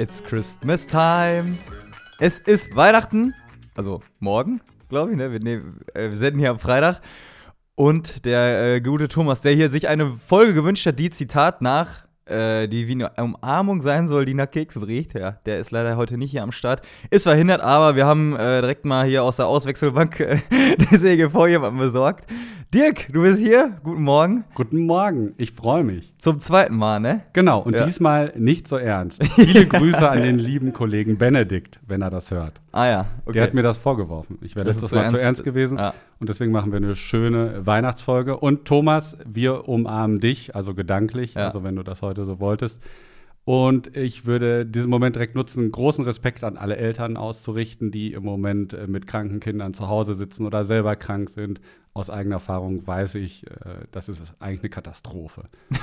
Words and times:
It's 0.00 0.24
Christmas 0.24 0.86
time. 0.86 1.58
Es 2.20 2.38
ist 2.38 2.74
Weihnachten. 2.74 3.34
Also 3.74 4.00
morgen, 4.18 4.62
glaube 4.88 5.10
ich. 5.10 5.18
Ne? 5.18 5.30
Wir, 5.30 5.40
ne, 5.40 5.62
wir 5.92 6.16
senden 6.16 6.40
hier 6.40 6.48
am 6.48 6.58
Freitag. 6.58 7.02
Und 7.80 8.26
der 8.26 8.74
äh, 8.74 8.80
gute 8.82 9.08
Thomas, 9.08 9.40
der 9.40 9.54
hier 9.54 9.70
sich 9.70 9.88
eine 9.88 10.18
Folge 10.26 10.52
gewünscht 10.52 10.84
hat, 10.84 10.98
die 10.98 11.08
Zitat 11.08 11.62
nach, 11.62 12.04
äh, 12.26 12.68
die 12.68 12.86
wie 12.88 12.92
eine 12.92 13.10
Umarmung 13.16 13.80
sein 13.80 14.06
soll, 14.06 14.26
die 14.26 14.34
nach 14.34 14.50
Keksen 14.50 14.82
riecht. 14.82 15.14
Ja, 15.14 15.38
der 15.46 15.60
ist 15.60 15.70
leider 15.70 15.96
heute 15.96 16.18
nicht 16.18 16.30
hier 16.30 16.42
am 16.42 16.52
Start. 16.52 16.82
Ist 17.08 17.22
verhindert, 17.22 17.62
aber 17.62 17.96
wir 17.96 18.04
haben 18.04 18.36
äh, 18.36 18.60
direkt 18.60 18.84
mal 18.84 19.06
hier 19.06 19.24
aus 19.24 19.36
der 19.36 19.46
Auswechselbank 19.46 20.20
äh, 20.20 20.40
der 20.90 20.98
CGV 20.98 21.46
jemanden 21.46 21.78
besorgt. 21.78 22.30
Dirk, 22.72 23.08
du 23.12 23.22
bist 23.22 23.40
hier. 23.40 23.78
Guten 23.82 24.02
Morgen. 24.04 24.44
Guten 24.54 24.86
Morgen, 24.86 25.34
ich 25.38 25.50
freue 25.50 25.82
mich. 25.82 26.14
Zum 26.18 26.38
zweiten 26.40 26.76
Mal, 26.76 27.00
ne? 27.00 27.22
Genau, 27.32 27.60
und 27.62 27.74
Ja. 27.74 27.84
diesmal 27.84 28.32
nicht 28.36 28.68
so 28.68 28.76
ernst. 28.76 29.20
Viele 29.34 29.66
Grüße 29.66 30.08
an 30.08 30.22
den 30.22 30.38
lieben 30.38 30.72
Kollegen 30.72 31.18
Benedikt, 31.18 31.80
wenn 31.88 32.00
er 32.00 32.10
das 32.10 32.30
hört. 32.30 32.60
Ah 32.70 32.86
ja, 32.86 33.06
okay. 33.24 33.32
Der 33.32 33.42
hat 33.42 33.54
mir 33.54 33.64
das 33.64 33.76
vorgeworfen. 33.76 34.38
Ich 34.40 34.54
wäre 34.54 34.64
Das 34.64 34.76
ist 34.76 34.82
letztes 34.82 34.94
Mal 34.96 35.02
ernst. 35.02 35.16
zu 35.16 35.22
ernst 35.22 35.44
gewesen. 35.44 35.78
Ja. 35.78 35.94
Und 36.20 36.28
deswegen 36.28 36.52
machen 36.52 36.70
wir 36.70 36.76
eine 36.76 36.94
schöne 36.94 37.66
Weihnachtsfolge. 37.66 38.36
Und 38.36 38.66
Thomas, 38.66 39.16
wir 39.26 39.68
umarmen 39.68 40.20
dich, 40.20 40.54
also 40.54 40.72
gedanklich, 40.72 41.34
Ja. 41.34 41.48
also 41.48 41.64
wenn 41.64 41.74
du 41.74 41.82
das 41.82 42.02
heute 42.02 42.24
so 42.24 42.38
wolltest. 42.38 42.78
Und 43.44 43.96
ich 43.96 44.26
würde 44.26 44.64
diesen 44.64 44.90
Moment 44.90 45.16
direkt 45.16 45.34
nutzen, 45.34 45.72
großen 45.72 46.04
Respekt 46.04 46.44
an 46.44 46.56
alle 46.56 46.76
Eltern 46.76 47.16
auszurichten, 47.16 47.90
die 47.90 48.12
im 48.12 48.22
Moment 48.22 48.74
äh, 48.74 48.86
mit 48.86 49.08
kranken 49.08 49.40
Kindern 49.40 49.74
zu 49.74 49.88
Hause 49.88 50.14
sitzen 50.14 50.46
oder 50.46 50.62
selber 50.62 50.94
krank 50.94 51.30
sind. 51.30 51.60
Aus 51.92 52.08
eigener 52.08 52.36
Erfahrung 52.36 52.86
weiß 52.86 53.16
ich, 53.16 53.46
äh, 53.46 53.86
das 53.90 54.08
ist 54.08 54.22
eigentlich 54.38 54.60
eine 54.60 54.70
Katastrophe. 54.70 55.44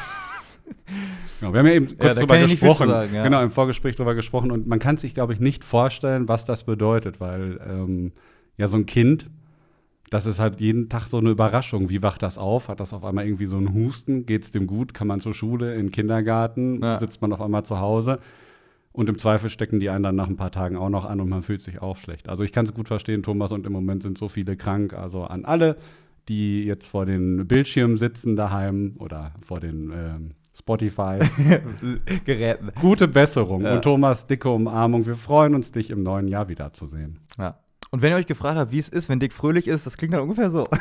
Genau, 1.39 1.53
wir 1.53 1.59
haben 1.59 1.67
ja 1.67 1.73
eben 1.73 1.88
kurz 1.88 1.99
da 1.99 2.14
drüber 2.14 2.39
gesprochen. 2.39 2.89
sagen, 2.89 3.16
ja. 3.16 3.23
Genau, 3.23 3.41
im 3.41 3.52
Vorgespräch 3.52 3.95
drüber 3.95 4.16
gesprochen. 4.16 4.52
Und 4.52 4.67
man 4.67 4.80
kann 4.80 4.97
sich, 4.97 5.14
glaube 5.14 5.33
ich, 5.33 5.39
nicht 5.39 5.64
vorstellen, 5.64 6.27
was 6.27 6.45
das 6.45 6.64
bedeutet, 6.64 7.19
weil 7.19 7.59
ähm, 7.66 8.11
ja, 8.58 8.67
so 8.67 8.77
ein 8.77 8.86
Kind, 8.86 9.30
das 10.09 10.25
ist 10.25 10.39
halt 10.39 10.59
jeden 10.59 10.89
Tag 10.89 11.08
so 11.08 11.17
eine 11.17 11.30
Überraschung. 11.30 11.89
Wie 11.89 12.02
wacht 12.02 12.23
das 12.23 12.38
auf? 12.38 12.69
Hat 12.69 12.80
das 12.80 12.94
auf 12.94 13.03
einmal 13.05 13.25
irgendwie 13.25 13.45
so 13.45 13.58
einen 13.58 13.73
Husten? 13.73 14.25
Geht 14.25 14.44
es 14.44 14.52
dem 14.52 14.67
gut? 14.67 14.94
Kann 14.94 15.08
man 15.08 15.21
zur 15.21 15.33
Schule, 15.33 15.75
in 15.75 15.88
den 15.88 15.92
Kindergarten? 15.92 16.81
Ja. 16.81 16.99
Sitzt 16.99 17.21
man 17.21 17.31
auf 17.33 17.42
einmal 17.42 17.64
zu 17.64 17.80
Hause? 17.80 18.19
Und 18.98 19.09
im 19.09 19.20
Zweifel 19.20 19.52
stecken 19.52 19.80
die 19.80 19.92
einen 19.92 20.02
dann 20.02 20.16
nach 20.16 20.28
ein 20.28 20.38
paar 20.38 20.50
Tagen 20.50 20.76
auch 20.76 20.90
noch 20.90 21.06
an 21.06 21.22
und 21.22 21.30
man 21.30 21.44
fühlt 21.44 21.62
sich 21.62 21.84
auch 21.84 21.98
schlecht. 21.98 22.30
Also 22.30 22.44
ich 22.44 22.52
kann 22.52 22.66
es 22.66 22.73
gut 22.73 22.88
verstehen, 22.88 23.22
Thomas, 23.22 23.52
und 23.52 23.67
im 23.67 23.72
Moment 23.72 24.02
sind 24.02 24.17
so 24.17 24.28
viele 24.28 24.58
krank. 24.58 24.94
Also 24.94 25.23
an 25.23 25.45
alle, 25.45 25.78
die 26.28 26.64
jetzt 26.64 26.88
vor 26.88 27.06
den 27.06 27.48
Bildschirmen 27.48 27.98
sitzen 27.98 28.36
daheim 28.36 28.95
oder 28.98 29.36
vor 29.45 29.59
den 29.59 29.92
ähm, 29.92 30.31
Spotify. 30.58 31.20
Geräten. 32.26 32.72
Gute 32.81 33.08
Besserung. 33.08 33.62
Ja. 33.62 33.76
Und 33.76 33.84
Thomas, 33.84 34.26
dicke 34.26 34.50
Umarmung. 34.50 35.06
Wir 35.06 35.14
freuen 35.14 35.54
uns, 35.54 35.72
dich 35.72 35.92
im 35.92 36.02
neuen 36.02 36.28
Jahr 36.28 36.50
wiederzusehen. 36.50 37.20
Ja. 37.38 37.59
Und 37.89 38.02
wenn 38.02 38.11
ihr 38.11 38.17
euch 38.17 38.27
gefragt 38.27 38.57
habt, 38.57 38.71
wie 38.71 38.80
es 38.80 38.89
ist, 38.89 39.07
wenn 39.09 39.19
Dick 39.19 39.31
fröhlich 39.33 39.67
ist, 39.67 39.85
das 39.85 39.97
klingt 39.97 40.13
dann 40.13 40.21
ungefähr 40.21 40.49
so. 40.52 40.67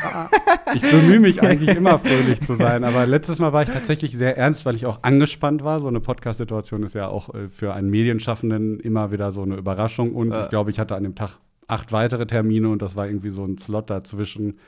Ich 0.74 0.82
bemühe 0.82 1.20
mich 1.20 1.42
eigentlich 1.44 1.76
immer 1.76 2.00
fröhlich 2.00 2.40
zu 2.42 2.56
sein, 2.56 2.82
aber 2.82 3.06
letztes 3.06 3.38
Mal 3.38 3.52
war 3.52 3.62
ich 3.62 3.68
tatsächlich 3.70 4.16
sehr 4.16 4.36
ernst, 4.36 4.66
weil 4.66 4.74
ich 4.74 4.84
auch 4.84 5.04
angespannt 5.04 5.62
war. 5.62 5.78
So 5.78 5.86
eine 5.86 6.00
Podcast-Situation 6.00 6.82
ist 6.82 6.94
ja 6.94 7.06
auch 7.06 7.32
äh, 7.34 7.48
für 7.48 7.72
einen 7.72 7.88
Medienschaffenden 7.88 8.80
immer 8.80 9.12
wieder 9.12 9.30
so 9.30 9.42
eine 9.42 9.54
Überraschung. 9.56 10.12
Und 10.14 10.32
Ja. 10.32 10.42
ich 10.42 10.48
glaube, 10.48 10.70
ich 10.70 10.80
hatte 10.80 10.96
an 10.96 11.04
dem 11.04 11.14
Tag 11.14 11.38
acht 11.68 11.92
weitere 11.92 12.26
Termine 12.26 12.68
und 12.68 12.82
das 12.82 12.96
war 12.96 13.06
irgendwie 13.06 13.30
so 13.30 13.44
ein 13.44 13.58
Slot 13.58 13.90
dazwischen. 13.90 14.58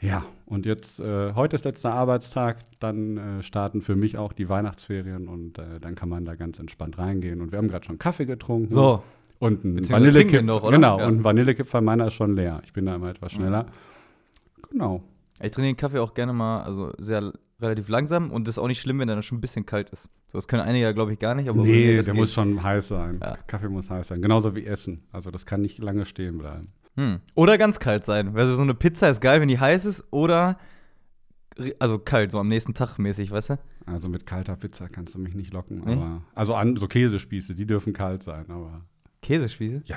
Ja, 0.00 0.24
und 0.44 0.66
jetzt, 0.66 1.00
äh, 1.00 1.32
heute 1.34 1.56
ist 1.56 1.64
letzter 1.64 1.92
Arbeitstag, 1.92 2.58
dann 2.78 3.16
äh, 3.16 3.42
starten 3.42 3.80
für 3.80 3.96
mich 3.96 4.18
auch 4.18 4.32
die 4.32 4.48
Weihnachtsferien 4.48 5.26
und 5.26 5.58
äh, 5.58 5.80
dann 5.80 5.94
kann 5.96 6.08
man 6.08 6.24
da 6.24 6.36
ganz 6.36 6.58
entspannt 6.60 6.96
reingehen. 6.98 7.40
Und 7.40 7.50
wir 7.50 7.58
haben 7.58 7.68
gerade 7.68 7.84
schon 7.86 7.98
Kaffee 7.98 8.26
getrunken. 8.26 8.70
So. 8.70 9.02
Und 9.38 9.64
ein 9.64 9.88
Vanillekipferl. 9.88 10.42
noch, 10.42 10.62
oder? 10.62 10.72
Genau, 10.76 10.98
Ja. 10.98 11.06
und 11.06 11.18
ein 11.18 11.24
Vanillekipferl 11.24 11.82
meiner 11.82 12.06
ist 12.06 12.14
schon 12.14 12.36
leer. 12.36 12.60
Ich 12.64 12.72
bin 12.72 12.86
da 12.86 12.94
immer 12.96 13.10
etwas 13.10 13.32
schneller. 13.32 13.66
Genau. 14.70 15.02
Ich 15.42 15.50
trinke 15.50 15.68
den 15.68 15.76
Kaffee 15.76 15.98
auch 15.98 16.14
gerne 16.14 16.32
mal, 16.32 16.62
also 16.62 16.92
sehr 16.98 17.32
relativ 17.60 17.88
langsam 17.88 18.30
und 18.30 18.46
das 18.46 18.54
ist 18.56 18.58
auch 18.58 18.66
nicht 18.68 18.80
schlimm, 18.80 18.98
wenn 18.98 19.08
er 19.08 19.14
dann 19.16 19.22
schon 19.22 19.38
ein 19.38 19.40
bisschen 19.40 19.64
kalt 19.66 19.90
ist. 19.90 20.08
So, 20.28 20.38
das 20.38 20.46
können 20.48 20.62
einige 20.62 20.84
ja, 20.84 20.92
glaube 20.92 21.12
ich, 21.12 21.18
gar 21.18 21.34
nicht, 21.34 21.48
aber 21.48 21.62
Nee, 21.62 21.94
der 21.94 22.04
geht. 22.04 22.14
muss 22.14 22.32
schon 22.32 22.62
heiß 22.62 22.88
sein. 22.88 23.18
Ja. 23.22 23.36
Kaffee 23.46 23.68
muss 23.68 23.88
heiß 23.90 24.08
sein. 24.08 24.20
Genauso 24.22 24.54
wie 24.56 24.64
Essen. 24.66 25.02
Also 25.12 25.30
das 25.30 25.46
kann 25.46 25.60
nicht 25.62 25.78
lange 25.78 26.04
stehen 26.06 26.38
bleiben. 26.38 26.68
Hm. 26.96 27.20
Oder 27.34 27.58
ganz 27.58 27.78
kalt 27.78 28.04
sein. 28.06 28.34
Also 28.36 28.54
so 28.54 28.62
eine 28.62 28.74
Pizza 28.74 29.08
ist 29.10 29.20
geil, 29.20 29.40
wenn 29.40 29.48
die 29.48 29.58
heiß 29.60 29.84
ist, 29.84 30.04
oder 30.10 30.58
also 31.78 31.98
kalt, 31.98 32.30
so 32.32 32.38
am 32.38 32.48
nächsten 32.48 32.74
Tag 32.74 32.98
mäßig, 32.98 33.30
weißt 33.30 33.50
du? 33.50 33.58
Also 33.86 34.08
mit 34.10 34.26
kalter 34.26 34.56
Pizza 34.56 34.88
kannst 34.88 35.14
du 35.14 35.18
mich 35.18 35.34
nicht 35.34 35.52
locken. 35.54 35.82
Nee? 35.84 35.92
Aber, 35.92 36.22
also 36.34 36.54
an, 36.54 36.76
so 36.76 36.86
Käsespieße, 36.88 37.54
die 37.54 37.66
dürfen 37.66 37.92
kalt 37.92 38.22
sein. 38.22 38.46
Aber 38.50 38.82
Käsespieße? 39.26 39.82
ja. 39.84 39.96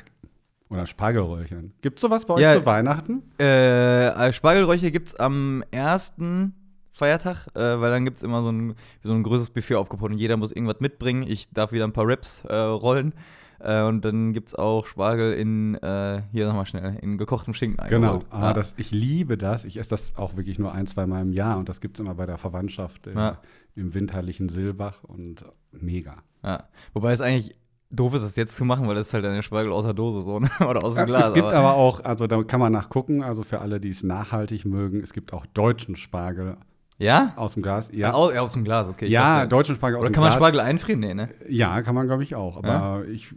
Oder 0.71 0.85
Spargelröllchen. 0.85 1.73
Gibt's 1.81 1.99
sowas 2.01 2.25
bei 2.27 2.35
euch 2.35 2.41
Ja. 2.41 2.53
zu 2.55 2.63
Weihnachten? 2.65 3.23
Äh, 3.39 4.31
Spargelräuche 4.31 4.91
gibt 4.91 5.07
es 5.07 5.15
am 5.15 5.63
ersten 5.71 6.53
Feiertag, 6.93 7.47
äh, 7.55 7.79
weil 7.81 7.89
dann 7.89 8.05
gibt 8.05 8.17
es 8.17 8.23
immer 8.23 8.43
so 8.43 8.51
ein, 8.51 8.75
so 9.01 9.11
ein 9.13 9.23
größeres 9.23 9.49
Buffet 9.49 9.75
aufgebaut 9.75 10.11
und 10.11 10.19
jeder 10.19 10.37
muss 10.37 10.51
irgendwas 10.51 10.79
mitbringen. 10.79 11.23
Ich 11.27 11.49
darf 11.51 11.71
wieder 11.71 11.85
ein 11.85 11.91
paar 11.93 12.07
Raps 12.07 12.43
äh, 12.45 12.55
rollen. 12.55 13.13
Äh, 13.61 13.81
und 13.83 14.05
dann 14.05 14.31
gibt 14.31 14.49
es 14.49 14.55
auch 14.55 14.85
Spargel 14.85 15.33
in, 15.33 15.73
äh, 15.75 16.21
hier 16.31 16.45
nochmal 16.47 16.67
schnell, 16.67 16.99
in 17.01 17.17
gekochtem 17.17 17.55
Schinken 17.55 17.83
Genau. 17.89 18.13
eingerollt. 18.19 18.27
Ah, 18.29 18.53
das, 18.53 18.75
ich 18.77 18.91
liebe 18.91 19.37
das. 19.39 19.65
Ich 19.65 19.77
esse 19.77 19.89
das 19.89 20.15
auch 20.17 20.37
wirklich 20.37 20.59
nur 20.59 20.71
ein, 20.71 20.85
zwei 20.85 21.07
Mal 21.07 21.23
im 21.23 21.33
Jahr. 21.33 21.57
Und 21.57 21.67
das 21.67 21.81
gibt's 21.81 21.99
immer 21.99 22.13
bei 22.13 22.27
der 22.27 22.37
Verwandtschaft 22.37 23.07
äh, 23.07 23.13
Ja. 23.15 23.39
im 23.75 23.93
winterlichen 23.95 24.49
Silbach. 24.49 25.03
Und 25.03 25.43
mega. 25.71 26.17
Ja. 26.43 26.65
Wobei 26.93 27.11
es 27.11 27.21
eigentlich 27.21 27.55
doof 27.91 28.13
ist, 28.13 28.23
das 28.23 28.35
jetzt 28.35 28.55
zu 28.55 28.65
machen, 28.65 28.87
weil 28.87 28.95
das 28.95 29.07
ist 29.07 29.13
halt 29.13 29.25
eine 29.25 29.41
Spargel 29.43 29.71
aus 29.71 29.83
der 29.85 29.93
Dose 29.93 30.21
so, 30.21 30.39
ne? 30.39 30.49
oder 30.69 30.83
aus 30.83 30.95
dem 30.95 31.05
Glas. 31.05 31.29
es 31.29 31.33
gibt 31.33 31.47
aber 31.47 31.73
auch, 31.75 32.03
also 32.03 32.27
da 32.27 32.43
kann 32.43 32.59
man 32.59 32.71
nachgucken, 32.71 33.23
also 33.23 33.43
für 33.43 33.59
alle, 33.59 33.79
die 33.79 33.89
es 33.89 34.03
nachhaltig 34.03 34.65
mögen, 34.65 35.01
es 35.01 35.13
gibt 35.13 35.33
auch 35.33 35.45
deutschen 35.47 35.95
Spargel 35.95 36.57
ja? 36.99 37.31
aus 37.37 37.53
dem 37.53 37.63
Glas. 37.63 37.89
Ja, 37.91 38.09
Ja, 38.09 38.11
aus, 38.13 38.35
aus 38.35 38.53
dem 38.53 38.63
Glas, 38.65 38.89
okay. 38.89 39.05
ich 39.05 39.11
ja 39.13 39.37
dachte- 39.37 39.47
deutschen 39.49 39.75
Spargel 39.75 39.97
aus 39.97 40.01
Oder 40.01 40.09
dem 40.09 40.13
kann 40.13 40.21
man 40.21 40.29
Glas. 40.31 40.37
Spargel 40.39 40.59
einfrieren? 40.59 40.99
Nee, 40.99 41.13
ne? 41.13 41.29
Ja, 41.47 41.81
kann 41.81 41.95
man, 41.95 42.07
glaube 42.07 42.23
ich, 42.23 42.35
auch. 42.35 42.57
Aber 42.57 43.05
ich, 43.07 43.33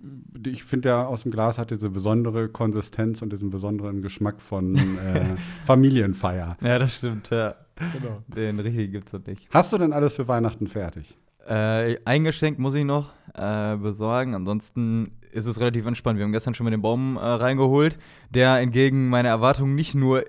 ich 0.46 0.64
finde, 0.64 0.88
der 0.88 1.08
aus 1.08 1.22
dem 1.22 1.30
Glas 1.32 1.58
hat 1.58 1.70
diese 1.70 1.88
besondere 1.88 2.48
Konsistenz 2.48 3.22
und 3.22 3.32
diesen 3.32 3.50
besonderen 3.50 4.02
Geschmack 4.02 4.40
von 4.42 4.74
äh, 4.76 5.36
Familienfeier. 5.64 6.56
Ja, 6.60 6.78
das 6.78 6.96
stimmt, 6.98 7.30
ja. 7.30 7.54
Genau. 7.98 8.22
Den 8.28 8.58
richtigen 8.60 8.92
gibt's 8.92 9.12
noch 9.12 9.24
nicht. 9.26 9.48
Hast 9.50 9.72
du 9.72 9.78
denn 9.78 9.92
alles 9.92 10.12
für 10.12 10.28
Weihnachten 10.28 10.66
fertig? 10.66 11.16
Äh, 11.48 11.98
ein 12.04 12.24
muss 12.58 12.74
ich 12.74 12.84
noch 12.84 13.10
äh, 13.34 13.76
besorgen. 13.76 14.34
Ansonsten 14.34 15.18
ist 15.32 15.46
es 15.46 15.58
relativ 15.58 15.86
entspannt. 15.86 16.18
Wir 16.18 16.24
haben 16.24 16.32
gestern 16.32 16.54
schon 16.54 16.64
mal 16.64 16.70
den 16.70 16.82
Baum 16.82 17.16
äh, 17.16 17.20
reingeholt, 17.20 17.98
der 18.30 18.58
entgegen 18.58 19.08
meiner 19.08 19.30
Erwartungen 19.30 19.74
nicht 19.74 19.94
nur. 19.94 20.24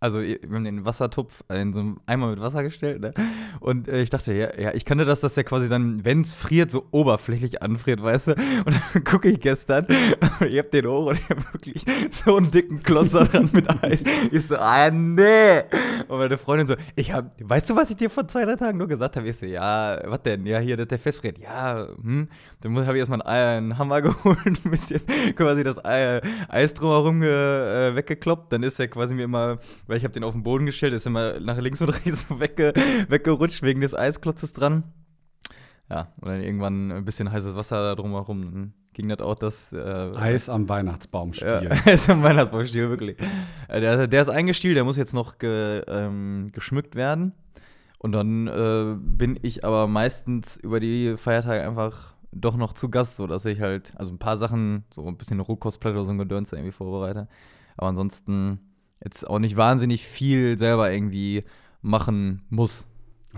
Also, 0.00 0.20
wir 0.20 0.38
haben 0.44 0.64
den 0.64 0.84
Wassertopf 0.84 1.42
in 1.48 1.72
so 1.72 1.80
einem 1.80 2.00
Eimer 2.06 2.28
mit 2.28 2.40
Wasser 2.40 2.62
gestellt, 2.62 3.00
ne? 3.00 3.12
Und 3.58 3.88
äh, 3.88 4.00
ich 4.00 4.10
dachte, 4.10 4.32
ja, 4.32 4.56
ja, 4.56 4.72
ich 4.72 4.84
kannte 4.84 5.04
das, 5.04 5.20
dass 5.20 5.34
der 5.34 5.42
quasi 5.42 5.68
dann, 5.68 6.04
wenn 6.04 6.20
es 6.20 6.34
friert, 6.34 6.70
so 6.70 6.86
oberflächlich 6.92 7.62
anfriert, 7.62 8.00
weißt 8.00 8.28
du? 8.28 8.30
Und 8.64 8.80
dann 8.94 9.04
gucke 9.04 9.28
ich 9.28 9.40
gestern, 9.40 9.86
ihr 10.48 10.60
habt 10.60 10.72
den 10.72 10.86
hoch 10.86 11.06
und 11.06 11.18
ich 11.18 11.28
habe 11.28 11.42
wirklich 11.52 11.84
so 12.12 12.36
einen 12.36 12.50
dicken 12.52 12.82
Klotz 12.82 13.10
dran 13.10 13.50
mit 13.52 13.68
Eis. 13.82 14.04
Ich 14.30 14.46
so, 14.46 14.56
ah, 14.56 14.88
nee! 14.90 15.62
Und 16.06 16.18
meine 16.18 16.38
Freundin 16.38 16.68
so, 16.68 16.76
ich 16.94 17.12
hab, 17.12 17.32
weißt 17.42 17.70
du, 17.70 17.74
was 17.76 17.90
ich 17.90 17.96
dir 17.96 18.08
vor 18.08 18.28
zwei, 18.28 18.44
drei 18.44 18.54
Tagen 18.54 18.78
nur 18.78 18.86
gesagt 18.86 19.16
habe? 19.16 19.28
Ich 19.28 19.36
so, 19.36 19.46
ja, 19.46 20.00
was 20.04 20.22
denn? 20.22 20.46
Ja, 20.46 20.60
hier, 20.60 20.76
dass 20.76 20.88
der 20.88 20.98
festfriert. 20.98 21.38
Ja, 21.38 21.88
hm. 22.00 22.28
Dann 22.60 22.76
habe 22.76 22.94
ich 22.94 22.98
erstmal 22.98 23.22
einen, 23.22 23.72
einen 23.72 23.78
Hammer 23.78 24.02
geholt, 24.02 24.38
ein 24.44 24.70
bisschen 24.70 25.00
quasi 25.36 25.62
das 25.62 25.84
Ei, 25.84 26.20
Eis 26.48 26.74
drumherum 26.74 27.22
äh, 27.22 27.94
weggekloppt. 27.94 28.52
Dann 28.52 28.62
ist 28.62 28.80
er 28.80 28.88
quasi 28.88 29.14
mir 29.14 29.24
immer, 29.24 29.58
weil 29.86 29.98
ich 29.98 30.04
habe 30.04 30.12
den 30.12 30.24
auf 30.24 30.32
den 30.32 30.42
Boden 30.42 30.66
gestellt, 30.66 30.92
ist 30.92 31.06
immer 31.06 31.38
nach 31.40 31.58
links 31.58 31.80
und 31.80 31.88
rechts 32.06 32.26
wegge, 32.30 32.72
weggerutscht 33.08 33.62
wegen 33.62 33.80
des 33.80 33.94
Eisklotzes 33.94 34.52
dran. 34.52 34.84
Ja, 35.90 36.08
und 36.20 36.28
dann 36.28 36.42
irgendwann 36.42 36.92
ein 36.92 37.04
bisschen 37.04 37.30
heißes 37.30 37.54
Wasser 37.56 37.82
da 37.82 37.94
drumherum. 37.94 38.42
Dann 38.42 38.74
ging 38.92 39.08
das 39.08 39.20
auch, 39.20 39.36
das 39.36 39.72
äh, 39.72 40.12
Eis 40.16 40.48
am 40.48 40.68
Weihnachtsbaum 40.68 41.32
ja, 41.34 41.60
ist 41.60 42.10
ein 42.10 42.22
Weihnachtsbaumstiel, 42.22 42.90
wirklich. 42.90 43.16
Äh, 43.68 43.80
Der, 43.80 44.06
der 44.06 44.22
ist 44.22 44.28
eingestielt, 44.28 44.76
der 44.76 44.84
muss 44.84 44.96
jetzt 44.96 45.14
noch 45.14 45.38
ge, 45.38 45.82
ähm, 45.86 46.50
geschmückt 46.52 46.94
werden. 46.96 47.32
Und 47.98 48.12
dann 48.12 48.46
äh, 48.48 48.96
bin 48.98 49.38
ich 49.42 49.64
aber 49.64 49.86
meistens 49.86 50.56
über 50.56 50.78
die 50.78 51.16
Feiertage 51.16 51.62
einfach 51.62 52.14
doch 52.32 52.56
noch 52.56 52.72
zu 52.74 52.88
Gast, 52.90 53.16
sodass 53.16 53.44
ich 53.44 53.60
halt, 53.60 53.92
also 53.96 54.12
ein 54.12 54.18
paar 54.18 54.36
Sachen, 54.36 54.84
so 54.90 55.06
ein 55.06 55.16
bisschen 55.16 55.40
Rohkostplatte 55.40 55.96
oder 55.96 56.04
so 56.04 56.10
ein 56.12 56.18
Gedöns 56.18 56.52
irgendwie 56.52 56.72
vorbereite. 56.72 57.28
Aber 57.76 57.88
ansonsten, 57.88 58.60
jetzt 59.02 59.28
auch 59.28 59.38
nicht 59.38 59.56
wahnsinnig 59.56 60.06
viel 60.06 60.58
selber 60.58 60.92
irgendwie 60.92 61.44
machen 61.82 62.42
muss. 62.50 62.86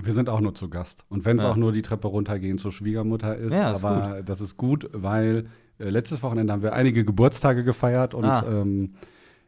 Wir 0.03 0.15
sind 0.15 0.29
auch 0.29 0.41
nur 0.41 0.55
zu 0.55 0.71
Gast. 0.71 1.05
Und 1.09 1.25
wenn 1.25 1.37
es 1.37 1.43
Ja. 1.43 1.51
auch 1.51 1.57
nur 1.57 1.73
die 1.73 1.83
Treppe 1.83 2.09
runtergehen 2.09 2.59
zur 2.59 2.73
Schwiegermutter 2.73 3.37
ist, 3.37 3.53
Ja, 3.53 3.73
ist 3.73 3.85
aber 3.85 4.23
das 4.23 4.41
ist 4.41 4.57
gut, 4.57 4.89
weil 4.93 5.47
äh, 5.79 5.91
letztes 5.91 6.23
Wochenende 6.23 6.53
haben 6.53 6.63
wir 6.63 6.73
einige 6.73 7.05
Geburtstage 7.05 7.65
gefeiert 7.65 8.15
und 8.15 8.25
Ah. 8.25 8.45
ähm, 8.49 8.95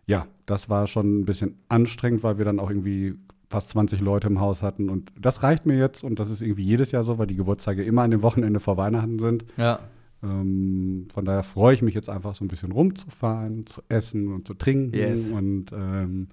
ja, 0.06 0.26
das 0.46 0.68
war 0.68 0.86
schon 0.88 1.20
ein 1.20 1.24
bisschen 1.24 1.58
anstrengend, 1.68 2.22
weil 2.22 2.38
wir 2.38 2.44
dann 2.44 2.58
auch 2.58 2.70
irgendwie 2.70 3.14
fast 3.52 3.68
20 3.70 4.00
Leute 4.00 4.26
im 4.26 4.40
Haus 4.40 4.62
hatten 4.62 4.88
und 4.90 5.12
das 5.20 5.42
reicht 5.42 5.64
mir 5.66 5.78
jetzt 5.78 6.02
und 6.04 6.18
das 6.18 6.28
ist 6.30 6.40
irgendwie 6.42 6.64
jedes 6.64 6.90
Jahr 6.90 7.04
so, 7.04 7.18
weil 7.18 7.26
die 7.28 7.36
Geburtstage 7.36 7.84
immer 7.84 8.02
an 8.02 8.10
dem 8.10 8.22
Wochenende 8.22 8.58
vor 8.60 8.76
Weihnachten 8.76 9.18
sind. 9.18 9.44
Ja. 9.56 9.78
Ähm, 10.24 11.06
von 11.12 11.24
daher 11.24 11.42
freue 11.42 11.74
ich 11.74 11.82
mich 11.82 11.94
jetzt 11.94 12.08
einfach 12.08 12.34
so 12.34 12.44
ein 12.44 12.48
bisschen 12.48 12.72
rumzufahren, 12.72 13.66
zu 13.66 13.82
essen 13.88 14.32
und 14.32 14.46
zu 14.46 14.54
trinken. 14.54 14.96
Yes. 14.96 15.30
Und 15.30 15.66
ähm, 15.72 16.28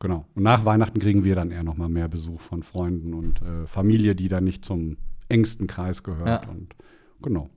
genau. 0.00 0.24
Und 0.34 0.42
nach 0.44 0.64
Weihnachten 0.64 0.98
kriegen 1.00 1.24
wir 1.24 1.34
dann 1.34 1.50
eher 1.50 1.64
noch 1.64 1.76
mal 1.76 1.88
mehr 1.88 2.08
Besuch 2.08 2.40
von 2.40 2.62
Freunden 2.62 3.12
und 3.14 3.42
äh, 3.42 3.66
Familie, 3.66 4.14
die 4.14 4.28
dann 4.28 4.44
nicht 4.44 4.64
zum 4.64 4.96
engsten 5.28 5.66
Kreis 5.66 6.02
gehört. 6.02 6.44
Ja. 6.44 6.50
Und 6.50 6.74
genau. 7.22 7.50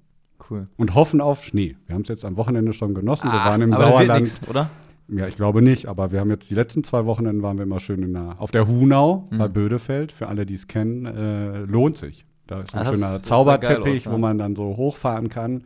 Cool. 0.49 0.67
Und 0.77 0.95
hoffen 0.95 1.19
auf 1.21 1.43
Schnee. 1.43 1.75
Wir 1.85 1.93
haben 1.95 2.03
es 2.03 2.07
jetzt 2.07 2.23
am 2.25 2.37
Wochenende 2.37 2.73
schon 2.73 2.93
genossen. 2.93 3.25
wir 3.27 3.33
Ah, 3.41 3.49
waren 3.49 3.61
im 3.61 3.73
Sauerland. 3.73 4.21
nix, 4.21 4.39
oder? 4.49 4.69
Ja, 5.09 5.27
ich 5.27 5.35
glaube 5.37 5.61
nicht, 5.61 5.85
aber 5.87 6.11
wir 6.11 6.19
haben 6.19 6.29
jetzt 6.31 6.49
die 6.49 6.53
letzten 6.55 6.83
zwei 6.83 7.05
Wochenenden 7.05 7.41
waren 7.41 7.57
wir 7.57 7.63
immer 7.63 7.79
schön 7.79 8.03
in 8.03 8.13
der, 8.13 8.35
auf 8.39 8.51
der 8.51 8.67
Hunau 8.67 9.27
Mhm. 9.29 9.37
bei 9.37 9.47
Bödefeld. 9.47 10.11
Für 10.11 10.27
alle, 10.27 10.45
die 10.45 10.55
es 10.55 10.67
kennen, 10.67 11.05
äh, 11.05 11.59
lohnt 11.61 11.97
sich. 11.97 12.25
Da 12.45 12.61
ist 12.61 12.73
ein 12.75 12.85
Ah, 12.87 12.91
schöner 12.93 13.21
Zauberteppich, 13.23 14.07
aus, 14.07 14.13
wo 14.13 14.17
man 14.17 14.37
dann 14.37 14.55
so 14.55 14.75
hochfahren 14.77 15.29
kann. 15.29 15.63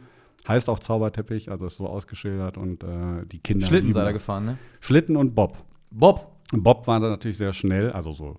Heißt 0.48 0.70
auch 0.70 0.80
Zauberteppich, 0.80 1.52
also 1.52 1.68
ist 1.68 1.76
so 1.76 1.88
ausgeschildert 1.88 2.58
und 2.58 2.84
äh, 2.84 2.88
die 3.32 3.40
Kinder. 3.40 3.68
Schlitten 3.68 3.88
lieben 3.88 3.94
sei 3.94 4.02
da 4.02 4.06
das. 4.12 4.14
gefahren, 4.20 4.46
ne? 4.46 4.58
Schlitten 4.80 5.16
und 5.16 5.36
Bob. 5.36 5.58
Bob. 5.92 6.32
Bob 6.52 6.88
war 6.88 7.00
da 7.00 7.10
natürlich 7.10 7.38
sehr 7.38 7.54
schnell, 7.54 7.92
also 7.92 8.14
so 8.14 8.38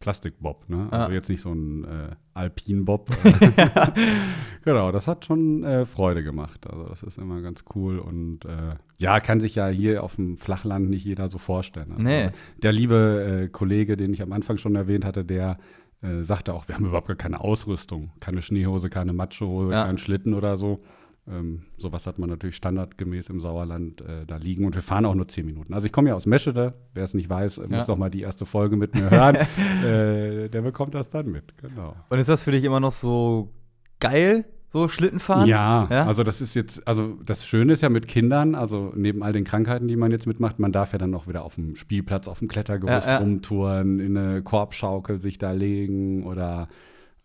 Plastikbob, 0.00 0.68
ne? 0.68 0.88
Also 0.90 1.10
Ah. 1.10 1.14
jetzt 1.14 1.28
nicht 1.28 1.40
so 1.42 1.52
ein 1.52 1.84
äh, 1.84 2.10
Alpin-Bob. 2.34 3.10
genau, 4.64 4.92
das 4.92 5.06
hat 5.06 5.24
schon 5.24 5.64
äh, 5.64 5.86
Freude 5.86 6.22
gemacht. 6.22 6.66
Also 6.68 6.84
das 6.84 7.02
ist 7.02 7.18
immer 7.18 7.40
ganz 7.42 7.64
cool 7.74 7.98
und 7.98 8.44
äh, 8.44 8.74
ja, 8.98 9.20
kann 9.20 9.40
sich 9.40 9.54
ja 9.54 9.68
hier 9.68 10.02
auf 10.02 10.16
dem 10.16 10.36
Flachland 10.36 10.90
nicht 10.90 11.04
jeder 11.04 11.28
so 11.28 11.38
vorstellen. 11.38 11.90
Also 11.92 12.02
Nee. 12.02 12.30
Der 12.62 12.72
liebe 12.72 13.42
äh, 13.44 13.48
Kollege, 13.48 13.96
den 13.96 14.12
ich 14.12 14.22
am 14.22 14.32
Anfang 14.32 14.58
schon 14.58 14.74
erwähnt 14.76 15.04
hatte, 15.04 15.24
der 15.24 15.58
äh, 16.02 16.22
sagte 16.22 16.54
auch, 16.54 16.68
wir 16.68 16.74
haben 16.74 16.86
überhaupt 16.86 17.08
gar 17.08 17.16
keine 17.16 17.40
Ausrüstung, 17.40 18.10
keine 18.20 18.42
Schneehose, 18.42 18.90
keine 18.90 19.12
Matschehose, 19.12 19.72
Ja. 19.72 19.84
keinen 19.84 19.98
Schlitten 19.98 20.34
oder 20.34 20.56
so. 20.58 20.82
Ähm, 21.28 21.62
sowas 21.76 22.06
hat 22.06 22.18
man 22.18 22.28
natürlich 22.30 22.54
standardgemäß 22.56 23.30
im 23.30 23.40
Sauerland 23.40 24.00
äh, 24.00 24.24
da 24.26 24.36
liegen 24.36 24.64
und 24.64 24.74
wir 24.76 24.82
fahren 24.82 25.04
auch 25.06 25.14
nur 25.14 25.26
zehn 25.26 25.44
Minuten. 25.44 25.74
Also 25.74 25.86
ich 25.86 25.92
komme 25.92 26.10
ja 26.10 26.14
aus 26.14 26.24
Meschede, 26.26 26.74
wer 26.94 27.04
es 27.04 27.14
nicht 27.14 27.28
weiß, 27.28 27.56
Ja. 27.56 27.66
muss 27.68 27.88
noch 27.88 27.96
mal 27.98 28.10
die 28.10 28.20
erste 28.20 28.46
Folge 28.46 28.76
mit 28.76 28.94
mir 28.94 29.10
hören. 29.10 29.34
äh, 29.84 30.48
der 30.48 30.62
bekommt 30.62 30.94
das 30.94 31.10
dann 31.10 31.26
mit, 31.26 31.58
genau. 31.58 31.96
Und 32.10 32.18
ist 32.18 32.28
das 32.28 32.42
für 32.44 32.52
dich 32.52 32.62
immer 32.62 32.78
noch 32.78 32.92
so 32.92 33.52
geil, 33.98 34.44
so 34.68 34.86
Schlitten 34.86 35.18
fahren? 35.18 35.48
Ja, 35.48 35.88
Ja? 35.90 36.06
also 36.06 36.22
das 36.22 36.40
ist 36.40 36.54
jetzt, 36.54 36.86
also 36.86 37.18
das 37.24 37.44
Schöne 37.44 37.72
ist 37.72 37.82
ja 37.82 37.88
mit 37.88 38.06
Kindern, 38.06 38.54
also 38.54 38.92
neben 38.94 39.24
all 39.24 39.32
den 39.32 39.42
Krankheiten, 39.44 39.88
die 39.88 39.96
man 39.96 40.12
jetzt 40.12 40.26
mitmacht, 40.28 40.60
man 40.60 40.70
darf 40.70 40.92
ja 40.92 40.98
dann 40.98 41.12
auch 41.14 41.26
wieder 41.26 41.44
auf 41.44 41.56
dem 41.56 41.74
Spielplatz, 41.74 42.28
auf 42.28 42.38
dem 42.38 42.46
Klettergerüst 42.46 43.06
ja. 43.08 43.18
rumtouren, 43.18 43.98
in 43.98 44.16
eine 44.16 44.42
Korbschaukel 44.42 45.18
sich 45.18 45.38
da 45.38 45.50
legen 45.50 46.22
oder 46.24 46.68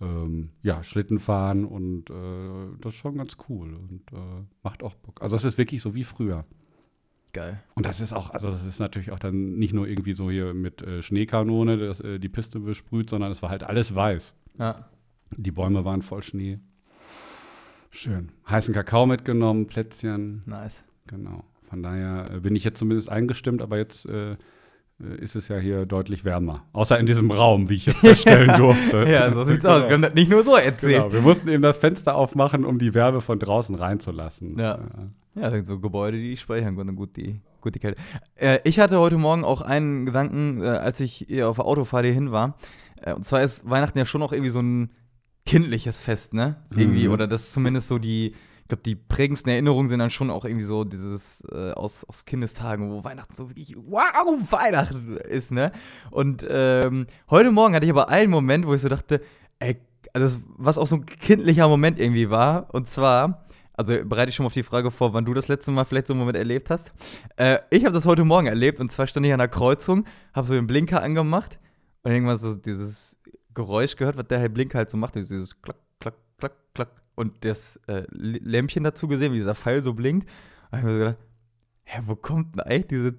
ähm, 0.02 0.50
ja, 0.64 0.84
Schlitten 0.84 1.20
fahren 1.20 1.66
und 1.66 2.10
äh, 2.10 2.78
das 2.82 2.94
ist 2.94 3.00
schon 3.00 3.18
ganz 3.18 3.38
cool 3.50 3.74
und 3.76 4.02
äh, 4.12 4.44
macht 4.64 4.84
auch 4.84 4.96
Bock. 4.96 5.22
Also 5.22 5.36
es 5.36 5.44
ist 5.44 5.58
wirklich 5.58 5.82
so 5.82 5.94
wie 5.96 6.04
früher. 6.04 6.46
Geil. 7.34 7.64
Und 7.76 7.86
das 7.86 8.02
ist 8.02 8.12
auch, 8.12 8.32
also 8.32 8.50
das 8.50 8.66
ist 8.66 8.80
natürlich 8.80 9.12
auch 9.12 9.20
dann 9.20 9.54
nicht 9.54 9.74
nur 9.74 9.88
irgendwie 9.88 10.14
so 10.14 10.30
hier 10.30 10.54
mit 10.54 10.82
äh, 10.82 11.02
Schneekanone, 11.02 11.78
das, 11.78 12.02
äh, 12.02 12.20
die 12.20 12.30
Piste 12.30 12.60
besprüht, 12.60 13.10
sondern 13.10 13.32
es 13.32 13.42
war 13.42 13.50
halt 13.50 13.64
alles 13.64 13.96
weiß. 13.96 14.34
Ja. 14.60 14.90
Die 15.38 15.52
Bäume 15.52 15.86
waren 15.86 16.02
voll 16.02 16.24
Schnee. 16.24 16.60
Schön. 17.90 18.32
Heißen 18.50 18.74
Kakao 18.74 19.06
mitgenommen, 19.06 19.68
Plätzchen, 19.68 20.44
Nice. 20.46 20.84
genau. 21.08 21.46
Von 21.70 21.84
daher 21.84 22.30
äh, 22.34 22.40
bin 22.42 22.56
ich 22.56 22.66
jetzt 22.66 22.80
zumindest 22.80 23.10
eingestimmt, 23.10 23.62
aber 23.62 23.78
jetzt 23.78 24.06
äh, 24.08 24.36
ist 25.20 25.36
es 25.36 25.48
ja 25.48 25.58
hier 25.58 25.86
deutlich 25.86 26.24
wärmer. 26.26 26.64
Außer 26.74 27.00
in 27.00 27.06
diesem 27.06 27.32
Raum, 27.32 27.70
wie 27.70 27.76
ich 27.76 27.86
jetzt 27.88 28.00
feststellen 28.00 28.54
durfte. 28.58 29.08
Ja, 29.10 29.32
so 29.32 29.44
sieht's 29.44 29.66
aus. 29.66 29.84
Wir 29.88 29.94
haben 29.94 30.02
das 30.02 30.14
nicht 30.14 30.30
nur 30.30 30.44
so 30.44 30.56
erzählt. 30.56 30.94
Genau, 31.04 31.12
wir 31.12 31.22
mussten 31.22 31.50
eben 31.50 31.62
das 31.64 31.78
Fenster 31.78 32.16
aufmachen, 32.16 32.66
um 32.66 32.78
die 32.80 32.94
Wärme 32.94 33.22
von 33.22 33.40
draußen 33.40 33.76
reinzulassen. 33.76 34.58
Ja. 34.60 34.76
Äh, 34.76 34.80
Ja, 35.40 35.42
das 35.44 35.54
sind 35.54 35.66
so 35.68 35.80
Gebäude, 35.80 36.18
die 36.18 36.36
speichern 36.38 36.76
gut 36.96 37.16
die, 37.18 37.40
gut 37.62 37.74
die 37.76 37.80
Kälte. 37.80 38.00
Äh, 38.36 38.60
ich 38.64 38.80
hatte 38.80 39.00
heute 39.00 39.18
Morgen 39.18 39.44
auch 39.44 39.62
einen 39.62 40.06
Gedanken, 40.06 40.62
äh, 40.62 40.68
als 40.68 41.00
ich 41.00 41.26
auf 41.44 41.56
der 41.56 41.66
Autofahrt 41.66 42.06
hier 42.06 42.14
hin 42.14 42.32
war. 42.32 42.58
Äh, 43.02 43.14
und 43.14 43.26
zwar 43.26 43.42
ist 43.42 43.68
Weihnachten 43.70 43.98
ja 43.98 44.06
schon 44.06 44.20
noch 44.20 44.34
irgendwie 44.34 44.52
so 44.52 44.60
ein 44.62 44.92
kindliches 45.46 45.98
Fest, 46.00 46.34
ne? 46.34 46.58
Irgendwie, 46.76 47.08
Mhm. 47.08 47.14
oder 47.14 47.28
das 47.28 47.44
ist 47.46 47.54
zumindest 47.54 47.88
so 47.88 47.98
die, 47.98 48.36
glaube, 48.72 48.84
die 48.84 48.96
prägendsten 48.96 49.52
Erinnerungen 49.52 49.90
sind 49.90 50.00
dann 50.00 50.10
schon 50.10 50.30
auch 50.30 50.46
irgendwie 50.46 50.64
so 50.64 50.86
dieses 50.86 51.44
äh, 51.52 51.72
aus, 51.72 52.06
aus 52.06 52.26
Kindestagen, 52.26 52.90
wo 52.90 53.04
Weihnachten 53.04 53.36
so 53.36 53.50
wirklich, 53.50 53.76
wow, 53.76 54.02
Weihnachten 54.50 55.18
ist, 55.18 55.52
ne? 55.52 55.74
Und 56.10 56.46
ähm, 56.50 57.06
heute 57.30 57.52
Morgen 57.52 57.76
hatte 57.76 57.86
ich 57.86 57.92
aber 57.92 58.08
einen 58.08 58.32
Moment, 58.32 58.66
wo 58.66 58.74
ich 58.74 58.82
so 58.82 58.88
dachte, 58.88 59.22
ey, 59.60 59.78
also 60.14 60.26
das, 60.26 60.40
was 60.58 60.78
auch 60.78 60.88
so 60.88 60.96
ein 60.96 61.06
kindlicher 61.06 61.68
Moment 61.68 62.00
irgendwie 62.00 62.30
war, 62.30 62.74
und 62.74 62.88
zwar, 62.88 63.46
also 63.74 63.94
bereite 64.06 64.30
ich 64.30 64.36
schon 64.36 64.46
mal 64.46 64.48
auf 64.48 64.54
die 64.54 64.64
Frage 64.64 64.90
vor, 64.90 65.14
wann 65.14 65.26
du 65.26 65.34
das 65.34 65.50
letzte 65.50 65.72
Mal 65.72 65.84
vielleicht 65.84 66.08
so 66.08 66.14
einen 66.14 66.22
Moment 66.22 66.38
erlebt 66.38 66.70
hast. 66.70 66.94
Äh, 67.36 67.60
ich 67.72 67.84
habe 67.84 67.94
das 67.94 68.06
heute 68.06 68.24
Morgen 68.24 68.48
erlebt, 68.48 68.80
und 68.80 68.90
zwar 68.90 69.06
stand 69.06 69.26
ich 69.26 69.34
an 69.34 69.40
der 69.40 69.50
Kreuzung, 69.50 70.06
habe 70.34 70.48
so 70.48 70.54
den 70.54 70.68
Blinker 70.68 71.04
angemacht 71.04 71.60
und 72.04 72.12
irgendwann 72.12 72.38
so 72.38 72.56
dieses 72.56 73.20
Geräusch 73.54 73.98
gehört, 73.98 74.16
was 74.16 74.28
der 74.28 74.40
Herr 74.40 74.50
Blinker 74.50 74.78
halt 74.78 74.90
so 74.90 74.96
macht, 74.96 75.16
dieses 75.16 75.62
klack, 75.62 75.76
klack, 76.00 76.16
klack, 76.42 76.56
klack 76.74 76.90
und 77.16 77.46
das 77.46 77.80
äh, 77.88 78.04
Lämpchen 78.10 78.84
dazu 78.84 79.08
gesehen, 79.08 79.34
wie 79.34 79.38
dieser 79.38 79.56
Pfeil 79.56 79.82
so 79.82 79.94
blinkt. 79.94 80.28
Und 80.72 80.78
ich 80.78 80.84
hab 80.84 80.86
mir 80.86 80.94
so 80.94 81.00
gedacht, 81.00 81.18
hä, 81.84 82.02
wo 82.06 82.16
kommt 82.16 82.56
denn 82.56 82.62
eigentlich 82.62 82.88
dieses, 82.88 83.14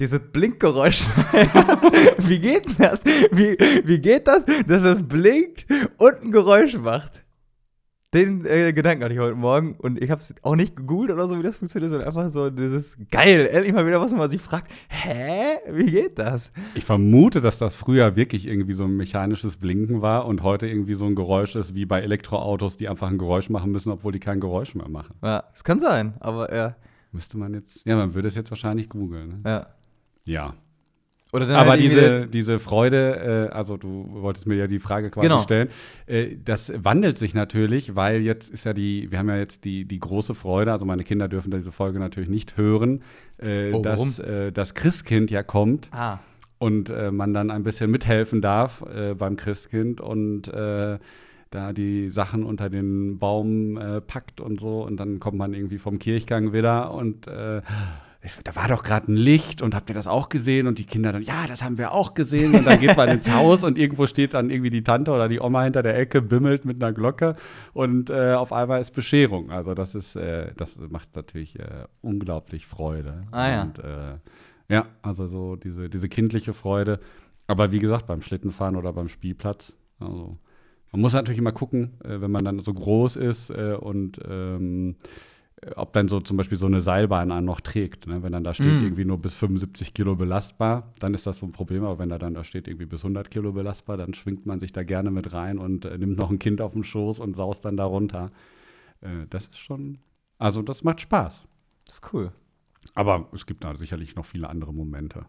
dieses 0.00 0.20
Blinkgeräusch? 0.32 1.06
wie 2.18 2.38
geht 2.38 2.66
denn 2.66 2.76
das? 2.78 3.04
Wie, 3.04 3.56
wie 3.84 3.98
geht 3.98 4.26
das, 4.26 4.44
dass 4.66 4.82
es 4.84 5.06
blinkt 5.06 5.66
und 5.98 6.22
ein 6.22 6.32
Geräusch 6.32 6.76
macht? 6.78 7.24
Den 8.14 8.44
äh, 8.44 8.72
Gedanken 8.74 9.04
hatte 9.04 9.14
ich 9.14 9.20
heute 9.20 9.36
Morgen 9.36 9.74
und 9.78 10.02
ich 10.02 10.10
habe 10.10 10.20
es 10.20 10.34
auch 10.42 10.54
nicht 10.54 10.76
gegoogelt 10.76 11.12
oder 11.12 11.28
so, 11.28 11.38
wie 11.38 11.42
das 11.42 11.56
funktioniert, 11.56 11.90
sondern 11.90 12.08
einfach 12.08 12.30
so 12.30 12.50
dieses 12.50 12.96
geil, 13.10 13.48
endlich 13.50 13.72
mal 13.72 13.86
wieder 13.86 14.00
was, 14.00 14.12
wo 14.12 14.16
man 14.16 14.28
sich 14.28 14.40
fragt, 14.40 14.70
hä, 14.88 15.56
wie 15.70 15.90
geht 15.90 16.18
das? 16.18 16.52
Ich 16.74 16.84
vermute, 16.84 17.40
dass 17.40 17.56
das 17.56 17.74
früher 17.74 18.14
wirklich 18.14 18.46
irgendwie 18.46 18.74
so 18.74 18.84
ein 18.84 18.96
mechanisches 18.96 19.56
Blinken 19.56 20.02
war 20.02 20.26
und 20.26 20.42
heute 20.42 20.66
irgendwie 20.66 20.94
so 20.94 21.06
ein 21.06 21.14
Geräusch 21.14 21.56
ist 21.56 21.74
wie 21.74 21.86
bei 21.86 22.02
Elektroautos, 22.02 22.76
die 22.76 22.88
einfach 22.88 23.10
ein 23.10 23.16
Geräusch 23.16 23.48
machen 23.48 23.72
müssen, 23.72 23.90
obwohl 23.90 24.12
die 24.12 24.20
kein 24.20 24.40
Geräusch 24.40 24.74
mehr 24.74 24.88
machen. 24.88 25.14
Ja, 25.22 25.44
es 25.54 25.64
kann 25.64 25.80
sein, 25.80 26.14
aber 26.20 26.54
ja, 26.54 26.76
Müsste 27.12 27.36
man 27.36 27.52
jetzt, 27.52 27.84
ja, 27.84 27.94
man 27.94 28.14
würde 28.14 28.28
es 28.28 28.34
jetzt 28.34 28.50
wahrscheinlich 28.50 28.88
googeln. 28.88 29.42
Ne? 29.42 29.50
ja. 29.50 29.66
Ja. 30.24 30.54
Aber 31.32 31.70
halt 31.70 31.80
diese, 31.80 32.26
diese 32.26 32.58
Freude, 32.58 33.48
äh, 33.50 33.54
also 33.54 33.76
du 33.78 34.06
wolltest 34.10 34.46
mir 34.46 34.56
ja 34.56 34.66
die 34.66 34.78
Frage 34.78 35.10
quasi 35.10 35.26
Genau. 35.28 35.40
stellen, 35.40 35.68
äh, 36.06 36.36
das 36.44 36.70
wandelt 36.84 37.16
sich 37.18 37.32
natürlich, 37.32 37.96
weil 37.96 38.20
jetzt 38.20 38.50
ist 38.50 38.64
ja 38.64 38.74
die, 38.74 39.10
wir 39.10 39.18
haben 39.18 39.30
ja 39.30 39.38
jetzt 39.38 39.64
die, 39.64 39.86
die 39.86 39.98
große 39.98 40.34
Freude, 40.34 40.72
also 40.72 40.84
meine 40.84 41.04
Kinder 41.04 41.28
dürfen 41.28 41.50
diese 41.50 41.72
Folge 41.72 41.98
natürlich 41.98 42.28
nicht 42.28 42.56
hören, 42.58 43.02
äh, 43.38 43.72
Oh, 43.72 43.80
dass 43.80 44.18
äh, 44.18 44.52
das 44.52 44.74
Christkind 44.74 45.30
ja 45.30 45.42
kommt 45.42 45.88
Ah, 45.90 46.18
und 46.58 46.90
äh, 46.90 47.10
man 47.10 47.32
dann 47.32 47.50
ein 47.50 47.62
bisschen 47.62 47.90
mithelfen 47.90 48.42
darf 48.42 48.84
äh, 48.94 49.14
beim 49.14 49.36
Christkind 49.36 50.00
und 50.02 50.42
da 50.52 51.72
die 51.74 52.08
Sachen 52.08 52.44
unter 52.44 52.70
den 52.70 53.18
Baum 53.18 53.78
packt 54.06 54.40
und 54.40 54.58
so 54.58 54.84
und 54.86 54.96
dann 54.96 55.20
kommt 55.20 55.36
man 55.36 55.52
irgendwie 55.52 55.76
vom 55.76 55.98
Kirchgang 55.98 56.54
wieder 56.54 56.92
und 56.94 57.26
da 58.44 58.54
war 58.54 58.68
doch 58.68 58.84
gerade 58.84 59.10
ein 59.10 59.16
Licht 59.16 59.62
und 59.62 59.74
habt 59.74 59.88
ihr 59.90 59.94
das 59.94 60.06
auch 60.06 60.28
gesehen? 60.28 60.68
Und 60.68 60.78
die 60.78 60.84
Kinder 60.84 61.12
dann, 61.12 61.22
ja, 61.22 61.46
das 61.48 61.62
haben 61.62 61.76
wir 61.76 61.92
auch 61.92 62.14
gesehen. 62.14 62.54
Und 62.54 62.64
dann 62.64 62.78
geht 62.78 62.96
man 62.96 63.08
ins 63.08 63.28
Haus 63.30 63.64
und 63.64 63.76
irgendwo 63.78 64.06
steht 64.06 64.34
dann 64.34 64.48
irgendwie 64.48 64.70
die 64.70 64.84
Tante 64.84 65.10
oder 65.10 65.28
die 65.28 65.40
Oma 65.40 65.64
hinter 65.64 65.82
der 65.82 65.98
Ecke, 65.98 66.22
bimmelt 66.22 66.64
mit 66.64 66.82
einer 66.82 66.92
Glocke 66.92 67.34
und 67.72 68.10
äh, 68.10 68.34
auf 68.34 68.52
einmal 68.52 68.80
ist 68.80 68.94
Bescherung. 68.94 69.50
Also 69.50 69.74
das 69.74 69.96
ist, 69.96 70.14
äh, 70.14 70.52
das 70.56 70.78
macht 70.88 71.16
natürlich 71.16 71.58
äh, 71.58 71.86
unglaublich 72.00 72.66
Freude. 72.66 73.24
Ah, 73.32 73.48
ja. 73.48 73.62
Und, 73.62 73.78
äh, 73.80 74.18
ja, 74.68 74.86
also 75.02 75.26
so 75.26 75.56
diese, 75.56 75.90
diese 75.90 76.08
kindliche 76.08 76.52
Freude. 76.52 77.00
Aber 77.48 77.72
wie 77.72 77.80
gesagt, 77.80 78.06
beim 78.06 78.22
Schlittenfahren 78.22 78.76
oder 78.76 78.92
beim 78.92 79.08
Spielplatz, 79.08 79.76
also 79.98 80.38
man 80.92 81.00
muss 81.00 81.12
natürlich 81.12 81.38
immer 81.38 81.52
gucken, 81.52 81.94
äh, 82.04 82.20
wenn 82.20 82.30
man 82.30 82.44
dann 82.44 82.60
so 82.60 82.72
groß 82.72 83.16
ist 83.16 83.50
äh, 83.50 83.74
und 83.78 84.20
ähm, 84.28 84.94
äh, 85.00 85.31
ob 85.76 85.92
dann 85.92 86.08
so 86.08 86.20
zum 86.20 86.36
Beispiel 86.36 86.58
so 86.58 86.66
eine 86.66 86.80
Seilbahn 86.80 87.30
einen 87.30 87.46
noch 87.46 87.60
trägt. 87.60 88.06
Ne? 88.06 88.22
Wenn 88.22 88.32
dann 88.32 88.42
da 88.44 88.52
steht 88.52 88.80
Mm. 88.80 88.84
irgendwie 88.84 89.04
nur 89.04 89.18
bis 89.18 89.34
75 89.34 89.94
Kilo 89.94 90.16
belastbar, 90.16 90.92
dann 90.98 91.14
ist 91.14 91.26
das 91.26 91.38
so 91.38 91.46
ein 91.46 91.52
Problem. 91.52 91.84
Aber 91.84 91.98
wenn 91.98 92.08
da 92.08 92.18
dann 92.18 92.34
da 92.34 92.42
steht 92.44 92.66
irgendwie 92.66 92.86
bis 92.86 93.02
100 93.04 93.30
Kilo 93.30 93.52
belastbar, 93.52 93.96
dann 93.96 94.12
schwingt 94.14 94.44
man 94.44 94.58
sich 94.60 94.72
da 94.72 94.82
gerne 94.82 95.10
mit 95.10 95.32
rein 95.32 95.58
und 95.58 95.84
äh, 95.84 95.96
nimmt 95.98 96.18
noch 96.18 96.30
ein 96.30 96.38
Kind 96.40 96.60
auf 96.60 96.72
den 96.72 96.82
Schoß 96.84 97.20
und 97.20 97.34
saust 97.36 97.64
dann 97.64 97.76
da 97.76 97.84
runter. 97.84 98.32
Äh, 99.00 99.26
das 99.30 99.44
ist 99.44 99.58
schon, 99.58 99.98
also 100.38 100.62
das 100.62 100.82
macht 100.82 101.00
Spaß. 101.00 101.42
das 101.86 101.94
ist 101.96 102.12
cool. 102.12 102.32
Aber 102.94 103.28
es 103.32 103.46
gibt 103.46 103.62
da 103.62 103.76
sicherlich 103.76 104.16
noch 104.16 104.26
viele 104.26 104.48
andere 104.50 104.74
Momente. 104.74 105.26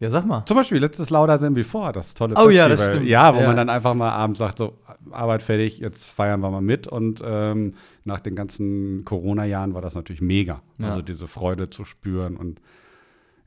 Ja, 0.00 0.08
sag 0.08 0.24
mal. 0.26 0.44
Zum 0.46 0.56
Beispiel 0.56 0.78
letztes 0.78 1.10
Lauder 1.10 1.38
Than 1.38 1.52
Before, 1.52 1.92
das 1.92 2.14
tolle 2.14 2.34
Oh 2.38 2.48
ja, 2.48 2.68
das 2.68 2.86
stimmt. 2.86 3.06
Ja, 3.06 3.34
wo 3.34 3.40
Ja. 3.40 3.46
man 3.48 3.56
dann 3.56 3.68
einfach 3.68 3.92
mal 3.94 4.08
abends 4.10 4.38
sagt, 4.38 4.56
so, 4.58 4.78
Arbeit 5.10 5.42
fertig, 5.42 5.78
jetzt 5.78 6.06
feiern 6.06 6.40
wir 6.40 6.50
mal 6.50 6.62
mit. 6.62 6.86
Und 6.86 7.22
ähm, 7.22 7.74
nach 8.04 8.20
den 8.20 8.34
ganzen 8.34 9.04
Corona-Jahren 9.04 9.74
war 9.74 9.82
das 9.82 9.94
natürlich 9.94 10.22
mega. 10.22 10.62
Ja. 10.78 10.88
Also 10.88 11.02
diese 11.02 11.28
Freude 11.28 11.68
zu 11.68 11.84
spüren 11.84 12.38
und 12.38 12.62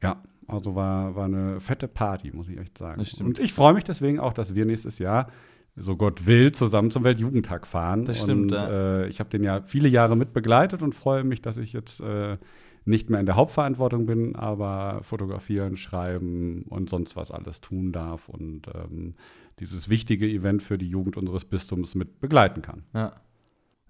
ja, 0.03 0.21
also 0.47 0.75
war, 0.75 1.15
war 1.15 1.25
eine 1.25 1.59
fette 1.59 1.87
Party, 1.87 2.31
muss 2.31 2.49
ich 2.49 2.59
echt 2.59 2.77
sagen. 2.77 2.99
Das 2.99 3.09
stimmt. 3.09 3.29
Und 3.29 3.39
ich 3.39 3.51
freue 3.51 3.73
mich 3.73 3.83
deswegen 3.83 4.19
auch, 4.19 4.33
dass 4.33 4.53
wir 4.53 4.65
nächstes 4.65 4.99
Jahr, 4.99 5.29
so 5.75 5.95
Gott 5.95 6.27
will, 6.27 6.51
zusammen 6.51 6.91
zum 6.91 7.03
Weltjugendtag 7.03 7.65
fahren. 7.65 8.05
Das 8.05 8.21
stimmt, 8.21 8.51
und 8.51 8.57
ja. 8.57 9.01
äh, 9.01 9.07
ich 9.07 9.19
habe 9.19 9.31
den 9.31 9.43
ja 9.43 9.61
viele 9.65 9.87
Jahre 9.89 10.15
mit 10.15 10.33
begleitet 10.33 10.83
und 10.83 10.93
freue 10.93 11.23
mich, 11.23 11.41
dass 11.41 11.57
ich 11.57 11.73
jetzt 11.73 11.99
äh, 11.99 12.37
nicht 12.85 13.09
mehr 13.09 13.19
in 13.19 13.25
der 13.25 13.35
Hauptverantwortung 13.35 14.05
bin, 14.05 14.35
aber 14.35 14.99
fotografieren, 15.03 15.77
schreiben 15.77 16.63
und 16.69 16.89
sonst 16.89 17.15
was 17.15 17.31
alles 17.31 17.61
tun 17.61 17.91
darf 17.91 18.27
und 18.29 18.67
ähm, 18.73 19.15
dieses 19.59 19.89
wichtige 19.89 20.27
Event 20.27 20.63
für 20.63 20.77
die 20.77 20.89
Jugend 20.89 21.15
unseres 21.17 21.45
Bistums 21.45 21.95
mit 21.95 22.19
begleiten 22.19 22.61
kann. 22.61 22.83
Ja. 22.93 23.13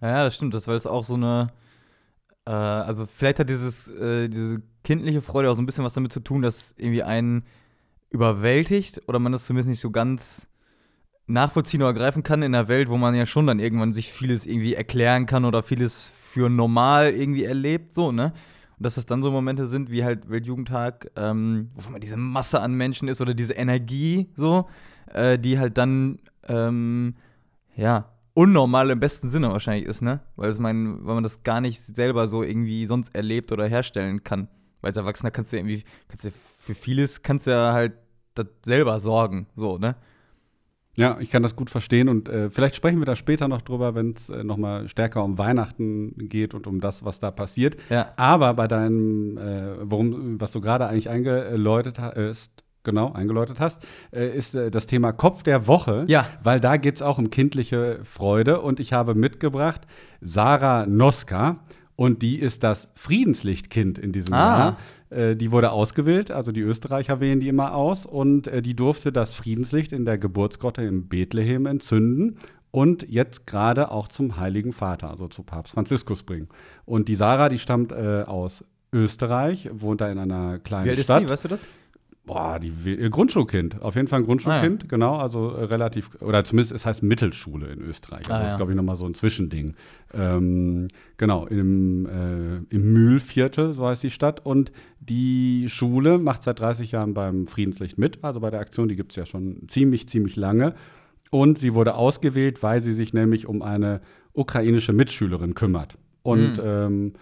Ja, 0.03 0.25
das 0.25 0.35
stimmt. 0.35 0.53
Das 0.53 0.67
war 0.67 0.73
jetzt 0.73 0.85
auch 0.85 1.05
so 1.05 1.13
eine. 1.13 1.47
Äh, 2.45 2.51
also, 2.51 3.05
vielleicht 3.05 3.39
hat 3.39 3.49
dieses, 3.49 3.87
äh, 3.87 4.27
diese 4.27 4.61
kindliche 4.83 5.21
Freude 5.21 5.49
auch 5.49 5.55
so 5.55 5.61
ein 5.61 5.65
bisschen 5.65 5.85
was 5.85 5.93
damit 5.93 6.11
zu 6.11 6.19
tun, 6.19 6.41
dass 6.41 6.75
irgendwie 6.77 7.03
einen 7.03 7.43
überwältigt 8.09 9.01
oder 9.07 9.19
man 9.19 9.31
das 9.31 9.45
zumindest 9.45 9.69
nicht 9.69 9.79
so 9.79 9.91
ganz 9.91 10.45
nachvollziehen 11.25 11.81
oder 11.81 11.93
greifen 11.93 12.21
kann 12.21 12.41
in 12.41 12.53
einer 12.53 12.67
Welt, 12.67 12.89
wo 12.89 12.97
man 12.97 13.15
ja 13.15 13.25
schon 13.25 13.47
dann 13.47 13.59
irgendwann 13.59 13.93
sich 13.93 14.11
vieles 14.11 14.45
irgendwie 14.45 14.73
erklären 14.73 15.25
kann 15.25 15.45
oder 15.45 15.63
vieles 15.63 16.11
für 16.19 16.49
normal 16.49 17.13
irgendwie 17.13 17.45
erlebt, 17.45 17.93
so, 17.93 18.11
ne? 18.11 18.33
Dass 18.83 18.95
das 18.95 19.05
dann 19.05 19.21
so 19.21 19.31
Momente 19.31 19.67
sind 19.67 19.89
wie 19.89 20.03
halt 20.03 20.29
Weltjugendtag, 20.29 21.11
ähm, 21.15 21.71
wo 21.75 21.89
man 21.89 22.01
diese 22.01 22.17
Masse 22.17 22.59
an 22.61 22.73
Menschen 22.73 23.07
ist 23.07 23.21
oder 23.21 23.33
diese 23.33 23.53
Energie, 23.53 24.29
so, 24.35 24.67
äh, 25.11 25.39
die 25.39 25.57
halt 25.57 25.77
dann, 25.77 26.19
ähm, 26.47 27.15
ja, 27.75 28.09
unnormal 28.33 28.89
im 28.89 28.99
besten 28.99 29.29
Sinne 29.29 29.49
wahrscheinlich 29.49 29.87
ist, 29.87 30.01
ne? 30.01 30.19
Weil, 30.35 30.49
es 30.49 30.59
mein, 30.59 31.05
weil 31.05 31.15
man 31.15 31.23
das 31.23 31.43
gar 31.43 31.61
nicht 31.61 31.81
selber 31.81 32.27
so 32.27 32.43
irgendwie 32.43 32.85
sonst 32.85 33.13
erlebt 33.15 33.51
oder 33.51 33.67
herstellen 33.67 34.23
kann. 34.23 34.47
Weil 34.81 34.89
als 34.89 34.97
Erwachsener 34.97 35.31
kannst 35.31 35.51
du 35.53 35.57
ja 35.57 35.61
irgendwie, 35.61 35.83
kannst 36.07 36.25
du 36.25 36.31
für 36.31 36.75
vieles 36.75 37.21
kannst 37.23 37.47
du 37.47 37.51
ja 37.51 37.73
halt 37.73 37.93
das 38.35 38.47
selber 38.63 38.99
sorgen, 38.99 39.47
so, 39.55 39.77
ne? 39.77 39.95
Ja, 40.95 41.17
ich 41.19 41.31
kann 41.31 41.41
das 41.41 41.55
gut 41.55 41.71
verstehen 41.71 42.07
und 42.07 42.29
äh, 42.29 42.49
vielleicht 42.51 42.75
sprechen 42.75 42.99
wir 42.99 43.05
da 43.07 43.15
später 43.15 43.47
noch 43.47 43.63
drüber, 43.63 43.95
wenn 43.95 44.11
es 44.15 44.29
äh, 44.29 44.43
nochmal 44.43 44.87
stärker 44.87 45.23
um 45.23 45.39
Weihnachten 45.39 46.13
geht 46.29 46.53
und 46.53 46.67
um 46.67 46.79
das, 46.81 47.03
was 47.03 47.19
da 47.19 47.31
passiert. 47.31 47.77
Ja. 47.89 48.13
Aber 48.15 48.53
bei 48.53 48.67
deinem, 48.67 49.37
äh, 49.37 49.89
worum, 49.89 50.39
was 50.39 50.51
du 50.51 50.61
gerade 50.61 50.85
eigentlich 50.87 51.09
eingeläutet 51.09 51.97
hast, 51.97 52.51
genau, 52.83 53.11
eingeläutet 53.11 53.59
hast, 53.59 53.79
äh, 54.11 54.37
ist 54.37 54.53
äh, 54.53 54.69
das 54.69 54.85
Thema 54.85 55.13
Kopf 55.13 55.41
der 55.41 55.65
Woche. 55.65 56.05
Ja. 56.07 56.27
Weil 56.43 56.59
da 56.59 56.77
geht 56.77 56.95
es 56.97 57.01
auch 57.01 57.17
um 57.17 57.31
kindliche 57.31 57.99
Freude 58.03 58.61
und 58.61 58.79
ich 58.79 58.93
habe 58.93 59.15
mitgebracht 59.15 59.81
Sarah 60.21 60.85
Noska 60.85 61.57
und 61.95 62.21
die 62.21 62.37
ist 62.39 62.63
das 62.63 62.87
Friedenslichtkind 62.93 63.97
in 63.97 64.11
diesem 64.11 64.33
Ah. 64.33 64.37
Jahr. 64.59 64.77
Äh, 65.13 65.35
die 65.35 65.51
wurde 65.51 65.71
ausgewählt, 65.71 66.31
also 66.31 66.51
die 66.51 66.61
Österreicher 66.61 67.19
wählen 67.19 67.39
die 67.39 67.47
immer 67.47 67.75
aus 67.75 68.05
und 68.05 68.47
äh, 68.47 68.61
die 68.61 68.75
durfte 68.75 69.11
das 69.11 69.33
Friedenslicht 69.33 69.91
in 69.91 70.05
der 70.05 70.17
Geburtsgrotte 70.17 70.83
in 70.83 71.07
Bethlehem 71.07 71.65
entzünden 71.65 72.37
und 72.71 73.07
jetzt 73.07 73.45
gerade 73.45 73.91
auch 73.91 74.07
zum 74.07 74.37
Heiligen 74.37 74.73
Vater, 74.73 75.09
also 75.09 75.27
zu 75.27 75.43
Papst 75.43 75.73
Franziskus 75.73 76.23
bringen. 76.23 76.49
Und 76.85 77.07
die 77.07 77.15
Sarah, 77.15 77.49
die 77.49 77.59
stammt 77.59 77.91
äh, 77.91 78.23
aus 78.25 78.65
Österreich, 78.91 79.69
wohnt 79.71 80.01
da 80.01 80.11
in 80.11 80.17
einer 80.17 80.59
kleinen 80.59 80.85
Wie 80.85 80.89
alt 80.89 80.99
ist 80.99 81.05
Stadt. 81.05 81.21
sie, 81.21 81.29
weißt 81.29 81.43
du 81.45 81.47
das? 81.49 81.59
Boah, 82.25 82.57
die 82.57 82.71
äh, 82.89 83.09
Grundschulkind. 83.09 83.81
Auf 83.81 83.95
jeden 83.95 84.07
Fall 84.07 84.19
ein 84.21 84.25
Grundschulkind, 84.25 84.87
genau. 84.87 85.15
Also 85.17 85.49
äh, 85.51 85.65
relativ, 85.65 86.09
oder 86.21 86.45
zumindest 86.45 86.71
es 86.73 86.85
heißt 86.85 87.03
Mittelschule 87.03 87.67
in 87.67 87.81
Österreich. 87.81 88.19
Also 88.21 88.33
Ah, 88.33 88.37
das 88.39 88.47
ja. 88.47 88.51
ist, 88.53 88.57
glaube 88.57 88.71
ich, 88.71 88.77
nochmal 88.77 88.95
so 88.95 89.05
ein 89.05 89.13
Zwischending. 89.13 89.75
Ähm, 90.13 90.87
genau, 91.17 91.45
im, 91.47 92.05
äh, 92.05 92.73
im 92.73 92.93
Mühlviertel, 92.93 93.73
so 93.73 93.85
heißt 93.87 94.03
die 94.03 94.09
Stadt. 94.09 94.45
Und 94.45 94.71
die 95.01 95.65
Schule 95.67 96.17
macht 96.17 96.43
seit 96.43 96.61
30 96.61 96.91
Jahren 96.93 97.13
beim 97.13 97.45
Friedenslicht 97.45 97.97
mit. 97.97 98.23
Also 98.23 98.39
bei 98.39 98.49
der 98.51 98.61
Aktion, 98.61 98.87
die 98.87 98.95
gibt 98.95 99.11
es 99.11 99.15
ja 99.17 99.25
schon 99.25 99.67
ziemlich, 99.67 100.07
ziemlich 100.07 100.37
lange. 100.37 100.75
Und 101.29 101.57
sie 101.57 101.73
wurde 101.73 101.95
ausgewählt, 101.95 102.63
weil 102.63 102.81
sie 102.81 102.93
sich 102.93 103.11
nämlich 103.13 103.47
um 103.47 103.61
eine 103.61 103.99
ukrainische 104.31 104.93
Mitschülerin 104.93 105.55
kümmert. 105.55 105.97
Und 106.21 106.57
Mhm. 106.57 106.63
ähm, 106.63 107.13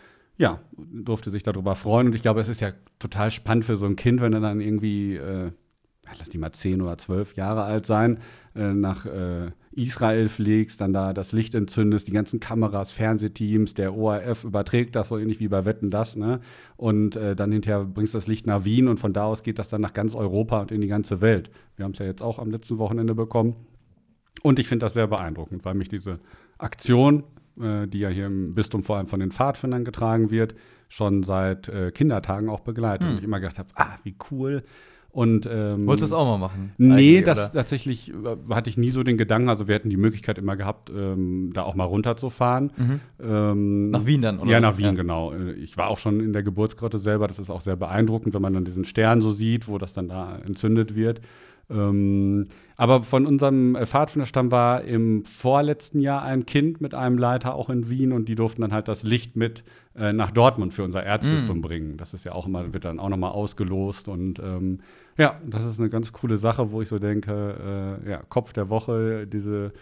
ja, 0.42 0.60
durfte 0.76 1.30
sich 1.30 1.44
darüber 1.44 1.76
freuen. 1.76 2.08
Und 2.08 2.16
ich 2.16 2.24
glaube, 2.24 2.42
es 2.42 2.50
ist 2.50 2.62
ja 2.62 2.72
total 2.98 3.30
spannend 3.30 3.64
für 3.64 3.76
so 3.76 3.86
ein 3.86 3.96
Kind, 3.96 4.22
wenn 4.22 4.34
er 4.34 4.40
dann 4.40 4.60
irgendwie, 4.60 5.16
äh, 5.16 5.52
lass 6.18 6.30
die 6.30 6.40
mal 6.40 6.52
zehn 6.52 6.82
oder 6.82 6.98
zwölf 6.98 7.36
Jahre 7.36 7.62
alt 7.62 7.86
sein, 7.86 8.18
äh, 8.56 8.74
nach 8.74 9.06
äh, 9.06 9.52
Israel 9.72 10.30
fliegst, 10.30 10.82
dann 10.82 10.94
da 10.94 11.14
das 11.14 11.32
Licht 11.32 11.54
entzündest, 11.54 12.08
die 12.08 12.12
ganzen 12.12 12.40
Kameras, 12.40 12.92
Fernsehteams, 12.92 13.76
der 13.76 13.96
ORF 13.96 14.44
überträgt 14.44 14.96
das 14.96 15.10
so 15.10 15.20
ähnlich 15.20 15.40
wie 15.40 15.48
bei 15.48 15.64
Wetten 15.64 15.92
das, 15.92 16.16
ne? 16.16 16.42
Und 16.76 17.16
äh, 17.16 17.36
dann 17.36 17.52
hinterher 17.52 17.86
bringst 17.86 18.16
du 18.16 18.18
das 18.18 18.26
Licht 18.26 18.48
nach 18.48 18.66
Wien 18.66 18.88
und 18.88 18.98
von 18.98 19.14
da 19.14 19.26
aus 19.26 19.44
geht 19.44 19.60
das 19.60 19.70
dann 19.70 19.82
nach 19.82 19.94
ganz 19.94 20.16
Europa 20.16 20.62
und 20.62 20.72
in 20.72 20.82
die 20.82 20.88
ganze 20.88 21.22
Welt. 21.22 21.52
Wir 21.76 21.86
haben 21.86 21.92
es 21.92 22.00
ja 22.00 22.06
jetzt 22.08 22.24
auch 22.24 22.40
am 22.40 22.50
letzten 22.50 22.80
Wochenende 22.80 23.14
bekommen. 23.14 23.56
Und 24.42 24.58
ich 24.58 24.68
finde 24.68 24.86
das 24.86 24.96
sehr 24.96 25.06
beeindruckend, 25.06 25.64
weil 25.66 25.76
mich 25.76 25.90
diese 25.90 26.20
Aktion, 26.58 27.24
äh, 27.60 27.88
die 27.88 28.00
ja 28.00 28.10
hier 28.10 28.28
im 28.28 28.54
Bistum 28.54 28.84
vor 28.84 28.98
allem 28.98 29.08
von 29.08 29.20
den 29.20 29.32
Pfadfindern 29.32 29.86
getragen 29.86 30.30
wird, 30.32 30.56
schon 30.90 31.24
seit 31.24 31.68
äh, 31.70 31.92
Kindertagen 31.92 32.50
auch 32.50 32.60
begleitet. 32.62 33.08
Hm. 33.08 33.12
Und 33.14 33.18
ich 33.20 33.24
immer 33.26 33.40
gedacht 33.40 33.58
habe, 33.60 33.70
ah, 33.76 33.98
wie 34.04 34.16
cool. 34.32 34.64
Und 35.14 35.46
ähm, 35.46 35.88
Wolltest 35.88 36.10
du 36.12 36.14
das 36.16 36.20
auch 36.22 36.26
mal 36.26 36.38
machen? 36.38 36.72
Nee, 36.78 37.22
das 37.22 37.38
oder? 37.38 37.52
tatsächlich 37.52 38.14
äh, 38.14 38.14
hatte 38.54 38.70
ich 38.70 38.78
nie 38.78 38.92
so 38.92 39.04
den 39.04 39.18
Gedanken. 39.18 39.50
Also 39.50 39.68
wir 39.68 39.76
hätten 39.76 39.90
die 39.90 39.98
Möglichkeit 39.98 40.38
immer 40.38 40.56
gehabt, 40.56 40.90
ähm, 40.90 41.52
da 41.54 41.64
auch 41.64 41.76
mal 41.76 41.84
runterzufahren. 41.84 42.72
Mhm. 42.78 43.00
Ähm, 43.22 43.90
Nach 43.92 44.06
Wien 44.06 44.22
dann, 44.22 44.40
oder? 44.40 44.50
Ja, 44.50 44.62
nach 44.62 44.78
Wien, 44.78 44.86
Ja. 44.86 44.92
genau. 44.94 45.34
Äh, 45.34 45.52
Ich 45.56 45.76
war 45.76 45.90
auch 45.90 46.00
schon 46.00 46.22
in 46.22 46.32
der 46.32 46.44
Geburtsgrotte 46.44 46.98
selber. 46.98 47.28
Das 47.28 47.40
ist 47.40 47.50
auch 47.50 47.60
sehr 47.60 47.76
beeindruckend, 47.76 48.34
wenn 48.34 48.42
man 48.42 48.54
dann 48.54 48.64
diesen 48.64 48.86
Stern 48.86 49.20
so 49.20 49.34
sieht, 49.34 49.68
wo 49.68 49.78
das 49.78 49.92
dann 49.92 50.08
da 50.08 50.38
entzündet 50.48 50.96
wird. 50.96 51.20
Ähm, 51.72 52.48
aber 52.78 53.04
von 53.04 53.26
unserem 53.26 53.76
äh, 53.76 53.86
Pfadfinderstamm 53.86 54.52
war 54.52 54.84
im 54.84 55.24
vorletzten 55.26 56.00
Jahr 56.00 56.24
ein 56.24 56.46
Kind 56.46 56.82
mit 56.82 56.94
einem 56.94 57.18
Leiter 57.18 57.56
auch 57.56 57.70
in 57.70 57.90
Wien 57.90 58.12
und 58.12 58.28
die 58.28 58.36
durften 58.36 58.62
dann 58.62 58.74
halt 58.74 58.88
das 58.88 59.04
Licht 59.04 59.36
mit 59.36 59.64
äh, 59.96 60.14
nach 60.14 60.32
Dortmund 60.32 60.74
für 60.74 60.84
unser 60.84 61.04
Erzbistum 61.04 61.60
Mm. 61.60 61.62
bringen. 61.62 61.98
Das 61.98 62.14
ist 62.14 62.24
ja 62.24 62.34
auch 62.34 62.48
immer, 62.48 62.74
wird 62.74 62.86
dann 62.86 63.00
auch 63.00 63.10
nochmal 63.10 63.32
ausgelost 63.32 64.08
und 64.08 64.40
ähm, 64.40 64.80
ja, 65.18 65.40
das 65.46 65.66
ist 65.66 65.80
eine 65.80 65.90
ganz 65.90 66.12
coole 66.12 66.38
Sache, 66.38 66.72
wo 66.72 66.82
ich 66.82 66.90
so 66.90 67.00
denke, 67.00 68.00
äh, 68.06 68.10
ja, 68.10 68.24
Kopf 68.30 68.54
der 68.54 68.70
Woche, 68.70 69.28
diese 69.28 69.74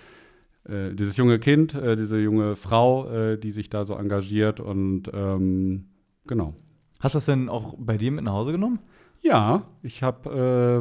äh, 0.68 0.94
dieses 0.94 1.18
junge 1.18 1.40
Kind, 1.40 1.74
äh, 1.74 1.96
diese 1.96 2.20
junge 2.20 2.56
Frau, 2.56 3.10
äh, 3.10 3.38
die 3.38 3.52
sich 3.52 3.70
da 3.70 3.86
so 3.86 3.96
engagiert 3.96 4.60
und 4.60 5.04
ähm, 5.14 5.86
genau. 6.28 6.54
Hast 7.00 7.16
du 7.16 7.18
das 7.18 7.26
denn 7.26 7.48
auch 7.48 7.76
bei 7.78 7.98
dir 7.98 8.12
mit 8.12 8.26
nach 8.26 8.34
Hause 8.34 8.52
genommen? 8.52 8.80
Ja, 9.22 9.64
ich 9.84 10.02
habe, 10.02 10.30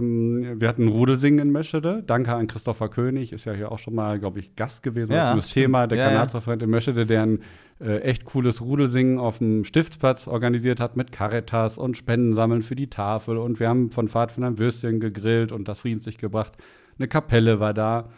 ähm, 0.01 0.61
wir 0.61 0.69
hatten 0.69 0.89
Rudelsingen 0.89 1.41
in 1.41 1.53
Meschede. 1.53 2.03
Danke 2.07 2.35
an 2.35 2.47
Christopher 2.47 2.89
König, 2.89 3.33
ist 3.33 3.45
ja 3.45 3.53
hier 3.53 3.73
auch 3.73 3.79
schon 3.81 3.95
mal, 3.95 4.19
glaube 4.21 4.39
ich, 4.39 4.55
Gast 4.55 4.83
gewesen, 4.83 5.13
Ja, 5.13 5.25
ja, 5.25 5.31
zum 5.33 5.41
stimmt. 5.43 5.55
Thema, 5.55 5.87
der 5.89 5.99
Ja, 5.99 6.05
ja. 6.05 6.11
Kanatsreferent 6.13 6.63
in 6.63 6.71
Meschede, 6.71 7.05
der 7.05 7.23
ein 7.23 7.41
äh, 7.81 7.99
echt 8.01 8.25
cooles 8.25 8.61
Rudelsingen 8.61 9.19
auf 9.19 9.39
dem 9.39 9.65
Stiftsplatz 9.65 10.29
organisiert 10.29 10.79
hat 10.79 10.97
mit 10.97 11.11
Caritas 11.11 11.79
und 11.79 11.97
Spenden 11.97 12.35
sammeln 12.35 12.63
für 12.63 12.77
die 12.77 12.89
Tafel. 12.91 13.39
Und 13.39 13.59
wir 13.61 13.69
haben 13.69 13.91
von 13.91 14.09
Pfadfindern 14.09 14.59
Würstchen 14.59 15.01
gegrillt 15.01 15.51
und 15.51 15.67
das 15.67 15.81
Friedenslicht 15.81 16.21
gebracht. 16.21 16.53
Eine 16.99 17.09
Kapelle 17.09 17.59
war 17.61 17.75
da. 17.75 18.09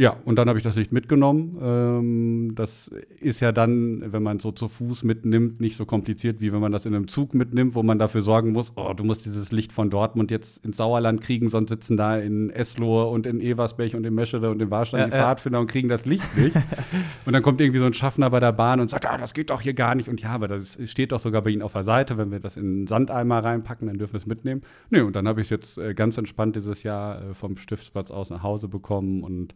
Ja, 0.00 0.16
und 0.24 0.36
dann 0.36 0.48
habe 0.48 0.58
ich 0.58 0.62
das 0.62 0.76
Licht 0.76 0.92
mitgenommen. 0.92 1.58
Ähm, 1.60 2.54
das 2.54 2.90
ist 3.20 3.40
ja 3.40 3.52
dann, 3.52 4.02
wenn 4.14 4.22
man 4.22 4.38
so 4.38 4.50
zu 4.50 4.66
Fuß 4.66 5.04
mitnimmt, 5.04 5.60
nicht 5.60 5.76
so 5.76 5.84
kompliziert, 5.84 6.40
wie 6.40 6.54
wenn 6.54 6.60
man 6.60 6.72
das 6.72 6.86
in 6.86 6.94
einem 6.94 7.06
Zug 7.06 7.34
mitnimmt, 7.34 7.74
wo 7.74 7.82
man 7.82 7.98
dafür 7.98 8.22
sorgen 8.22 8.52
muss, 8.52 8.72
oh, 8.76 8.94
du 8.94 9.04
musst 9.04 9.26
dieses 9.26 9.52
Licht 9.52 9.72
von 9.72 9.90
Dortmund 9.90 10.30
jetzt 10.30 10.64
ins 10.64 10.78
Sauerland 10.78 11.20
kriegen, 11.20 11.50
sonst 11.50 11.68
sitzen 11.68 11.98
da 11.98 12.16
in 12.16 12.48
Eslohe 12.48 13.08
und 13.08 13.26
in 13.26 13.42
Eversberg 13.42 13.92
und 13.92 14.06
in 14.06 14.14
Meschede 14.14 14.48
und 14.48 14.62
in 14.62 14.70
Warstein 14.70 15.00
Ja, 15.00 15.06
die 15.08 15.12
ja. 15.12 15.18
Pfadfinder 15.18 15.60
und 15.60 15.66
kriegen 15.66 15.90
das 15.90 16.06
Licht 16.06 16.34
nicht. 16.34 16.56
und 17.26 17.34
dann 17.34 17.42
kommt 17.42 17.60
irgendwie 17.60 17.80
so 17.80 17.86
ein 17.86 17.92
Schaffner 17.92 18.30
bei 18.30 18.40
der 18.40 18.52
Bahn 18.52 18.80
und 18.80 18.88
sagt, 18.88 19.04
ah, 19.04 19.18
das 19.18 19.34
geht 19.34 19.50
doch 19.50 19.60
hier 19.60 19.74
gar 19.74 19.94
nicht. 19.94 20.08
Und 20.08 20.22
ja, 20.22 20.30
aber 20.30 20.48
das 20.48 20.78
steht 20.86 21.12
doch 21.12 21.20
sogar 21.20 21.42
bei 21.42 21.50
Ihnen 21.50 21.60
auf 21.60 21.74
der 21.74 21.84
Seite. 21.84 22.16
Wenn 22.16 22.30
wir 22.30 22.40
das 22.40 22.56
in 22.56 22.64
einen 22.64 22.86
Sandeimer 22.86 23.44
reinpacken, 23.44 23.86
dann 23.86 23.98
dürfen 23.98 24.14
wir 24.14 24.20
es 24.20 24.26
mitnehmen. 24.26 24.62
Nö, 24.88 25.04
und 25.04 25.14
dann 25.14 25.28
habe 25.28 25.42
ich 25.42 25.48
es 25.48 25.50
jetzt 25.50 25.76
äh, 25.76 25.92
ganz 25.92 26.16
entspannt 26.16 26.56
dieses 26.56 26.84
Jahr 26.84 27.20
äh, 27.20 27.34
vom 27.34 27.58
Stiftsplatz 27.58 28.10
aus 28.10 28.30
nach 28.30 28.42
Hause 28.42 28.66
bekommen 28.66 29.22
und 29.24 29.54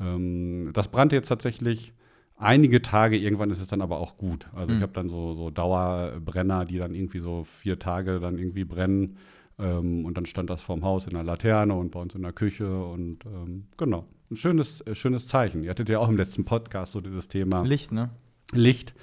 ähm, 0.00 0.70
das 0.72 0.88
brannte 0.88 1.16
jetzt 1.16 1.28
tatsächlich 1.28 1.92
einige 2.36 2.82
Tage, 2.82 3.16
irgendwann 3.18 3.50
ist 3.50 3.60
es 3.60 3.66
dann 3.66 3.80
aber 3.82 3.98
auch 3.98 4.16
gut. 4.16 4.48
Also 4.54 4.72
ich 4.72 4.78
Mhm. 4.78 4.82
habe 4.82 4.92
dann 4.92 5.08
so, 5.08 5.34
so 5.34 5.50
Dauerbrenner, 5.50 6.64
die 6.64 6.78
dann 6.78 6.94
irgendwie 6.94 7.18
so 7.18 7.44
vier 7.44 7.78
Tage 7.78 8.20
dann 8.20 8.38
irgendwie 8.38 8.64
brennen. 8.64 9.16
Ähm, 9.58 10.04
und 10.04 10.16
dann 10.16 10.24
stand 10.24 10.48
das 10.50 10.62
vorm 10.62 10.84
Haus 10.84 11.06
in 11.06 11.14
der 11.14 11.24
Laterne 11.24 11.74
und 11.74 11.90
bei 11.90 12.00
uns 12.00 12.14
in 12.14 12.22
der 12.22 12.32
Küche 12.32 12.80
und 12.84 13.24
ähm, 13.26 13.64
genau. 13.76 14.04
Ein 14.30 14.36
schönes, 14.36 14.82
äh, 14.82 14.94
schönes 14.94 15.26
Zeichen. 15.26 15.64
Ihr 15.64 15.70
hattet 15.70 15.88
ja 15.88 15.98
auch 15.98 16.08
im 16.08 16.16
letzten 16.16 16.44
Podcast 16.44 16.92
so 16.92 17.00
dieses 17.00 17.26
Thema 17.26 17.62
Licht, 17.62 17.90
ne? 17.90 18.10
Licht. 18.52 18.94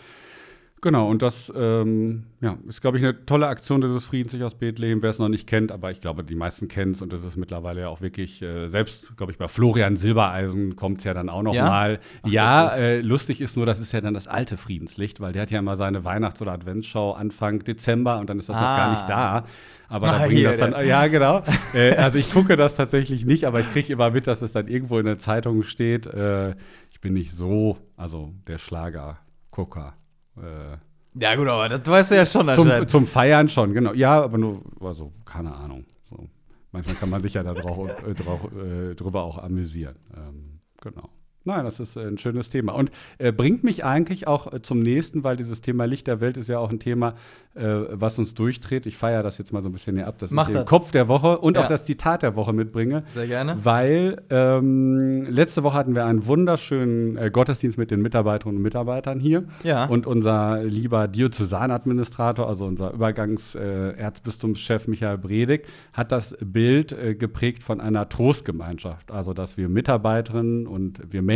Genau, 0.82 1.10
und 1.10 1.24
das 1.24 1.52
ähm, 1.56 2.26
ja, 2.42 2.58
ist, 2.68 2.80
glaube 2.80 2.98
ich, 2.98 3.04
eine 3.04 3.26
tolle 3.26 3.48
Aktion 3.48 3.82
dieses 3.82 4.06
Friedens 4.06 4.40
aus 4.44 4.54
Bethlehem, 4.54 5.02
wer 5.02 5.10
es 5.10 5.18
noch 5.18 5.30
nicht 5.30 5.48
kennt, 5.48 5.72
aber 5.72 5.90
ich 5.90 6.00
glaube, 6.00 6.24
die 6.24 6.36
meisten 6.36 6.68
kennen 6.68 6.92
es 6.92 7.02
und 7.02 7.12
das 7.12 7.24
ist 7.24 7.38
mittlerweile 7.38 7.82
ja 7.82 7.88
auch 7.88 8.02
wirklich, 8.02 8.42
äh, 8.44 8.68
selbst, 8.68 9.18
glaube 9.18 9.32
ich, 9.32 9.40
bei 9.40 9.48
Florian 9.48 9.96
Silbereisen 9.96 10.76
kommt 10.76 11.00
es 11.00 11.06
ja 11.06 11.16
dann 11.16 11.30
auch 11.30 11.42
noch 11.42 11.56
Ja? 11.56 11.66
mal. 11.68 12.00
Ach, 12.22 12.30
ja, 12.30 12.76
äh, 12.76 13.02
lustig 13.02 13.42
ist 13.42 13.58
nur, 13.58 13.66
das 13.66 13.80
ist 13.80 13.94
ja 13.94 14.02
dann 14.02 14.14
das 14.14 14.28
alte 14.28 14.58
Friedenslicht, 14.58 15.20
weil 15.22 15.34
der 15.34 15.44
hat 15.44 15.50
ja 15.52 15.58
immer 15.58 15.76
seine 15.76 16.04
Weihnachts- 16.06 16.40
oder 16.44 16.52
Adventsschau 16.52 17.14
Anfang 17.14 17.64
Dezember 17.64 18.20
und 18.20 18.30
dann 18.30 18.38
ist 18.38 18.50
das 18.50 18.56
noch 18.56 18.62
gar 18.62 18.90
Ah. 18.90 18.92
nicht 18.92 19.10
da. 19.10 19.46
Aber 19.88 20.10
Ah, 20.10 20.20
da 20.20 20.26
bringen 20.28 20.44
das 20.44 20.58
dann, 20.58 20.72
der- 20.72 20.84
ja, 20.84 21.08
genau. 21.08 21.42
äh, 21.74 21.96
also 21.96 22.20
ich 22.20 22.32
gucke 22.32 22.58
das 22.58 22.76
tatsächlich 22.76 23.26
nicht, 23.26 23.46
aber 23.46 23.60
ich 23.60 23.72
kriege 23.72 23.92
immer 23.92 24.12
mit, 24.12 24.28
dass 24.28 24.44
es 24.44 24.52
dann 24.52 24.68
irgendwo 24.68 25.00
in 25.00 25.06
der 25.06 25.18
Zeitung 25.18 25.64
steht. 25.64 26.06
Äh, 26.06 26.52
ich 26.92 27.02
bin 27.02 27.14
nicht 27.14 27.32
so, 27.34 27.78
also 27.98 28.34
der 28.48 28.60
Schlagergucker. 28.60 29.96
Äh, 30.38 30.78
Ja, 31.20 31.36
gut, 31.36 31.48
aber 31.48 31.70
das 31.70 31.86
weißt 31.88 32.12
du 32.12 32.16
ja 32.16 32.26
schon 32.26 32.50
zum, 32.54 32.88
zum 32.88 33.08
Feiern 33.08 33.48
schon, 33.50 33.74
genau. 33.74 33.94
Ja, 33.94 34.22
aber 34.24 34.38
nur, 34.38 34.62
also, 34.82 35.12
keine 35.26 35.54
Ahnung. 35.54 35.86
So. 36.10 36.28
Manchmal 36.72 36.96
kann 36.96 37.10
man 37.10 37.22
sich 37.22 37.34
ja 37.34 37.44
da 37.44 37.54
drauf, 37.54 37.90
äh, 38.06 38.14
drauf, 38.14 38.42
äh, 38.54 38.96
drüber 38.96 39.24
auch 39.24 39.38
amüsieren. 39.38 39.96
Ähm, 40.16 40.60
genau. 40.82 41.10
Nein, 41.46 41.64
das 41.64 41.80
ist 41.80 41.96
äh, 41.96 42.02
ein 42.08 42.18
schönes 42.18 42.50
Thema. 42.50 42.74
Und 42.74 42.92
äh, 43.20 43.32
bringt 43.32 43.64
mich 43.64 43.86
eigentlich 43.86 44.28
auch 44.28 44.52
äh, 44.52 44.62
zum 44.62 44.80
nächsten, 44.80 45.24
weil 45.24 45.38
dieses 45.38 45.62
Thema 45.62 45.86
Licht 45.86 46.08
der 46.08 46.20
Welt 46.20 46.38
ist 46.38 46.50
ja 46.50 46.58
auch 46.58 46.72
ein 46.72 46.80
Thema, 46.80 47.14
äh, 47.54 47.64
was 47.92 48.18
uns 48.18 48.34
durchdreht. 48.34 48.88
Ich 48.88 48.98
feiere 48.98 49.22
das 49.22 49.38
jetzt 49.38 49.54
mal 49.54 49.62
so 49.62 49.70
ein 49.70 49.72
bisschen 49.72 49.96
hier 49.96 50.08
ab, 50.08 50.18
dass 50.18 50.32
Mach 50.32 50.48
ich 50.50 50.54
den 50.56 50.62
das. 50.62 50.66
Kopf 50.66 50.92
der 50.92 51.08
Woche 51.08 51.38
und 51.38 51.56
Ja. 51.56 51.64
auch 51.64 51.68
das 51.68 51.86
Zitat 51.86 52.24
der 52.24 52.36
Woche 52.36 52.52
mitbringe. 52.52 53.04
Sehr 53.12 53.28
gerne. 53.28 53.58
Weil 53.64 54.24
ähm, 54.32 55.28
letzte 55.30 55.62
Woche 55.64 55.78
hatten 55.78 55.94
wir 55.94 56.06
einen 56.06 56.26
wunderschönen 56.26 57.16
äh, 57.16 57.30
Gottesdienst 57.32 57.78
mit 57.78 57.92
den 57.92 58.02
Mitarbeiterinnen 58.02 58.58
und 58.58 58.64
Mitarbeitern 58.64 59.20
hier. 59.20 59.44
Ja. 59.64 59.86
Und 59.86 60.08
unser 60.08 60.64
lieber 60.64 61.08
Diözesanadministrator, 61.08 62.48
also 62.50 62.66
unser 62.66 62.92
Übergangserzbistumschef 62.92 64.88
Michael 64.88 65.20
Bredig, 65.20 65.68
hat 65.94 66.12
das 66.12 66.36
Bild 66.42 66.96
geprägt 67.20 67.62
von 67.64 67.80
einer 67.82 68.10
Trostgemeinschaft. 68.10 69.12
Also, 69.12 69.34
dass 69.34 69.58
wir 69.58 69.70
Mitarbeiterinnen 69.70 70.66
und 70.66 71.00
wir 71.14 71.22
Menschen 71.22 71.35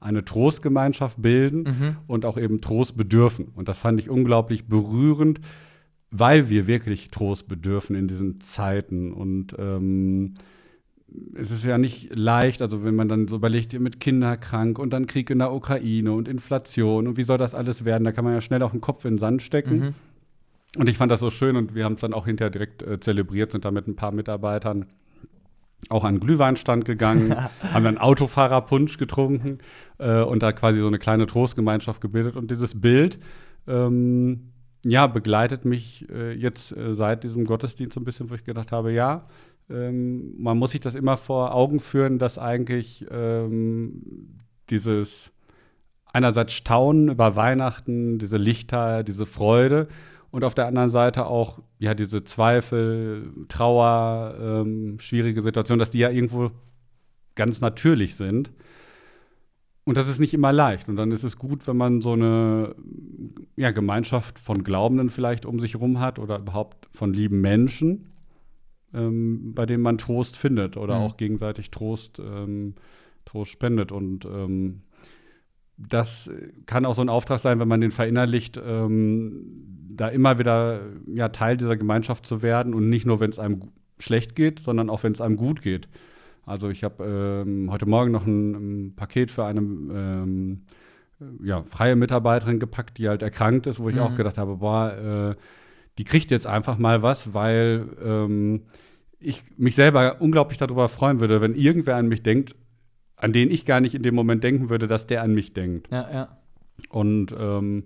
eine 0.00 0.24
Trostgemeinschaft 0.24 1.20
bilden 1.20 1.62
Mhm. 1.62 1.96
und 2.06 2.24
auch 2.24 2.38
eben 2.38 2.60
Trost 2.60 2.96
bedürfen. 2.96 3.48
Und 3.54 3.68
das 3.68 3.78
fand 3.78 3.98
ich 4.00 4.10
unglaublich 4.10 4.66
berührend, 4.66 5.40
weil 6.10 6.48
wir 6.48 6.66
wirklich 6.66 7.08
Trost 7.08 7.48
bedürfen 7.48 7.96
in 7.96 8.08
diesen 8.08 8.40
Zeiten. 8.40 9.12
Und 9.12 9.56
ähm, 9.58 10.34
es 11.34 11.50
ist 11.50 11.64
ja 11.64 11.78
nicht 11.78 12.14
leicht, 12.14 12.62
also 12.62 12.84
wenn 12.84 12.94
man 12.94 13.08
dann 13.08 13.28
so 13.28 13.36
überlegt, 13.36 13.78
mit 13.78 14.00
Kinder 14.00 14.36
krank 14.36 14.78
und 14.78 14.92
dann 14.92 15.06
Krieg 15.06 15.30
in 15.30 15.38
der 15.38 15.52
Ukraine 15.52 16.12
und 16.12 16.28
Inflation 16.28 17.06
und 17.06 17.16
wie 17.16 17.22
soll 17.22 17.38
das 17.38 17.54
alles 17.54 17.84
werden, 17.84 18.04
da 18.04 18.12
kann 18.12 18.24
man 18.24 18.34
ja 18.34 18.40
schnell 18.40 18.62
auch 18.62 18.70
den 18.72 18.80
Kopf 18.80 19.04
in 19.04 19.14
den 19.14 19.18
Sand 19.18 19.42
stecken. 19.42 19.78
Mhm. 19.78 19.94
Und 20.78 20.88
ich 20.88 20.96
fand 20.96 21.12
das 21.12 21.20
so 21.20 21.28
schön 21.28 21.56
und 21.56 21.74
wir 21.74 21.84
haben 21.84 21.96
es 21.96 22.00
dann 22.00 22.14
auch 22.14 22.24
hinterher 22.24 22.50
direkt 22.50 22.82
äh, 22.82 22.98
zelebriert, 22.98 23.52
sind 23.52 23.66
da 23.66 23.70
mit 23.70 23.86
ein 23.86 23.94
paar 23.94 24.12
Mitarbeitern 24.12 24.86
auch 25.88 26.04
an 26.04 26.14
den 26.14 26.20
Glühweinstand 26.20 26.84
gegangen, 26.84 27.34
haben 27.72 27.84
dann 27.84 27.98
Autofahrerpunsch 27.98 28.98
getrunken 28.98 29.58
äh, 29.98 30.22
und 30.22 30.42
da 30.42 30.52
quasi 30.52 30.80
so 30.80 30.86
eine 30.86 30.98
kleine 30.98 31.26
Trostgemeinschaft 31.26 32.00
gebildet. 32.00 32.36
Und 32.36 32.50
dieses 32.50 32.80
Bild, 32.80 33.18
ähm, 33.66 34.52
ja, 34.84 35.06
begleitet 35.06 35.64
mich 35.64 36.08
äh, 36.10 36.32
jetzt 36.32 36.76
äh, 36.76 36.94
seit 36.94 37.24
diesem 37.24 37.44
Gottesdienst 37.44 37.94
so 37.94 38.00
ein 38.00 38.04
bisschen, 38.04 38.30
wo 38.30 38.34
ich 38.34 38.44
gedacht 38.44 38.72
habe, 38.72 38.92
ja, 38.92 39.26
ähm, 39.70 40.34
man 40.38 40.58
muss 40.58 40.72
sich 40.72 40.80
das 40.80 40.94
immer 40.94 41.16
vor 41.16 41.54
Augen 41.54 41.80
führen, 41.80 42.18
dass 42.18 42.38
eigentlich 42.38 43.06
ähm, 43.10 44.38
dieses 44.70 45.30
einerseits 46.12 46.52
Staunen 46.52 47.08
über 47.08 47.36
Weihnachten, 47.36 48.18
diese 48.18 48.36
Lichter, 48.36 49.02
diese 49.02 49.24
Freude 49.24 49.88
und 50.32 50.42
auf 50.44 50.54
der 50.54 50.66
anderen 50.66 50.90
Seite 50.90 51.26
auch 51.26 51.60
ja 51.78 51.94
diese 51.94 52.24
Zweifel, 52.24 53.30
Trauer, 53.48 54.34
ähm, 54.40 54.98
schwierige 54.98 55.42
Situationen, 55.42 55.78
dass 55.78 55.90
die 55.90 55.98
ja 55.98 56.10
irgendwo 56.10 56.50
ganz 57.36 57.60
natürlich 57.60 58.16
sind. 58.16 58.50
Und 59.84 59.96
das 59.96 60.08
ist 60.08 60.20
nicht 60.20 60.32
immer 60.32 60.52
leicht. 60.52 60.88
Und 60.88 60.96
dann 60.96 61.10
ist 61.12 61.24
es 61.24 61.36
gut, 61.36 61.66
wenn 61.66 61.76
man 61.76 62.00
so 62.00 62.12
eine 62.12 62.74
ja, 63.56 63.72
Gemeinschaft 63.72 64.38
von 64.38 64.64
Glaubenden 64.64 65.10
vielleicht 65.10 65.44
um 65.44 65.60
sich 65.60 65.74
herum 65.74 66.00
hat 66.00 66.18
oder 66.18 66.38
überhaupt 66.38 66.88
von 66.92 67.12
lieben 67.12 67.40
Menschen, 67.40 68.12
ähm, 68.94 69.52
bei 69.54 69.66
denen 69.66 69.82
man 69.82 69.98
Trost 69.98 70.36
findet 70.36 70.76
oder 70.76 70.96
Mhm. 70.96 71.02
auch 71.02 71.16
gegenseitig 71.16 71.70
Trost, 71.70 72.20
ähm, 72.20 72.74
Trost 73.24 73.50
spendet. 73.50 73.92
Und 73.92 74.24
ähm, 74.24 74.82
das 75.76 76.30
kann 76.66 76.84
auch 76.84 76.94
so 76.94 77.02
ein 77.02 77.08
Auftrag 77.08 77.40
sein, 77.40 77.58
wenn 77.58 77.68
man 77.68 77.80
den 77.80 77.90
verinnerlicht, 77.90 78.60
ähm, 78.64 79.66
da 79.94 80.08
immer 80.08 80.38
wieder 80.38 80.80
ja, 81.06 81.28
Teil 81.28 81.56
dieser 81.56 81.76
Gemeinschaft 81.76 82.26
zu 82.26 82.42
werden 82.42 82.74
und 82.74 82.88
nicht 82.88 83.06
nur, 83.06 83.20
wenn 83.20 83.30
es 83.30 83.38
einem 83.38 83.62
schlecht 83.98 84.34
geht, 84.34 84.60
sondern 84.60 84.90
auch, 84.90 85.02
wenn 85.02 85.12
es 85.12 85.20
einem 85.20 85.36
gut 85.36 85.62
geht. 85.62 85.88
Also 86.44 86.70
ich 86.70 86.82
habe 86.82 87.44
ähm, 87.46 87.70
heute 87.70 87.86
Morgen 87.86 88.10
noch 88.10 88.26
ein, 88.26 88.88
ein 88.88 88.94
Paket 88.96 89.30
für 89.30 89.44
eine 89.44 89.60
ähm, 89.60 90.62
äh, 91.20 91.46
ja, 91.46 91.62
freie 91.62 91.94
Mitarbeiterin 91.94 92.58
gepackt, 92.58 92.98
die 92.98 93.08
halt 93.08 93.22
erkrankt 93.22 93.66
ist, 93.66 93.78
wo 93.78 93.88
ich 93.88 93.96
Mhm. 93.96 94.02
auch 94.02 94.14
gedacht 94.16 94.38
habe, 94.38 94.56
boah, 94.56 95.34
äh, 95.36 95.40
die 95.98 96.04
kriegt 96.04 96.30
jetzt 96.30 96.46
einfach 96.46 96.78
mal 96.78 97.02
was, 97.02 97.32
weil 97.34 97.86
ähm, 98.02 98.62
ich 99.20 99.44
mich 99.56 99.76
selber 99.76 100.16
unglaublich 100.20 100.58
darüber 100.58 100.88
freuen 100.88 101.20
würde, 101.20 101.40
wenn 101.40 101.54
irgendwer 101.54 101.96
an 101.96 102.08
mich 102.08 102.22
denkt, 102.22 102.56
an 103.22 103.32
den 103.32 103.50
ich 103.52 103.64
gar 103.64 103.80
nicht 103.80 103.94
in 103.94 104.02
dem 104.02 104.16
Moment 104.16 104.42
denken 104.42 104.68
würde, 104.68 104.88
dass 104.88 105.06
der 105.06 105.22
an 105.22 105.32
mich 105.32 105.52
denkt. 105.52 105.88
Ja, 105.92 106.10
ja. 106.12 106.28
Und 106.90 107.34
ähm, 107.38 107.84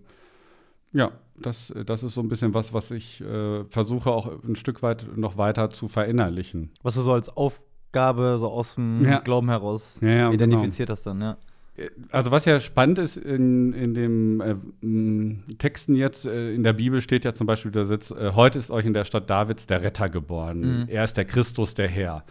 ja, 0.93 1.13
das, 1.39 1.73
das 1.85 2.03
ist 2.03 2.15
so 2.15 2.23
ein 2.23 2.29
bisschen 2.29 2.55
was, 2.55 2.73
was 2.73 2.91
ich 2.91 3.21
äh, 3.21 3.65
versuche 3.65 4.11
auch 4.11 4.43
ein 4.43 4.57
Stück 4.57 4.83
weit 4.83 5.07
noch 5.15 5.37
weiter 5.37 5.71
zu 5.71 5.89
verinnerlichen. 5.89 6.71
Was 6.83 6.95
du 6.95 7.03
so 7.03 7.13
als 7.13 7.29
Aufgabe 7.37 8.37
so 8.39 8.49
aus 8.49 8.77
dem 8.77 9.05
Ja. 9.05 9.19
Glauben 9.19 9.51
heraus 9.51 10.01
Ja, 10.03 10.33
identifiziert 10.33 10.89
hast 10.89 11.07
dann, 11.07 11.21
ja. 11.21 11.37
Also 12.11 12.31
was 12.31 12.47
ja 12.47 12.59
spannend 12.59 12.99
ist 12.99 13.19
in, 13.19 13.75
in 13.75 13.93
dem 13.93 14.41
äh, 14.41 15.55
Texten 15.59 15.95
jetzt, 15.97 16.25
äh, 16.25 16.55
in 16.55 16.63
der 16.63 16.73
Bibel 16.73 17.03
steht 17.03 17.27
ja 17.27 17.35
zum 17.35 17.47
Beispiel 17.47 17.71
der 17.71 17.85
Sitz, 17.85 18.11
äh, 18.11 18.33
heute 18.35 18.59
ist 18.59 18.71
euch 18.71 18.87
in 18.87 18.95
der 18.95 19.05
Stadt 19.05 19.29
Davids 19.29 19.67
der 19.67 19.83
Retter 19.83 20.09
geboren. 20.09 20.61
Mhm. 20.61 20.89
Er 20.89 21.05
ist 21.05 21.19
der 21.19 21.27
Christus, 21.27 21.75
der 21.75 21.89
Herr. 21.89 22.25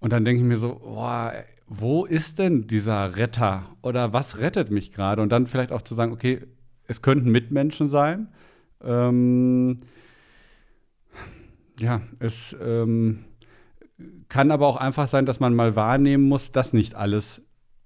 Und 0.00 0.14
dann 0.14 0.24
denke 0.24 0.40
ich 0.40 0.48
mir 0.48 0.56
so, 0.56 0.80
boah, 0.82 1.34
wo 1.66 2.04
ist 2.04 2.38
denn 2.38 2.66
dieser 2.66 3.16
Retter? 3.16 3.64
Oder 3.82 4.12
was 4.12 4.38
rettet 4.38 4.70
mich 4.70 4.92
gerade? 4.92 5.22
Und 5.22 5.30
dann 5.30 5.46
vielleicht 5.46 5.72
auch 5.72 5.82
zu 5.82 5.94
sagen, 5.94 6.12
okay, 6.12 6.42
es 6.86 7.02
könnten 7.02 7.30
Mitmenschen 7.30 7.88
sein. 7.88 8.28
Ähm, 8.82 9.80
ja, 11.80 12.02
es 12.18 12.54
ähm, 12.60 13.24
kann 14.28 14.50
aber 14.50 14.66
auch 14.66 14.76
einfach 14.76 15.08
sein, 15.08 15.26
dass 15.26 15.40
man 15.40 15.54
mal 15.54 15.76
wahrnehmen 15.76 16.24
muss, 16.24 16.52
dass 16.52 16.72
nicht 16.72 16.94
alles 16.94 17.42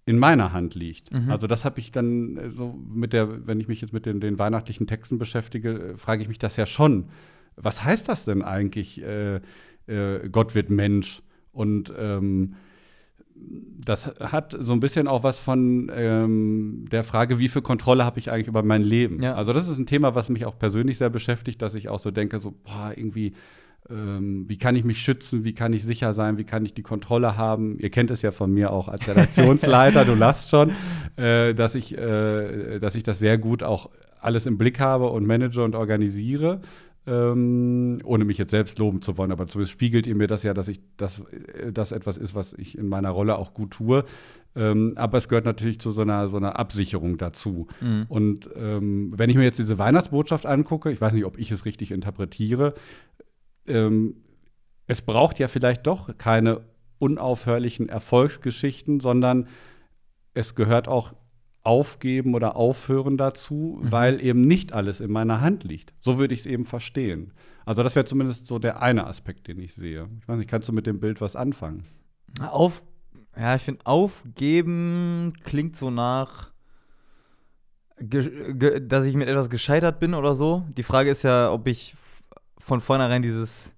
in 0.07 0.19
meiner 0.19 0.53
Hand 0.53 0.75
liegt. 0.75 1.13
Mhm. 1.13 1.31
Also 1.31 1.47
das 1.47 1.65
habe 1.65 1.81
ich 1.81 1.93
dann 1.93 2.37
äh, 2.37 2.51
so 2.51 2.73
mit 2.73 3.13
der, 3.13 3.47
wenn 3.47 3.61
ich 3.61 3.69
mich 3.69 3.81
jetzt 3.81 3.93
mit 3.93 4.07
den, 4.07 4.21
den 4.21 4.39
weihnachtlichen 4.39 4.87
Texten 4.87 5.19
beschäftige, 5.19 5.71
äh, 5.71 5.97
frage 5.99 6.23
ich 6.23 6.29
mich 6.29 6.39
das 6.39 6.57
ja 6.57 6.67
schon. 6.67 7.11
Was 7.57 7.85
heißt 7.85 8.09
das 8.09 8.25
denn 8.25 8.43
eigentlich? 8.43 9.03
Äh, 9.03 9.41
äh, 9.87 10.29
Gott 10.31 10.55
wird 10.55 10.71
Mensch 10.71 11.23
und 11.53 11.93
ähm, 11.97 12.55
das 13.89 14.07
hat 14.21 14.57
so 14.59 14.73
ein 14.75 14.81
bisschen 14.81 15.09
auch 15.09 15.23
was 15.23 15.39
von 15.39 15.91
ähm, 15.95 16.85
der 16.91 17.05
Frage, 17.05 17.39
wie 17.39 17.49
viel 17.49 17.63
Kontrolle 17.63 18.05
habe 18.05 18.19
ich 18.19 18.31
eigentlich 18.31 18.49
über 18.49 18.63
mein 18.63 18.83
Leben? 18.83 19.23
Ja. 19.23 19.35
Also 19.35 19.53
das 19.53 19.69
ist 19.69 19.79
ein 19.79 19.87
Thema, 19.87 20.15
was 20.15 20.29
mich 20.29 20.45
auch 20.45 20.59
persönlich 20.59 20.99
sehr 20.99 21.11
beschäftigt, 21.11 21.63
dass 21.63 21.75
ich 21.75 21.89
auch 21.89 21.99
so 21.99 22.11
denke, 22.11 22.39
so, 22.39 22.53
boah, 22.65 22.93
irgendwie, 22.95 23.33
ähm, 23.89 24.45
wie 24.49 24.59
kann 24.59 24.77
ich 24.77 24.85
mich 24.85 25.01
schützen, 25.01 25.45
wie 25.45 25.55
kann 25.55 25.73
ich 25.73 25.85
sicher 25.85 26.13
sein, 26.13 26.37
wie 26.37 26.45
kann 26.45 26.65
ich 26.65 26.75
die 26.75 26.83
Kontrolle 26.83 27.37
haben? 27.37 27.79
Ihr 27.79 27.91
kennt 27.91 28.11
es 28.11 28.21
ja 28.21 28.31
von 28.31 28.53
mir 28.53 28.73
auch 28.73 28.89
als 28.89 29.07
Redaktionsleiter, 29.09 30.05
du 30.05 30.15
lasst 30.15 30.51
schon, 30.51 30.73
äh, 31.17 31.55
dass, 31.55 31.75
ich, 31.75 31.97
äh, 31.97 32.79
dass 32.81 32.95
ich 32.95 33.05
das 33.05 33.19
sehr 33.19 33.39
gut 33.39 33.63
auch 33.63 33.91
alles 34.21 34.47
im 34.47 34.59
Blick 34.59 34.81
habe 34.81 35.07
und 35.07 35.27
manage 35.27 35.63
und 35.63 35.75
organisiere. 35.75 36.61
Ähm, 37.11 38.01
ohne 38.05 38.27
mich 38.27 38.37
jetzt 38.37 38.51
selbst 38.51 38.79
loben 38.79 39.01
zu 39.01 39.17
wollen, 39.17 39.33
aber 39.33 39.47
zumindest 39.47 39.73
spiegelt 39.73 40.07
ihr 40.07 40.15
mir 40.15 40.27
das 40.27 40.43
ja, 40.43 40.53
dass 40.53 40.69
ich 40.69 40.79
das, 40.99 41.21
äh, 41.21 41.73
das 41.73 41.91
etwas 41.91 42.19
ist, 42.19 42.35
was 42.35 42.53
ich 42.53 42.77
in 42.77 42.87
meiner 42.87 43.09
Rolle 43.09 43.39
auch 43.39 43.55
gut 43.55 43.71
tue. 43.71 44.05
Ähm, 44.55 44.93
aber 44.97 45.17
es 45.17 45.29
gehört 45.29 45.47
natürlich 45.47 45.81
zu 45.81 45.91
so 45.91 46.03
einer, 46.03 46.29
so 46.29 46.37
einer 46.37 46.59
Absicherung 46.59 47.17
dazu. 47.17 47.67
Mhm. 47.81 48.05
Und 48.09 48.51
ähm, 48.57 49.15
wenn 49.17 49.31
ich 49.31 49.37
mir 49.37 49.45
jetzt 49.45 49.59
diese 49.59 49.79
Weihnachtsbotschaft 49.79 50.45
angucke, 50.45 50.91
ich 50.91 51.01
weiß 51.01 51.15
nicht, 51.15 51.25
ob 51.25 51.39
ich 51.39 51.51
es 51.51 51.65
richtig 51.65 51.93
interpretiere, 51.93 52.75
ähm, 53.67 54.17
es 54.87 55.01
braucht 55.01 55.39
ja 55.39 55.49
vielleicht 55.49 55.87
doch 55.87 56.15
keine 56.19 56.61
unaufhörlichen 56.99 57.89
Erfolgsgeschichten, 57.89 59.01
sondern 59.01 59.47
es 60.35 60.55
gehört 60.55 60.89
auch 60.89 61.15
Aufgeben 61.69 62.35
oder 62.35 62.57
Aufhören 62.57 63.17
dazu, 63.19 63.79
Mhm. 63.83 63.93
weil 63.93 64.25
eben 64.25 64.41
nicht 64.41 64.73
alles 64.73 65.01
in 65.01 65.11
meiner 65.13 65.41
Hand 65.43 65.65
liegt. 65.65 65.93
So 66.01 66.19
würde 66.19 66.33
ich 66.35 66.41
es 66.41 66.47
eben 66.47 66.65
verstehen. 66.65 67.33
Also 67.67 67.83
das 67.83 67.95
wäre 67.95 68.07
zumindest 68.07 68.47
so 68.47 68.59
der 68.59 68.81
eine 68.81 69.07
Aspekt, 69.07 69.47
den 69.49 69.61
ich 69.61 69.75
sehe. 69.75 70.09
Ich 70.21 70.27
weiß 70.29 70.39
nicht, 70.39 70.49
kannst 70.49 70.69
du 70.69 70.73
mit 70.73 70.87
dem 70.87 70.99
Bild 71.01 71.21
was 71.21 71.37
anfangen? 71.37 71.85
Auf, 72.41 72.83
ja, 73.39 73.55
ich 73.55 73.63
finde, 73.63 73.85
aufgeben 73.87 75.35
klingt 75.45 75.77
so 75.77 75.91
nach. 75.91 76.51
dass 78.01 79.05
ich 79.05 79.15
mit 79.17 79.29
etwas 79.29 79.51
gescheitert 79.51 79.99
bin 80.01 80.15
oder 80.15 80.35
so. 80.37 80.65
Die 80.77 80.83
Frage 80.85 81.11
ist 81.11 81.25
ja, 81.25 81.51
ob 81.53 81.67
ich 81.67 81.97
von 82.59 82.81
vornherein 82.81 83.23
dieses 83.23 83.73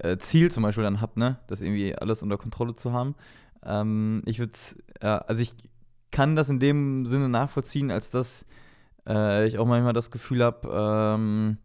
äh, 0.00 0.16
Ziel 0.16 0.50
zum 0.50 0.62
Beispiel 0.62 0.84
dann 0.84 1.00
habe, 1.02 1.20
ne? 1.20 1.38
Das 1.46 1.60
irgendwie 1.60 1.94
alles 1.94 2.22
unter 2.22 2.38
Kontrolle 2.38 2.74
zu 2.74 2.92
haben. 2.92 3.14
Ähm, 3.62 4.22
ich 4.24 4.38
würde 4.38 4.52
ja, 5.02 5.18
also 5.18 5.42
ich 5.42 5.54
kann 6.14 6.36
das 6.36 6.48
in 6.48 6.60
dem 6.60 7.06
Sinne 7.06 7.28
nachvollziehen, 7.28 7.90
als 7.90 8.10
dass 8.12 8.46
äh, 9.04 9.48
ich 9.48 9.58
auch 9.58 9.66
manchmal 9.66 9.94
das 9.94 10.12
Gefühl 10.12 10.44
habe, 10.44 10.68
ähm, 10.72 11.58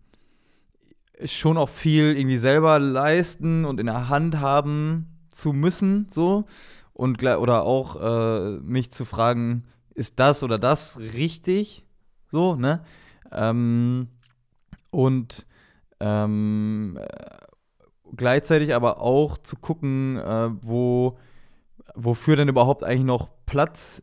schon 1.23 1.55
auch 1.55 1.69
viel 1.69 2.17
irgendwie 2.17 2.39
selber 2.39 2.79
leisten 2.79 3.63
und 3.63 3.79
in 3.79 3.85
der 3.85 4.09
Hand 4.09 4.39
haben 4.39 5.19
zu 5.29 5.53
müssen, 5.53 6.07
so. 6.09 6.45
Und 6.93 7.21
oder 7.23 7.61
auch 7.61 8.01
äh, 8.01 8.57
mich 8.61 8.89
zu 8.91 9.05
fragen, 9.05 9.65
ist 9.93 10.19
das 10.19 10.41
oder 10.41 10.57
das 10.57 10.97
richtig? 10.97 11.85
So, 12.31 12.55
ne? 12.55 12.81
Ähm, 13.31 14.07
und 14.89 15.45
ähm, 15.99 16.97
gleichzeitig 18.15 18.73
aber 18.73 18.99
auch 18.99 19.37
zu 19.37 19.57
gucken, 19.57 20.17
äh, 20.17 20.49
wo, 20.63 21.19
wofür 21.93 22.35
denn 22.35 22.49
überhaupt 22.49 22.83
eigentlich 22.83 23.05
noch 23.05 23.29
Platz 23.45 24.01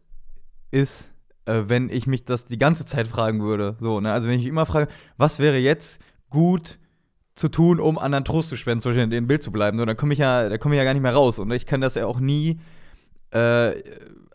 ist, 0.70 1.10
äh, 1.46 1.62
wenn 1.66 1.88
ich 1.90 2.06
mich 2.06 2.24
das 2.24 2.44
die 2.44 2.58
ganze 2.58 2.84
Zeit 2.84 3.08
fragen 3.08 3.42
würde. 3.42 3.76
So, 3.80 4.00
ne? 4.00 4.12
Also 4.12 4.28
wenn 4.28 4.38
ich 4.38 4.46
immer 4.46 4.66
frage, 4.66 4.88
was 5.16 5.38
wäre 5.38 5.58
jetzt 5.58 6.00
gut 6.30 6.78
zu 7.34 7.48
tun, 7.48 7.80
um 7.80 7.98
anderen 7.98 8.24
Trost 8.24 8.48
zu 8.48 8.56
spenden, 8.56 8.80
zum 8.80 8.90
Beispiel 8.90 9.04
in 9.04 9.10
dem 9.10 9.26
Bild 9.26 9.42
zu 9.42 9.52
bleiben, 9.52 9.78
so, 9.78 9.84
dann 9.84 9.96
komme 9.96 10.12
ich 10.12 10.18
ja, 10.18 10.48
da 10.48 10.58
komme 10.58 10.74
ich 10.74 10.78
ja 10.78 10.84
gar 10.84 10.94
nicht 10.94 11.02
mehr 11.02 11.14
raus. 11.14 11.38
Und 11.38 11.50
ich 11.50 11.66
kann 11.66 11.80
das 11.80 11.94
ja 11.94 12.06
auch 12.06 12.18
nie, 12.18 12.60
äh, 13.30 13.82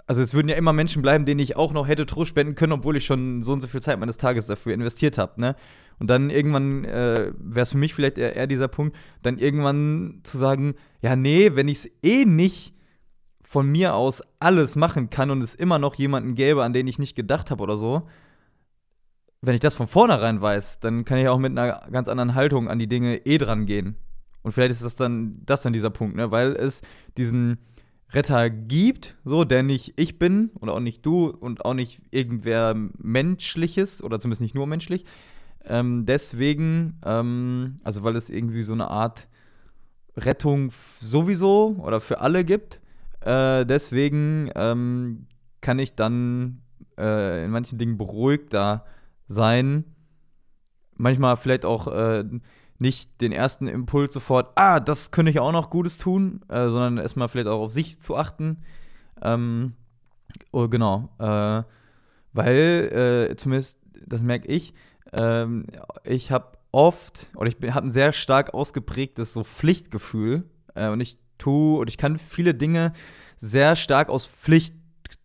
also 0.06 0.22
es 0.22 0.34
würden 0.34 0.50
ja 0.50 0.56
immer 0.56 0.74
Menschen 0.74 1.02
bleiben, 1.02 1.26
denen 1.26 1.40
ich 1.40 1.56
auch 1.56 1.74
noch 1.74 1.88
hätte 1.88 2.06
Trost 2.06 2.30
spenden 2.30 2.56
können, 2.56 2.74
obwohl 2.74 2.98
ich 2.98 3.06
schon 3.06 3.42
so 3.42 3.54
und 3.54 3.62
so 3.62 3.68
viel 3.68 3.82
Zeit 3.82 4.00
meines 4.00 4.18
Tages 4.18 4.46
dafür 4.48 4.74
investiert 4.74 5.18
habe, 5.18 5.40
ne? 5.40 5.56
Und 6.00 6.10
dann 6.10 6.32
irgendwann 6.32 6.84
äh, 6.84 7.32
wäre 7.38 7.62
es 7.62 7.72
für 7.72 7.78
mich 7.78 7.94
vielleicht 7.94 8.18
eher, 8.18 8.36
eher, 8.36 8.48
dieser 8.48 8.68
Punkt, 8.68 8.98
dann 9.22 9.38
irgendwann 9.38 10.22
zu 10.24 10.40
sagen, 10.40 10.74
ja, 11.04 11.16
nee, 11.16 11.52
wenn 11.54 11.68
ich 11.68 11.86
es 11.86 11.92
eh 12.02 12.26
nicht 12.26 12.74
von 13.52 13.68
mir 13.68 13.96
aus 13.96 14.24
alles 14.40 14.78
machen 14.78 15.10
kann 15.10 15.30
und 15.30 15.42
es 15.42 15.56
immer 15.56 15.78
noch 15.78 15.96
jemanden 15.96 16.36
gäbe, 16.36 16.64
an 16.64 16.72
den 16.72 16.88
ich 16.88 17.00
nicht 17.00 17.18
gedacht 17.18 17.52
habe 17.52 17.62
oder 17.62 17.76
so, 17.76 18.04
wenn 19.42 19.56
ich 19.56 19.60
das 19.60 19.74
von 19.76 19.88
vornherein 19.88 20.40
weiß, 20.40 20.80
dann 20.80 21.04
kann 21.04 21.18
ich 21.18 21.28
auch 21.28 21.38
mit 21.38 21.52
einer 21.52 21.82
ganz 21.92 22.08
anderen 22.08 22.34
Haltung 22.34 22.70
an 22.70 22.80
die 22.80 22.88
Dinge 22.88 23.18
eh 23.26 23.38
dran 23.38 23.66
gehen. 23.66 23.98
Und 24.42 24.54
vielleicht 24.54 24.72
ist 24.72 24.86
das 24.86 24.96
dann, 24.96 25.42
das 25.46 25.64
dann 25.64 25.74
dieser 25.74 25.90
Punkt, 25.90 26.16
ne? 26.16 26.32
Weil 26.32 26.56
es 26.56 26.82
diesen 27.18 27.58
Retter 28.12 28.50
gibt, 28.50 29.18
so, 29.26 29.44
der 29.44 29.64
nicht 29.64 29.96
ich 29.98 30.18
bin 30.18 30.52
oder 30.62 30.72
auch 30.72 30.80
nicht 30.80 31.06
du 31.06 31.28
und 31.28 31.66
auch 31.66 31.74
nicht 31.74 32.00
irgendwer 32.10 32.74
Menschliches 32.74 34.02
oder 34.02 34.18
zumindest 34.18 34.44
nicht 34.44 34.56
nur 34.56 34.66
menschlich, 34.66 35.04
ähm, 35.66 36.06
deswegen, 36.06 37.02
ähm, 37.04 37.80
also 37.84 38.04
weil 38.04 38.16
es 38.16 38.30
irgendwie 38.30 38.64
so 38.64 38.72
eine 38.72 38.90
Art 38.90 39.28
Rettung 40.16 40.72
sowieso 41.02 41.76
oder 41.82 42.00
für 42.00 42.22
alle 42.22 42.46
gibt, 42.46 42.81
äh, 43.22 43.66
deswegen 43.66 44.50
ähm, 44.56 45.28
kann 45.62 45.80
ich 45.80 45.96
dann 45.96 46.62
äh, 46.98 47.46
in 47.46 47.52
manchen 47.52 47.78
Dingen 47.78 47.98
beruhigter 47.98 48.86
sein. 49.28 49.86
Manchmal 50.96 51.38
vielleicht 51.38 51.66
auch 51.66 51.88
äh, 51.88 52.24
nicht 52.80 53.22
den 53.22 53.32
ersten 53.32 53.68
Impuls 53.68 54.14
sofort, 54.14 54.52
ah, 54.56 54.80
das 54.80 55.12
könnte 55.12 55.30
ich 55.30 55.40
auch 55.40 55.52
noch 55.52 55.70
Gutes 55.70 55.98
tun, 55.98 56.42
äh, 56.50 56.70
sondern 56.70 56.98
erstmal 56.98 57.28
vielleicht 57.28 57.48
auch 57.48 57.62
auf 57.62 57.72
sich 57.72 58.02
zu 58.02 58.18
achten. 58.18 58.64
Ähm, 59.22 59.74
oh, 60.52 60.68
genau. 60.68 61.10
Äh, 61.20 61.64
weil, 62.34 63.30
äh, 63.32 63.36
zumindest, 63.36 63.80
das 64.06 64.22
merke 64.24 64.48
ich, 64.48 64.74
ähm, 65.14 65.68
ich 66.04 66.32
habe 66.32 66.58
oft, 66.72 67.28
oder 67.36 67.50
ich 67.50 67.58
habe 67.74 67.86
ein 67.86 67.92
sehr 67.92 68.14
stark 68.14 68.54
ausgeprägtes 68.54 69.34
so 69.34 69.44
Pflichtgefühl. 69.44 70.46
Und 70.74 71.02
ich 71.02 71.20
tue, 71.42 71.80
und 71.80 71.90
ich 71.90 71.98
kann 71.98 72.18
viele 72.18 72.54
Dinge 72.54 72.94
sehr 73.40 73.76
stark 73.76 74.10
aus 74.10 74.26
Pflicht 74.26 74.76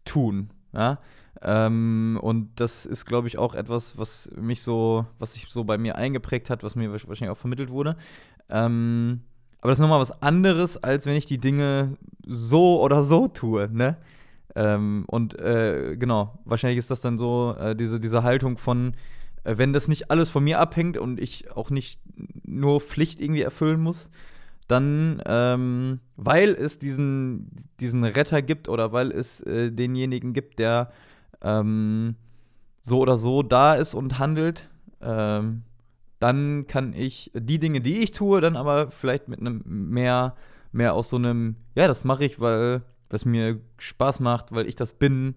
tun. 0.05 0.51
Ja? 0.73 0.99
Ähm, 1.43 2.19
und 2.23 2.59
das 2.61 2.87
ist, 2.87 3.05
glaube 3.05 3.29
ich, 3.29 3.39
auch 3.39 3.55
etwas, 3.55 3.99
was 3.99 4.31
mich 4.37 4.63
so, 4.63 5.07
was 5.19 5.35
sich 5.35 5.47
so 5.49 5.65
bei 5.65 5.79
mir 5.79 5.97
eingeprägt 5.97 6.51
hat, 6.51 6.63
was 6.63 6.75
mir 6.75 6.91
wahrscheinlich 6.93 7.31
auch 7.31 7.37
vermittelt 7.37 7.71
wurde. 7.71 7.97
Ähm, 8.49 9.21
aber 9.61 9.71
das 9.71 9.79
ist 9.79 9.83
nochmal 9.83 10.01
was 10.01 10.23
anderes, 10.23 10.83
als 10.83 11.07
wenn 11.07 11.17
ich 11.17 11.27
die 11.27 11.39
Dinge 11.39 11.97
so 12.25 12.81
oder 12.81 13.03
so 13.03 13.29
tue, 13.29 13.69
ne? 13.73 13.97
Ähm, 14.55 15.05
und 15.09 15.39
äh, 15.39 15.97
genau, 15.99 16.39
wahrscheinlich 16.45 16.79
ist 16.79 16.91
das 16.91 17.03
dann 17.03 17.19
so, 17.19 17.55
äh, 17.59 17.77
diese, 17.77 18.01
diese 18.01 18.23
Haltung 18.23 18.57
von, 18.57 18.95
äh, 19.45 19.59
wenn 19.59 19.75
das 19.75 19.87
nicht 19.87 20.11
alles 20.11 20.31
von 20.31 20.45
mir 20.45 20.61
abhängt 20.61 20.97
und 20.97 21.21
ich 21.21 21.51
auch 21.55 21.69
nicht 21.69 22.01
nur 22.45 22.81
Pflicht 22.81 23.21
irgendwie 23.21 23.43
erfüllen 23.43 23.81
muss, 23.81 24.11
dann, 24.69 25.23
ähm, 25.27 26.01
weil 26.17 26.51
es 26.51 26.79
diesen, 26.79 27.69
diesen 27.81 28.05
Retter 28.05 28.43
gibt 28.43 28.69
oder 28.69 28.93
weil 28.93 29.13
es 29.13 29.41
äh, 29.43 29.71
denjenigen 29.71 30.33
gibt, 30.33 30.59
der 30.59 30.91
ähm, 31.43 32.17
so 32.83 32.99
oder 32.99 33.17
so 33.17 33.43
da 33.43 33.75
ist 33.75 33.95
und 33.95 34.19
handelt, 34.19 34.69
ähm, 35.01 35.63
dann 36.19 36.67
kann 36.67 36.95
ich 36.95 37.31
die 37.35 37.59
Dinge, 37.59 37.81
die 37.81 37.99
ich 37.99 38.13
tue, 38.13 38.41
dann 38.41 38.57
aber 38.57 38.91
vielleicht 38.91 39.29
mit 39.29 39.41
einem 39.41 39.63
mehr, 39.67 40.35
mehr 40.73 40.95
aus 40.95 41.11
so 41.11 41.17
einem, 41.17 41.57
ja, 41.75 41.87
das 41.89 42.05
mache 42.05 42.25
ich, 42.25 42.41
weil 42.41 42.83
es 43.09 43.25
mir 43.25 43.61
Spaß 43.79 44.21
macht, 44.21 44.53
weil 44.53 44.67
ich 44.67 44.77
das 44.77 44.95
bin, 44.95 45.35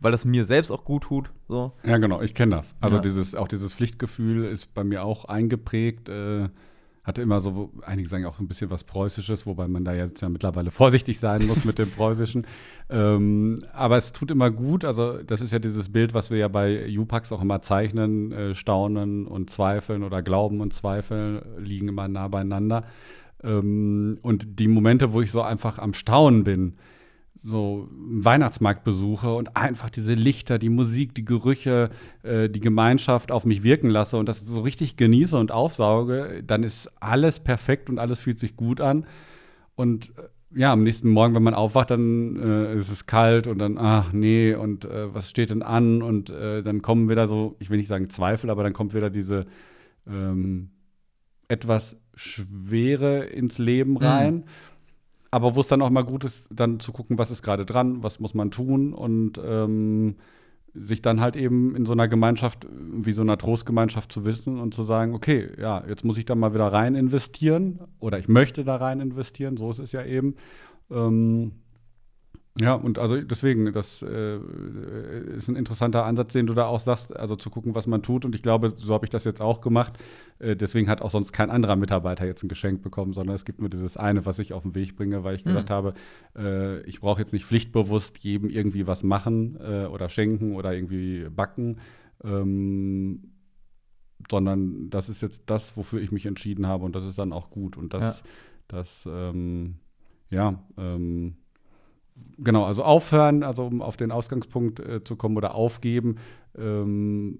weil 0.00 0.12
das 0.12 0.24
mir 0.24 0.44
selbst 0.44 0.70
auch 0.70 0.84
gut 0.84 1.04
tut. 1.04 1.30
So. 1.48 1.72
Ja, 1.84 1.98
genau, 1.98 2.22
ich 2.22 2.34
kenne 2.34 2.56
das. 2.56 2.74
Also 2.80 2.96
ja. 2.96 3.02
dieses, 3.02 3.34
auch 3.34 3.48
dieses 3.48 3.72
Pflichtgefühl 3.74 4.44
ist 4.44 4.72
bei 4.74 4.82
mir 4.82 5.04
auch 5.04 5.26
eingeprägt. 5.26 6.08
Äh, 6.08 6.48
hatte 7.04 7.20
immer 7.20 7.40
so, 7.40 7.70
einige 7.82 8.08
sagen 8.08 8.24
auch 8.24 8.40
ein 8.40 8.48
bisschen 8.48 8.70
was 8.70 8.82
Preußisches, 8.82 9.46
wobei 9.46 9.68
man 9.68 9.84
da 9.84 9.92
jetzt 9.92 10.22
ja 10.22 10.30
mittlerweile 10.30 10.70
vorsichtig 10.70 11.20
sein 11.20 11.46
muss 11.46 11.64
mit 11.64 11.78
dem 11.78 11.90
Preußischen. 11.90 12.46
Ähm, 12.90 13.56
aber 13.72 13.96
es 13.96 14.12
tut 14.12 14.30
immer 14.30 14.50
gut, 14.50 14.84
also 14.84 15.22
das 15.22 15.40
ist 15.40 15.54
ja 15.54 15.58
dieses 15.58 15.90
Bild, 15.90 16.12
was 16.12 16.30
wir 16.30 16.36
ja 16.36 16.48
bei 16.48 16.86
Jupax 16.86 17.32
auch 17.32 17.40
immer 17.40 17.62
zeichnen, 17.62 18.30
äh, 18.30 18.54
Staunen 18.54 19.26
und 19.26 19.48
Zweifeln 19.48 20.02
oder 20.02 20.20
Glauben 20.20 20.60
und 20.60 20.74
Zweifeln 20.74 21.40
liegen 21.56 21.88
immer 21.88 22.08
nah 22.08 22.28
beieinander. 22.28 22.84
Ähm, 23.42 24.18
und 24.20 24.58
die 24.60 24.68
Momente, 24.68 25.14
wo 25.14 25.22
ich 25.22 25.30
so 25.30 25.40
einfach 25.40 25.78
am 25.78 25.94
Staunen 25.94 26.44
bin, 26.44 26.74
so 27.44 27.90
einen 27.92 28.24
Weihnachtsmarkt 28.24 28.84
besuche 28.84 29.34
und 29.34 29.54
einfach 29.54 29.90
diese 29.90 30.14
Lichter, 30.14 30.58
die 30.58 30.70
Musik, 30.70 31.14
die 31.14 31.26
Gerüche, 31.26 31.90
äh, 32.22 32.48
die 32.48 32.60
Gemeinschaft 32.60 33.30
auf 33.30 33.44
mich 33.44 33.62
wirken 33.62 33.90
lasse 33.90 34.16
und 34.16 34.28
das 34.28 34.40
so 34.40 34.62
richtig 34.62 34.96
genieße 34.96 35.36
und 35.36 35.52
aufsauge, 35.52 36.42
dann 36.44 36.62
ist 36.62 36.90
alles 37.00 37.40
perfekt 37.40 37.90
und 37.90 37.98
alles 37.98 38.18
fühlt 38.18 38.40
sich 38.40 38.56
gut 38.56 38.80
an. 38.80 39.06
Und 39.74 40.12
äh, 40.16 40.58
ja, 40.58 40.72
am 40.72 40.84
nächsten 40.84 41.10
Morgen, 41.10 41.34
wenn 41.34 41.42
man 41.42 41.52
aufwacht, 41.52 41.90
dann 41.90 42.36
äh, 42.36 42.76
ist 42.76 42.90
es 42.90 43.04
kalt 43.04 43.46
und 43.46 43.58
dann, 43.58 43.76
ach 43.76 44.12
nee, 44.12 44.54
und 44.54 44.86
äh, 44.86 45.12
was 45.12 45.28
steht 45.28 45.50
denn 45.50 45.62
an? 45.62 46.00
Und 46.00 46.30
äh, 46.30 46.62
dann 46.62 46.80
kommen 46.80 47.10
wieder 47.10 47.26
so, 47.26 47.56
ich 47.58 47.68
will 47.68 47.76
nicht 47.76 47.88
sagen 47.88 48.08
Zweifel, 48.08 48.48
aber 48.48 48.62
dann 48.62 48.72
kommt 48.72 48.94
wieder 48.94 49.10
diese 49.10 49.44
ähm, 50.06 50.70
etwas 51.48 51.96
Schwere 52.14 53.24
ins 53.24 53.58
Leben 53.58 53.92
mhm. 53.92 53.96
rein. 53.98 54.34
Mhm 54.34 54.44
aber 55.34 55.56
wo 55.56 55.60
es 55.60 55.66
dann 55.66 55.82
auch 55.82 55.90
mal 55.90 56.04
gut 56.04 56.22
ist, 56.22 56.44
dann 56.48 56.78
zu 56.78 56.92
gucken, 56.92 57.18
was 57.18 57.32
ist 57.32 57.42
gerade 57.42 57.66
dran, 57.66 58.04
was 58.04 58.20
muss 58.20 58.34
man 58.34 58.52
tun 58.52 58.94
und 58.94 59.32
ähm, 59.44 60.14
sich 60.74 61.02
dann 61.02 61.20
halt 61.20 61.34
eben 61.34 61.74
in 61.74 61.86
so 61.86 61.92
einer 61.92 62.06
Gemeinschaft, 62.06 62.68
wie 62.70 63.10
so 63.10 63.22
einer 63.22 63.36
Trostgemeinschaft 63.36 64.12
zu 64.12 64.24
wissen 64.24 64.60
und 64.60 64.74
zu 64.74 64.84
sagen, 64.84 65.12
okay, 65.12 65.48
ja, 65.60 65.82
jetzt 65.88 66.04
muss 66.04 66.18
ich 66.18 66.24
da 66.24 66.36
mal 66.36 66.54
wieder 66.54 66.72
rein 66.72 66.94
investieren 66.94 67.80
oder 67.98 68.20
ich 68.20 68.28
möchte 68.28 68.62
da 68.62 68.76
rein 68.76 69.00
investieren, 69.00 69.56
so 69.56 69.72
ist 69.72 69.80
es 69.80 69.90
ja 69.90 70.04
eben. 70.04 70.36
Ähm, 70.88 71.50
ja, 72.56 72.74
und 72.74 73.00
also 73.00 73.20
deswegen, 73.20 73.72
das 73.72 74.00
äh, 74.02 74.38
ist 75.36 75.48
ein 75.48 75.56
interessanter 75.56 76.04
Ansatz, 76.04 76.32
den 76.32 76.46
du 76.46 76.54
da 76.54 76.66
auch 76.66 76.78
sagst, 76.78 77.14
also 77.16 77.34
zu 77.34 77.50
gucken, 77.50 77.74
was 77.74 77.88
man 77.88 78.02
tut. 78.02 78.24
Und 78.24 78.32
ich 78.36 78.42
glaube, 78.42 78.74
so 78.76 78.94
habe 78.94 79.04
ich 79.04 79.10
das 79.10 79.24
jetzt 79.24 79.40
auch 79.40 79.60
gemacht. 79.60 79.94
Äh, 80.38 80.54
deswegen 80.54 80.88
hat 80.88 81.02
auch 81.02 81.10
sonst 81.10 81.32
kein 81.32 81.50
anderer 81.50 81.74
Mitarbeiter 81.74 82.24
jetzt 82.26 82.44
ein 82.44 82.48
Geschenk 82.48 82.80
bekommen, 82.80 83.12
sondern 83.12 83.34
es 83.34 83.44
gibt 83.44 83.58
nur 83.58 83.68
dieses 83.68 83.96
eine, 83.96 84.24
was 84.24 84.38
ich 84.38 84.52
auf 84.52 84.62
den 84.62 84.76
Weg 84.76 84.94
bringe, 84.94 85.24
weil 85.24 85.34
ich 85.34 85.44
mhm. 85.44 85.50
gedacht 85.50 85.70
habe, 85.70 85.94
äh, 86.36 86.80
ich 86.82 87.00
brauche 87.00 87.20
jetzt 87.20 87.32
nicht 87.32 87.44
pflichtbewusst 87.44 88.18
jedem 88.18 88.48
irgendwie 88.48 88.86
was 88.86 89.02
machen 89.02 89.58
äh, 89.60 89.86
oder 89.86 90.08
schenken 90.08 90.54
oder 90.54 90.72
irgendwie 90.74 91.26
backen. 91.28 91.80
Ähm, 92.22 93.32
sondern 94.30 94.90
das 94.90 95.08
ist 95.08 95.22
jetzt 95.22 95.42
das, 95.46 95.76
wofür 95.76 96.00
ich 96.00 96.12
mich 96.12 96.26
entschieden 96.26 96.68
habe 96.68 96.84
und 96.84 96.94
das 96.94 97.04
ist 97.04 97.18
dann 97.18 97.32
auch 97.32 97.50
gut. 97.50 97.76
Und 97.76 97.94
das, 97.94 98.20
ja. 98.20 98.26
das 98.68 99.08
ähm, 99.10 99.74
ja, 100.30 100.62
ähm, 100.78 101.36
genau, 102.38 102.64
also 102.64 102.82
aufhören, 102.84 103.42
also 103.42 103.64
um 103.66 103.82
auf 103.82 103.96
den 103.96 104.10
Ausgangspunkt 104.12 104.80
äh, 104.80 105.02
zu 105.04 105.16
kommen 105.16 105.36
oder 105.36 105.54
aufgeben. 105.54 106.16
Ähm, 106.56 107.36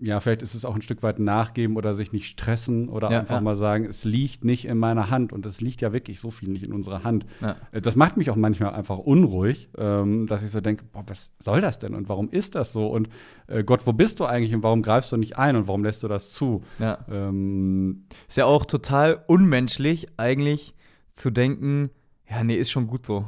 ja, 0.00 0.20
vielleicht 0.20 0.42
ist 0.42 0.54
es 0.54 0.64
auch 0.64 0.76
ein 0.76 0.82
Stück 0.82 1.02
weit 1.02 1.18
nachgeben 1.18 1.76
oder 1.76 1.92
sich 1.94 2.12
nicht 2.12 2.26
stressen 2.28 2.88
oder 2.88 3.10
Ja, 3.10 3.20
einfach 3.20 3.36
ja. 3.36 3.40
mal 3.40 3.56
sagen, 3.56 3.84
es 3.84 4.04
liegt 4.04 4.44
nicht 4.44 4.64
in 4.66 4.78
meiner 4.78 5.10
Hand 5.10 5.32
und 5.32 5.44
es 5.44 5.60
liegt 5.60 5.80
ja 5.80 5.92
wirklich 5.92 6.20
so 6.20 6.30
viel 6.30 6.50
nicht 6.50 6.62
in 6.64 6.72
unserer 6.72 7.02
Hand. 7.02 7.26
Ja. 7.40 7.56
Äh, 7.72 7.80
Das 7.80 7.96
macht 7.96 8.16
mich 8.16 8.30
auch 8.30 8.36
manchmal 8.36 8.72
einfach 8.74 8.98
unruhig, 8.98 9.68
ähm, 9.76 10.26
dass 10.28 10.44
ich 10.44 10.52
so 10.52 10.60
denke, 10.60 10.84
boah, 10.92 11.02
was 11.08 11.32
soll 11.40 11.60
das 11.60 11.80
denn 11.80 11.94
und 11.94 12.08
warum 12.08 12.30
ist 12.30 12.54
das 12.54 12.72
so 12.72 12.86
und 12.86 13.08
äh, 13.48 13.64
Gott, 13.64 13.88
wo 13.88 13.92
bist 13.92 14.20
du 14.20 14.24
eigentlich 14.24 14.54
und 14.54 14.62
warum 14.62 14.82
greifst 14.82 15.10
du 15.10 15.16
nicht 15.16 15.36
ein 15.36 15.56
und 15.56 15.66
warum 15.66 15.82
lässt 15.82 16.04
du 16.04 16.08
das 16.08 16.32
zu? 16.32 16.62
Ja. 16.78 16.98
Ähm, 17.10 18.04
Ist 18.28 18.36
ja 18.36 18.46
auch 18.46 18.66
total 18.66 19.20
unmenschlich, 19.26 20.06
eigentlich 20.16 20.74
zu 21.12 21.30
denken, 21.30 21.90
ja, 22.30 22.44
nee, 22.44 22.54
ist 22.56 22.70
schon 22.70 22.86
gut 22.86 23.04
so. 23.04 23.26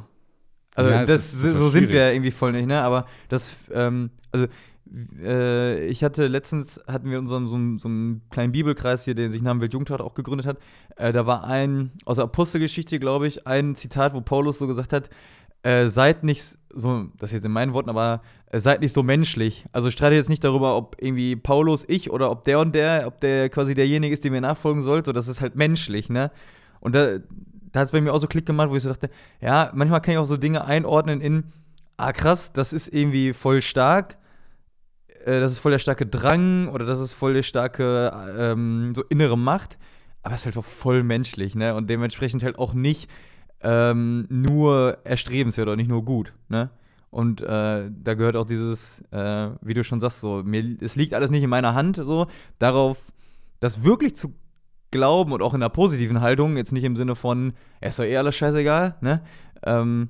Also, 0.77 0.91
Ja, 0.91 1.05
das, 1.05 1.33
ist 1.33 1.57
so 1.57 1.69
sind 1.69 1.89
wir 1.89 2.13
irgendwie 2.13 2.31
voll 2.31 2.51
nicht, 2.51 2.67
ne? 2.67 2.81
Aber 2.81 3.07
das, 3.29 3.55
ähm, 3.73 4.11
also, 4.31 4.45
äh, 5.19 5.87
ich 5.87 6.03
hatte 6.03 6.27
letztens, 6.27 6.79
hatten 6.87 7.09
wir 7.09 7.17
unseren 7.17 7.47
so, 7.47 7.57
so 7.79 7.87
einen 7.87 8.21
kleinen 8.29 8.51
Bibelkreis 8.51 9.03
hier, 9.03 9.15
der 9.15 9.29
sich 9.29 9.41
Namen 9.41 9.59
Weltjugendtat 9.59 10.01
auch 10.01 10.13
gegründet 10.13 10.45
hat. 10.45 10.59
Äh, 10.95 11.11
da 11.11 11.25
war 11.25 11.45
ein, 11.45 11.91
aus 12.05 12.17
der 12.17 12.25
Apostelgeschichte, 12.25 12.99
glaube 12.99 13.27
ich, 13.27 13.47
ein 13.47 13.73
Zitat, 13.73 14.13
wo 14.13 14.21
Paulus 14.21 14.59
so 14.59 14.67
gesagt 14.67 14.93
hat, 14.93 15.09
äh, 15.63 15.87
seid 15.87 16.23
nicht 16.23 16.43
so, 16.69 17.07
das 17.17 17.31
ist 17.31 17.33
jetzt 17.33 17.45
in 17.45 17.51
meinen 17.51 17.73
Worten, 17.73 17.89
aber 17.89 18.21
äh, 18.51 18.59
seid 18.59 18.81
nicht 18.81 18.93
so 18.93 19.01
menschlich. 19.01 19.65
Also 19.71 19.89
streite 19.89 20.15
jetzt 20.15 20.29
nicht 20.29 20.43
darüber, 20.43 20.77
ob 20.77 20.97
irgendwie 21.01 21.35
Paulus, 21.35 21.85
ich 21.87 22.11
oder 22.11 22.29
ob 22.29 22.43
der 22.43 22.59
und 22.59 22.75
der, 22.75 23.07
ob 23.07 23.19
der 23.19 23.49
quasi 23.49 23.73
derjenige 23.73 24.13
ist, 24.13 24.23
dem 24.23 24.35
ihr 24.35 24.41
nachfolgen 24.41 24.83
sollt. 24.83 25.07
So, 25.07 25.11
das 25.11 25.27
ist 25.27 25.41
halt 25.41 25.55
menschlich, 25.55 26.07
ne? 26.07 26.29
Und 26.79 26.93
da, 26.93 27.17
da 27.77 27.81
hat 27.81 27.89
es 27.89 27.91
bei 27.91 28.01
mir 28.01 28.11
auch 28.11 28.19
so 28.19 28.25
Klick 28.25 28.47
gemacht, 28.47 28.71
wo 28.71 28.75
ich 28.75 28.81
so 28.81 28.89
dachte, 28.89 29.11
ja, 29.39 29.71
manchmal 29.75 30.01
kann 30.01 30.13
ich 30.13 30.17
auch 30.17 30.25
so 30.25 30.35
Dinge 30.35 30.65
einordnen 30.65 31.21
in, 31.21 31.43
ah 31.95 32.11
krass, 32.11 32.51
das 32.51 32.73
ist 32.73 32.87
irgendwie 32.87 33.33
voll 33.33 33.61
stark, 33.61 34.17
äh, 35.25 35.39
das 35.39 35.51
ist 35.51 35.59
voll 35.59 35.73
der 35.73 35.79
starke 35.79 36.07
Drang 36.07 36.69
oder 36.69 36.85
das 36.85 36.99
ist 36.99 37.13
voll 37.13 37.35
der 37.35 37.43
starke 37.43 38.11
ähm, 38.35 38.93
so 38.95 39.03
innere 39.03 39.37
Macht, 39.37 39.77
aber 40.23 40.33
es 40.33 40.41
ist 40.41 40.45
halt 40.47 40.57
auch 40.57 40.65
voll 40.65 41.03
menschlich, 41.03 41.53
ne? 41.53 41.75
Und 41.75 41.87
dementsprechend 41.87 42.43
halt 42.43 42.57
auch 42.57 42.73
nicht 42.73 43.11
ähm, 43.61 44.25
nur 44.29 44.97
erstrebenswert 45.03 45.67
oder 45.67 45.75
nicht 45.75 45.89
nur 45.89 46.03
gut, 46.03 46.33
ne? 46.49 46.71
Und 47.11 47.41
äh, 47.41 47.91
da 47.91 48.13
gehört 48.15 48.35
auch 48.35 48.47
dieses, 48.47 49.03
äh, 49.11 49.49
wie 49.61 49.75
du 49.75 49.83
schon 49.83 49.99
sagst, 49.99 50.19
so, 50.19 50.41
mir, 50.43 50.77
es 50.81 50.95
liegt 50.95 51.13
alles 51.13 51.29
nicht 51.29 51.43
in 51.43 51.49
meiner 51.51 51.75
Hand, 51.75 51.97
so, 51.97 52.25
darauf, 52.57 52.97
das 53.59 53.83
wirklich 53.83 54.15
zu 54.15 54.33
glauben 54.91 55.31
und 55.31 55.41
auch 55.41 55.53
in 55.53 55.61
einer 55.61 55.69
positiven 55.69 56.21
Haltung, 56.21 56.57
jetzt 56.57 56.71
nicht 56.71 56.83
im 56.83 56.95
Sinne 56.95 57.15
von, 57.15 57.53
ja, 57.81 57.89
ist 57.89 57.99
doch 57.99 58.03
eh 58.03 58.17
alles 58.17 58.35
scheißegal, 58.35 58.95
ne? 59.01 59.21
Ähm, 59.63 60.09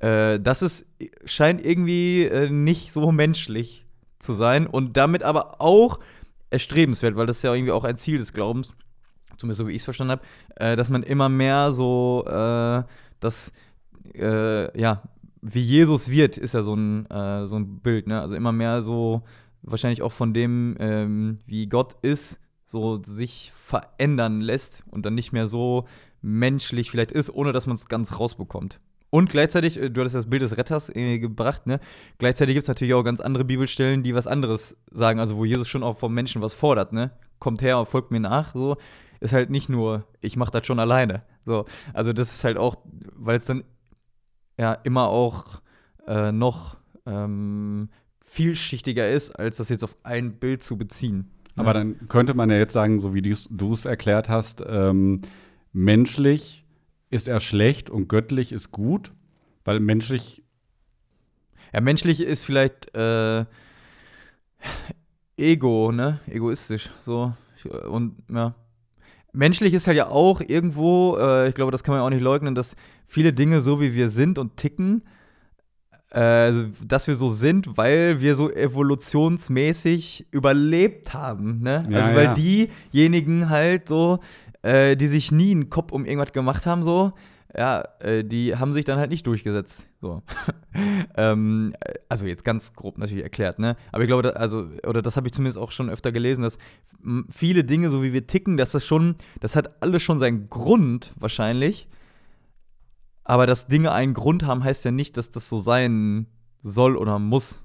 äh, 0.00 0.40
das 0.40 0.62
ist, 0.62 0.86
scheint 1.24 1.64
irgendwie 1.64 2.24
äh, 2.24 2.50
nicht 2.50 2.92
so 2.92 3.12
menschlich 3.12 3.84
zu 4.18 4.32
sein 4.32 4.66
und 4.66 4.96
damit 4.96 5.22
aber 5.22 5.60
auch 5.60 6.00
erstrebenswert, 6.50 7.16
weil 7.16 7.26
das 7.26 7.38
ist 7.38 7.42
ja 7.42 7.54
irgendwie 7.54 7.72
auch 7.72 7.84
ein 7.84 7.96
Ziel 7.96 8.18
des 8.18 8.32
Glaubens, 8.32 8.72
zumindest 9.36 9.58
so 9.58 9.68
wie 9.68 9.72
ich 9.72 9.82
es 9.82 9.84
verstanden 9.84 10.12
habe, 10.12 10.22
äh, 10.56 10.76
dass 10.76 10.88
man 10.88 11.02
immer 11.02 11.28
mehr 11.28 11.72
so 11.72 12.24
äh, 12.26 12.82
das, 13.20 13.52
äh, 14.14 14.80
ja, 14.80 15.02
wie 15.42 15.60
Jesus 15.60 16.08
wird, 16.08 16.38
ist 16.38 16.54
ja 16.54 16.62
so 16.62 16.74
ein, 16.74 17.06
äh, 17.10 17.46
so 17.46 17.56
ein 17.56 17.80
Bild, 17.80 18.06
ne? 18.06 18.20
Also 18.20 18.34
immer 18.34 18.52
mehr 18.52 18.80
so, 18.82 19.22
wahrscheinlich 19.62 20.02
auch 20.02 20.12
von 20.12 20.32
dem, 20.32 20.76
ähm, 20.78 21.38
wie 21.46 21.66
Gott 21.66 21.96
ist, 22.02 22.38
so 22.74 23.00
sich 23.02 23.52
verändern 23.54 24.40
lässt 24.40 24.82
und 24.90 25.06
dann 25.06 25.14
nicht 25.14 25.32
mehr 25.32 25.46
so 25.46 25.86
menschlich 26.20 26.90
vielleicht 26.90 27.12
ist, 27.12 27.30
ohne 27.30 27.52
dass 27.52 27.66
man 27.66 27.76
es 27.76 27.86
ganz 27.86 28.18
rausbekommt. 28.18 28.80
Und 29.10 29.30
gleichzeitig, 29.30 29.80
äh, 29.80 29.90
du 29.90 30.00
hattest 30.00 30.16
das 30.16 30.28
Bild 30.28 30.42
des 30.42 30.56
Retters 30.56 30.90
äh, 30.94 31.20
gebracht, 31.20 31.68
ne? 31.68 31.78
Gleichzeitig 32.18 32.56
gibt 32.56 32.64
es 32.64 32.68
natürlich 32.68 32.94
auch 32.94 33.04
ganz 33.04 33.20
andere 33.20 33.44
Bibelstellen, 33.44 34.02
die 34.02 34.12
was 34.14 34.26
anderes 34.26 34.76
sagen, 34.90 35.20
also 35.20 35.36
wo 35.36 35.44
Jesus 35.44 35.68
schon 35.68 35.84
auch 35.84 35.96
vom 35.96 36.12
Menschen 36.12 36.42
was 36.42 36.52
fordert, 36.52 36.92
ne? 36.92 37.12
Kommt 37.38 37.62
her 37.62 37.78
und 37.78 37.86
folgt 37.86 38.10
mir 38.10 38.18
nach, 38.18 38.54
so. 38.54 38.76
Ist 39.20 39.32
halt 39.32 39.50
nicht 39.50 39.68
nur, 39.68 40.04
ich 40.20 40.36
mach 40.36 40.50
das 40.50 40.66
schon 40.66 40.80
alleine. 40.80 41.22
So. 41.46 41.64
Also 41.92 42.12
das 42.12 42.34
ist 42.34 42.42
halt 42.42 42.58
auch, 42.58 42.76
weil 43.14 43.36
es 43.36 43.44
dann 43.46 43.62
ja 44.58 44.72
immer 44.72 45.06
auch 45.06 45.62
äh, 46.08 46.32
noch 46.32 46.76
ähm, 47.06 47.90
vielschichtiger 48.20 49.08
ist, 49.08 49.30
als 49.30 49.58
das 49.58 49.68
jetzt 49.68 49.84
auf 49.84 49.96
ein 50.02 50.40
Bild 50.40 50.64
zu 50.64 50.76
beziehen. 50.76 51.30
Aber 51.56 51.68
Ja. 51.68 51.72
dann 51.74 52.08
könnte 52.08 52.34
man 52.34 52.50
ja 52.50 52.56
jetzt 52.56 52.72
sagen, 52.72 53.00
so 53.00 53.14
wie 53.14 53.22
du 53.22 53.72
es 53.72 53.84
erklärt 53.84 54.28
hast, 54.28 54.62
ähm, 54.66 55.22
menschlich 55.72 56.64
ist 57.10 57.28
er 57.28 57.40
schlecht 57.40 57.90
und 57.90 58.08
göttlich 58.08 58.52
ist 58.52 58.72
gut, 58.72 59.12
weil 59.64 59.80
menschlich, 59.80 60.42
Ja, 61.72 61.80
menschlich 61.80 62.20
ist 62.20 62.44
vielleicht 62.44 62.94
äh, 62.94 63.44
Ego, 65.36 65.90
ne? 65.92 66.20
Egoistisch. 66.28 66.90
So. 67.00 67.32
Und 67.88 68.16
ja. 68.32 68.54
Menschlich 69.32 69.74
ist 69.74 69.88
halt 69.88 69.96
ja 69.96 70.06
auch 70.06 70.40
irgendwo, 70.40 71.16
äh, 71.18 71.48
ich 71.48 71.54
glaube, 71.56 71.72
das 71.72 71.82
kann 71.82 71.92
man 71.92 72.00
ja 72.02 72.06
auch 72.06 72.10
nicht 72.10 72.22
leugnen, 72.22 72.54
dass 72.54 72.76
viele 73.06 73.32
Dinge 73.32 73.60
so 73.60 73.80
wie 73.80 73.94
wir 73.94 74.08
sind 74.10 74.38
und 74.38 74.56
ticken, 74.56 75.02
dass 76.14 77.06
wir 77.06 77.16
so 77.16 77.30
sind, 77.30 77.76
weil 77.76 78.20
wir 78.20 78.36
so 78.36 78.50
evolutionsmäßig 78.50 80.26
überlebt 80.30 81.12
haben, 81.12 81.60
ne? 81.60 81.84
Ja, 81.90 81.98
also 81.98 82.14
weil 82.14 82.24
ja. 82.24 82.34
diejenigen 82.34 83.50
halt 83.50 83.88
so, 83.88 84.20
äh, 84.62 84.96
die 84.96 85.08
sich 85.08 85.32
nie 85.32 85.50
einen 85.50 85.70
Kopf 85.70 85.92
um 85.92 86.06
irgendwas 86.06 86.32
gemacht 86.32 86.66
haben, 86.66 86.84
so, 86.84 87.12
ja, 87.56 87.84
äh, 88.00 88.24
die 88.24 88.56
haben 88.56 88.72
sich 88.72 88.84
dann 88.84 88.98
halt 88.98 89.10
nicht 89.10 89.26
durchgesetzt. 89.26 89.86
So. 90.00 90.22
ähm, 91.16 91.74
äh, 91.80 91.94
also 92.08 92.26
jetzt 92.26 92.44
ganz 92.44 92.74
grob 92.74 92.98
natürlich 92.98 93.22
erklärt, 93.22 93.58
ne? 93.58 93.76
Aber 93.92 94.02
ich 94.02 94.08
glaube, 94.08 94.22
da, 94.22 94.30
also, 94.30 94.68
oder 94.86 95.02
das 95.02 95.16
habe 95.16 95.26
ich 95.26 95.32
zumindest 95.32 95.58
auch 95.58 95.70
schon 95.70 95.88
öfter 95.88 96.12
gelesen, 96.12 96.42
dass 96.42 96.58
viele 97.30 97.64
Dinge, 97.64 97.90
so 97.90 98.02
wie 98.02 98.12
wir 98.12 98.26
ticken, 98.26 98.56
dass 98.56 98.72
das 98.72 98.84
schon, 98.84 99.16
das 99.40 99.54
hat 99.56 99.82
alles 99.82 100.02
schon 100.02 100.18
seinen 100.18 100.48
Grund 100.48 101.12
wahrscheinlich. 101.16 101.88
Aber 103.24 103.46
dass 103.46 103.66
Dinge 103.66 103.92
einen 103.92 104.14
Grund 104.14 104.44
haben, 104.44 104.62
heißt 104.62 104.84
ja 104.84 104.90
nicht, 104.90 105.16
dass 105.16 105.30
das 105.30 105.48
so 105.48 105.58
sein 105.58 106.26
soll 106.62 106.96
oder 106.96 107.18
muss. 107.18 107.60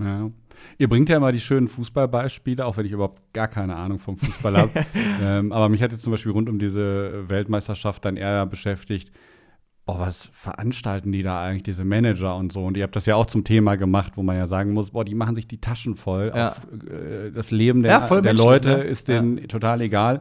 ja. 0.00 0.30
Ihr 0.78 0.88
bringt 0.88 1.08
ja 1.08 1.16
immer 1.16 1.32
die 1.32 1.40
schönen 1.40 1.66
Fußballbeispiele, 1.66 2.64
auch 2.64 2.76
wenn 2.76 2.86
ich 2.86 2.92
überhaupt 2.92 3.32
gar 3.32 3.48
keine 3.48 3.76
Ahnung 3.76 3.98
vom 3.98 4.16
Fußball 4.16 4.56
habe. 4.56 4.70
ähm, 5.20 5.52
aber 5.52 5.68
mich 5.68 5.82
hat 5.82 5.92
jetzt 5.92 6.02
zum 6.02 6.12
Beispiel 6.12 6.32
rund 6.32 6.48
um 6.48 6.58
diese 6.58 7.28
Weltmeisterschaft 7.28 8.04
dann 8.04 8.16
eher 8.16 8.46
beschäftigt, 8.46 9.10
boah, 9.86 9.98
was 9.98 10.30
veranstalten 10.32 11.12
die 11.12 11.22
da 11.22 11.42
eigentlich, 11.42 11.64
diese 11.64 11.84
Manager 11.84 12.36
und 12.36 12.52
so? 12.52 12.64
Und 12.64 12.76
ihr 12.76 12.84
habt 12.84 12.96
das 12.96 13.06
ja 13.06 13.16
auch 13.16 13.26
zum 13.26 13.44
Thema 13.44 13.76
gemacht, 13.76 14.12
wo 14.16 14.22
man 14.22 14.36
ja 14.36 14.46
sagen 14.46 14.72
muss, 14.72 14.92
boah, 14.92 15.04
die 15.04 15.14
machen 15.14 15.34
sich 15.34 15.46
die 15.46 15.60
Taschen 15.60 15.96
voll. 15.96 16.32
Ja. 16.34 16.50
Auf, 16.50 16.60
äh, 16.88 17.30
das 17.30 17.50
Leben 17.50 17.82
der, 17.82 17.92
Ja, 17.92 18.20
der 18.20 18.34
Leute 18.34 18.68
ne? 18.68 18.82
ist 18.84 19.08
denen 19.08 19.48
total 19.48 19.80
egal. 19.80 20.20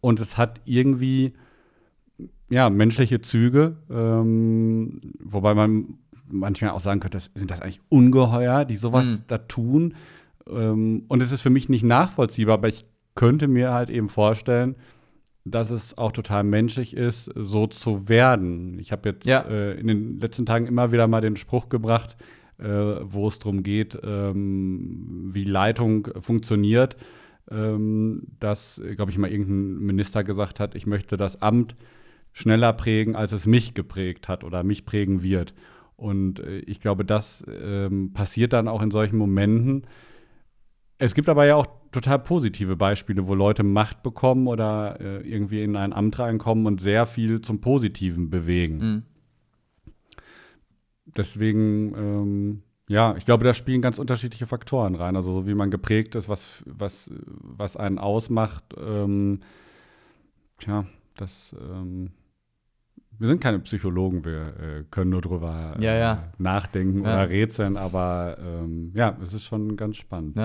Und 0.00 0.20
es 0.20 0.36
hat 0.36 0.60
irgendwie, 0.64 1.32
ja, 2.52 2.68
menschliche 2.70 3.20
Züge, 3.22 3.76
ähm, 3.90 5.00
wobei 5.20 5.54
man 5.54 5.94
manchmal 6.30 6.70
auch 6.72 6.80
sagen 6.80 7.00
könnte, 7.00 7.16
das, 7.16 7.30
sind 7.34 7.50
das 7.50 7.60
eigentlich 7.62 7.80
Ungeheuer, 7.88 8.64
die 8.64 8.76
sowas 8.76 9.06
Mhm. 9.06 9.18
da 9.26 9.38
tun? 9.38 9.94
Ähm, 10.48 11.04
und 11.08 11.22
es 11.22 11.32
ist 11.32 11.40
für 11.40 11.50
mich 11.50 11.68
nicht 11.68 11.82
nachvollziehbar, 11.84 12.54
aber 12.54 12.68
ich 12.68 12.84
könnte 13.14 13.48
mir 13.48 13.72
halt 13.72 13.90
eben 13.90 14.08
vorstellen, 14.08 14.74
dass 15.44 15.70
es 15.70 15.96
auch 15.98 16.12
total 16.12 16.44
menschlich 16.44 16.96
ist, 16.96 17.30
so 17.34 17.66
zu 17.66 18.08
werden. 18.08 18.78
Ich 18.78 18.92
habe 18.92 19.08
jetzt 19.10 19.26
Ja. 19.26 19.40
äh, 19.42 19.78
in 19.80 19.86
den 19.88 20.18
letzten 20.20 20.46
Tagen 20.46 20.66
immer 20.66 20.92
wieder 20.92 21.08
mal 21.08 21.20
den 21.20 21.36
Spruch 21.36 21.68
gebracht, 21.68 22.16
äh, 22.58 22.64
wo 23.02 23.28
es 23.28 23.38
darum 23.38 23.62
geht, 23.62 23.98
ähm, 24.04 25.30
wie 25.32 25.44
Leitung 25.44 26.08
funktioniert, 26.20 26.96
ähm, 27.50 28.22
dass, 28.40 28.80
glaube 28.96 29.10
ich, 29.10 29.18
mal 29.18 29.30
irgendein 29.30 29.78
Minister 29.84 30.22
gesagt 30.22 30.60
hat, 30.60 30.74
ich 30.74 30.86
möchte 30.86 31.16
das 31.16 31.40
Amt 31.42 31.74
schneller 32.32 32.72
prägen, 32.72 33.14
als 33.14 33.32
es 33.32 33.46
mich 33.46 33.74
geprägt 33.74 34.28
hat 34.28 34.44
oder 34.44 34.62
mich 34.62 34.84
prägen 34.84 35.22
wird. 35.22 35.54
Und 35.96 36.40
äh, 36.40 36.58
ich 36.60 36.80
glaube, 36.80 37.04
das 37.04 37.44
ähm, 37.48 38.12
passiert 38.12 38.52
dann 38.52 38.68
auch 38.68 38.82
in 38.82 38.90
solchen 38.90 39.16
Momenten. 39.16 39.86
Es 40.98 41.14
gibt 41.14 41.28
aber 41.28 41.46
ja 41.46 41.56
auch 41.56 41.66
total 41.92 42.18
positive 42.18 42.76
Beispiele, 42.76 43.26
wo 43.26 43.34
Leute 43.34 43.62
Macht 43.62 44.02
bekommen 44.02 44.46
oder 44.46 45.00
äh, 45.00 45.28
irgendwie 45.28 45.62
in 45.62 45.76
ein 45.76 45.92
Amt 45.92 46.18
reinkommen 46.18 46.66
und 46.66 46.80
sehr 46.80 47.06
viel 47.06 47.40
zum 47.42 47.60
Positiven 47.60 48.30
bewegen. 48.30 48.78
Mhm. 48.78 49.02
Deswegen, 51.16 51.94
ähm, 51.96 52.62
ja, 52.88 53.14
ich 53.16 53.26
glaube, 53.26 53.44
da 53.44 53.52
spielen 53.52 53.82
ganz 53.82 53.98
unterschiedliche 53.98 54.46
Faktoren 54.46 54.94
rein. 54.94 55.16
Also 55.16 55.32
so 55.32 55.46
wie 55.46 55.54
man 55.54 55.70
geprägt 55.70 56.14
ist, 56.14 56.28
was, 56.28 56.62
was, 56.66 57.10
was 57.16 57.76
einen 57.76 57.98
ausmacht. 57.98 58.64
Ähm, 58.78 59.40
tja, 60.58 60.86
das, 61.16 61.54
ähm, 61.60 62.12
wir 63.22 63.28
sind 63.28 63.40
keine 63.40 63.60
Psychologen, 63.60 64.24
wir 64.24 64.32
äh, 64.32 64.84
können 64.90 65.10
nur 65.10 65.20
drüber 65.20 65.76
Ja, 65.78 65.94
ja. 65.94 66.12
Äh, 66.14 66.16
nachdenken 66.42 67.04
Ja. 67.04 67.14
oder 67.14 67.30
rätseln, 67.30 67.76
aber 67.76 68.36
ähm, 68.44 68.90
ja, 68.96 69.16
es 69.22 69.32
ist 69.32 69.44
schon 69.44 69.76
ganz 69.76 69.96
spannend. 69.96 70.36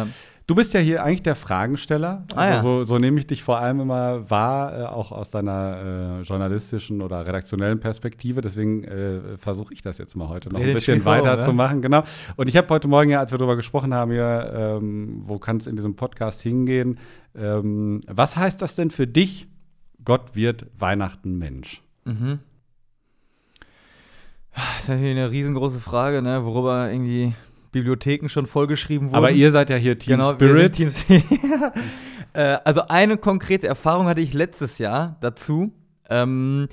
Du 0.46 0.54
bist 0.54 0.76
ja 0.76 0.80
hier 0.80 1.04
eigentlich 1.04 1.24
der 1.24 1.36
Fragensteller. 1.36 2.26
Ah, 2.36 2.42
also 2.52 2.78
so, 2.78 2.84
so 2.84 2.98
nehme 3.00 3.18
ich 3.18 3.26
dich 3.26 3.42
vor 3.42 3.58
allem 3.58 3.80
immer 3.80 4.30
wahr, 4.30 4.80
äh, 4.80 4.84
auch 4.84 5.12
aus 5.12 5.32
deiner 5.32 6.20
äh, 6.20 6.22
journalistischen 6.22 7.02
oder 7.02 7.26
redaktionellen 7.26 7.80
Perspektive. 7.80 8.42
Deswegen 8.42 8.84
äh, 8.84 9.40
versuche 9.40 9.74
ich 9.74 9.82
das 9.82 9.98
jetzt 9.98 10.16
mal 10.16 10.30
heute 10.30 10.50
noch 10.50 10.60
ein 10.60 10.74
bisschen 10.74 11.00
auf, 11.00 11.06
weiterzumachen. 11.06 11.82
Genau. 11.82 12.04
Und 12.36 12.48
ich 12.48 12.56
habe 12.58 12.70
heute 12.70 12.88
Morgen 12.88 13.10
ja, 13.10 13.22
als 13.22 13.32
wir 13.32 13.40
darüber 13.40 13.56
gesprochen 13.56 13.92
haben, 13.92 14.12
hier, 14.12 14.54
ähm, 14.56 15.24
wo 15.26 15.40
kann 15.40 15.58
es 15.58 15.66
in 15.66 15.76
diesem 15.78 15.96
Podcast 15.96 16.42
hingehen? 16.42 17.00
Ähm, 17.36 18.02
was 18.08 18.38
heißt 18.38 18.62
das 18.62 18.76
denn 18.76 18.92
für 18.92 19.08
dich? 19.08 19.48
Gott 20.06 20.36
wird 20.36 20.68
Weihnachten 20.78 21.40
Mensch. 21.40 21.82
Mhm. 22.06 22.38
Das 24.58 24.80
ist 24.80 24.90
natürlich 24.90 25.12
eine 25.12 25.30
riesengroße 25.30 25.80
Frage, 25.80 26.22
ne, 26.22 26.44
worüber 26.44 26.90
irgendwie 26.90 27.34
Bibliotheken 27.72 28.28
schon 28.28 28.48
vollgeschrieben 28.48 29.10
wurden. 29.10 29.16
Aber 29.16 29.32
ihr 29.32 29.52
seid 29.52 29.70
ja 29.70 29.76
hier 29.76 30.00
Team 30.00 30.18
genau, 30.18 30.34
Spirit. 30.34 30.74
Team 30.74 30.92
äh, 32.34 32.58
also 32.64 32.82
eine 32.88 33.18
konkrete 33.18 33.68
Erfahrung 33.68 34.08
hatte 34.08 34.22
ich 34.22 34.34
letztes 34.34 34.80
Jahr 34.80 35.18
dazu. 35.22 35.72
Ähm, 36.10 36.68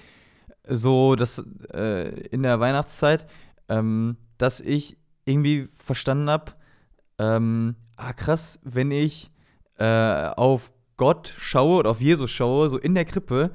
so, 0.67 1.15
dass 1.15 1.43
äh, 1.75 2.09
in 2.29 2.43
der 2.43 2.59
Weihnachtszeit, 2.59 3.27
ähm, 3.69 4.17
dass 4.39 4.61
ich 4.63 4.97
irgendwie 5.27 5.69
verstanden 5.77 6.31
habe, 6.31 6.53
ähm, 7.19 7.77
ah 7.97 8.15
krass, 8.15 8.59
wenn 8.63 8.91
ich 8.91 9.31
äh, 9.79 10.29
auf 10.37 10.73
Gott 10.97 11.35
schaue 11.37 11.81
oder 11.81 11.91
auf 11.91 12.01
Jesus 12.01 12.31
schaue, 12.31 12.71
so 12.71 12.79
in 12.79 12.95
der 12.95 13.05
Krippe, 13.05 13.51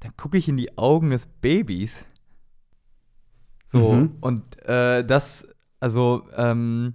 dann 0.00 0.14
gucke 0.16 0.36
ich 0.36 0.48
in 0.48 0.56
die 0.56 0.76
Augen 0.76 1.10
des 1.10 1.26
Babys. 1.26 2.06
So, 3.66 3.94
Mhm. 3.94 4.16
und 4.20 4.62
äh, 4.64 5.04
das, 5.04 5.48
also, 5.80 6.26
ähm, 6.36 6.94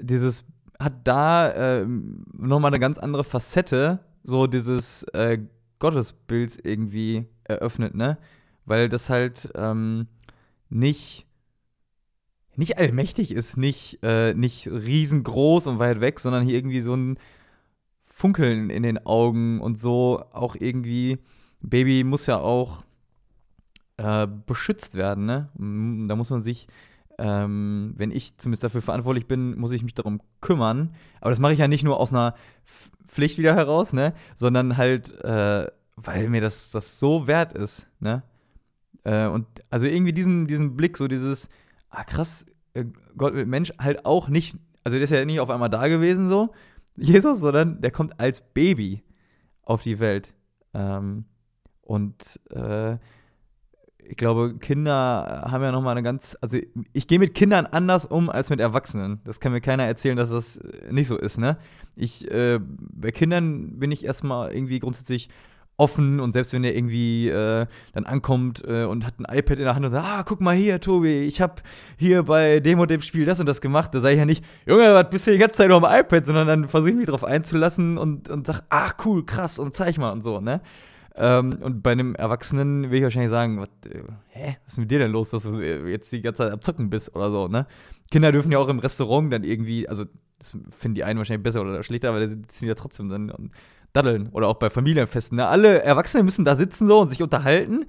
dieses 0.00 0.44
hat 0.78 0.92
da 1.04 1.80
ähm, 1.80 2.24
nochmal 2.32 2.70
eine 2.70 2.80
ganz 2.80 2.98
andere 2.98 3.24
Facette, 3.24 4.00
so 4.22 4.46
dieses 4.46 5.02
äh, 5.14 5.38
Gottesbilds 5.78 6.58
irgendwie 6.58 7.26
eröffnet, 7.44 7.94
ne? 7.94 8.18
Weil 8.64 8.88
das 8.88 9.08
halt 9.10 9.50
ähm, 9.54 10.06
nicht, 10.68 11.26
nicht 12.56 12.78
allmächtig 12.78 13.30
ist, 13.32 13.56
nicht, 13.56 14.00
äh, 14.02 14.34
nicht 14.34 14.66
riesengroß 14.68 15.66
und 15.66 15.78
weit 15.78 16.00
weg, 16.00 16.20
sondern 16.20 16.44
hier 16.44 16.56
irgendwie 16.56 16.80
so 16.80 16.94
ein 16.94 17.18
Funkeln 18.04 18.70
in 18.70 18.82
den 18.82 19.04
Augen 19.06 19.60
und 19.60 19.78
so 19.78 20.24
auch 20.32 20.56
irgendwie, 20.56 21.18
Baby 21.60 22.02
muss 22.02 22.26
ja 22.26 22.38
auch 22.38 22.82
äh, 23.98 24.26
beschützt 24.26 24.94
werden, 24.94 25.26
ne? 25.26 25.48
Da 26.08 26.16
muss 26.16 26.30
man 26.30 26.42
sich, 26.42 26.68
ähm, 27.18 27.94
wenn 27.96 28.10
ich 28.10 28.36
zumindest 28.36 28.64
dafür 28.64 28.82
verantwortlich 28.82 29.26
bin, 29.26 29.58
muss 29.58 29.72
ich 29.72 29.82
mich 29.82 29.94
darum 29.94 30.20
kümmern. 30.40 30.94
Aber 31.20 31.30
das 31.30 31.38
mache 31.38 31.52
ich 31.52 31.58
ja 31.58 31.68
nicht 31.68 31.84
nur 31.84 31.98
aus 31.98 32.12
einer 32.12 32.34
Pflicht 33.06 33.38
wieder 33.38 33.54
heraus, 33.54 33.92
ne? 33.92 34.14
Sondern 34.34 34.76
halt, 34.76 35.12
äh, 35.24 35.66
weil 35.96 36.28
mir 36.28 36.40
das, 36.40 36.70
das 36.70 36.98
so 36.98 37.26
wert 37.26 37.54
ist, 37.54 37.88
ne? 38.00 38.22
Äh, 39.04 39.28
und 39.28 39.46
also 39.70 39.86
irgendwie 39.86 40.12
diesen, 40.12 40.46
diesen 40.46 40.76
Blick, 40.76 40.96
so 40.96 41.08
dieses, 41.08 41.48
ah 41.90 42.04
krass, 42.04 42.44
äh, 42.74 42.84
Gott 43.16 43.34
mit 43.34 43.48
Mensch 43.48 43.72
halt 43.78 44.04
auch 44.04 44.28
nicht, 44.28 44.56
also 44.84 44.96
der 44.96 45.04
ist 45.04 45.10
ja 45.10 45.24
nicht 45.24 45.40
auf 45.40 45.50
einmal 45.50 45.70
da 45.70 45.88
gewesen 45.88 46.28
so, 46.28 46.52
Jesus, 46.96 47.40
sondern 47.40 47.80
der 47.80 47.90
kommt 47.90 48.18
als 48.20 48.40
Baby 48.40 49.02
auf 49.62 49.82
die 49.82 50.00
Welt. 50.00 50.34
Ähm, 50.74 51.24
und 51.82 52.40
äh, 52.50 52.98
ich 54.08 54.16
glaube, 54.16 54.56
Kinder 54.58 55.44
haben 55.50 55.62
ja 55.62 55.72
nochmal 55.72 55.92
eine 55.92 56.02
ganz, 56.02 56.36
also 56.40 56.58
ich 56.92 57.06
gehe 57.06 57.18
mit 57.18 57.34
Kindern 57.34 57.66
anders 57.66 58.06
um 58.06 58.30
als 58.30 58.50
mit 58.50 58.60
Erwachsenen. 58.60 59.20
Das 59.24 59.40
kann 59.40 59.52
mir 59.52 59.60
keiner 59.60 59.84
erzählen, 59.84 60.16
dass 60.16 60.30
das 60.30 60.58
äh, 60.58 60.92
nicht 60.92 61.08
so 61.08 61.16
ist, 61.16 61.38
ne? 61.38 61.58
Ich, 61.96 62.30
äh, 62.30 62.60
bei 62.60 63.10
Kindern 63.10 63.78
bin 63.78 63.90
ich 63.90 64.04
erstmal 64.04 64.52
irgendwie 64.52 64.80
grundsätzlich 64.80 65.28
offen 65.78 66.20
und 66.20 66.32
selbst 66.32 66.52
wenn 66.52 66.62
der 66.62 66.74
irgendwie 66.74 67.28
äh, 67.28 67.66
dann 67.92 68.06
ankommt 68.06 68.62
äh, 68.66 68.84
und 68.84 69.04
hat 69.04 69.18
ein 69.18 69.26
iPad 69.28 69.58
in 69.58 69.64
der 69.64 69.74
Hand 69.74 69.84
und 69.84 69.90
sagt, 69.90 70.06
ah, 70.06 70.22
guck 70.26 70.40
mal 70.40 70.54
hier, 70.54 70.80
Tobi, 70.80 71.24
ich 71.24 71.40
hab 71.40 71.62
hier 71.96 72.22
bei 72.22 72.60
dem 72.60 72.78
und 72.78 72.90
dem 72.90 73.02
Spiel 73.02 73.24
das 73.24 73.40
und 73.40 73.46
das 73.46 73.60
gemacht, 73.60 73.94
da 73.94 74.00
sage 74.00 74.14
ich 74.14 74.18
ja 74.18 74.24
nicht, 74.24 74.44
Junge, 74.66 74.94
was 74.94 75.10
bist 75.10 75.26
du 75.26 75.32
die 75.32 75.38
ganze 75.38 75.58
Zeit 75.58 75.68
nur 75.68 75.84
am 75.84 76.00
iPad, 76.00 76.24
sondern 76.24 76.46
dann 76.46 76.64
versuche 76.68 76.90
ich 76.90 76.96
mich 76.96 77.06
drauf 77.06 77.24
einzulassen 77.24 77.98
und, 77.98 78.30
und 78.30 78.46
sag, 78.46 78.62
ach 78.70 78.94
cool, 79.04 79.24
krass 79.26 79.58
und 79.58 79.74
zeig 79.74 79.98
mal 79.98 80.12
und 80.12 80.22
so, 80.22 80.40
ne? 80.40 80.62
Ähm, 81.16 81.58
und 81.62 81.82
bei 81.82 81.92
einem 81.92 82.14
Erwachsenen 82.14 82.90
will 82.90 82.98
ich 82.98 83.02
wahrscheinlich 83.02 83.30
sagen, 83.30 83.58
was, 83.58 83.68
äh, 83.90 84.02
hä, 84.28 84.56
was 84.64 84.74
ist 84.74 84.78
mit 84.78 84.90
dir 84.90 84.98
denn 84.98 85.12
los, 85.12 85.30
dass 85.30 85.44
du 85.44 85.60
jetzt 85.60 86.12
die 86.12 86.20
ganze 86.20 86.42
Zeit 86.42 86.52
am 86.52 86.60
Zocken 86.60 86.90
bist 86.90 87.14
oder 87.14 87.30
so, 87.30 87.48
ne? 87.48 87.66
Kinder 88.10 88.32
dürfen 88.32 88.52
ja 88.52 88.58
auch 88.58 88.68
im 88.68 88.78
Restaurant 88.78 89.32
dann 89.32 89.42
irgendwie, 89.42 89.88
also 89.88 90.04
das 90.38 90.56
finden 90.76 90.94
die 90.94 91.04
einen 91.04 91.18
wahrscheinlich 91.18 91.42
besser 91.42 91.62
oder 91.62 91.82
schlechter, 91.82 92.10
aber 92.10 92.20
die 92.20 92.28
sitzen 92.28 92.66
ja 92.66 92.74
trotzdem 92.74 93.08
dann 93.08 93.30
und 93.30 93.52
daddeln 93.92 94.28
oder 94.28 94.48
auch 94.48 94.56
bei 94.56 94.70
Familienfesten. 94.70 95.36
Ne? 95.36 95.46
Alle 95.46 95.82
Erwachsene 95.82 96.22
müssen 96.22 96.44
da 96.44 96.54
sitzen 96.54 96.86
so 96.86 97.00
und 97.00 97.08
sich 97.08 97.22
unterhalten. 97.22 97.86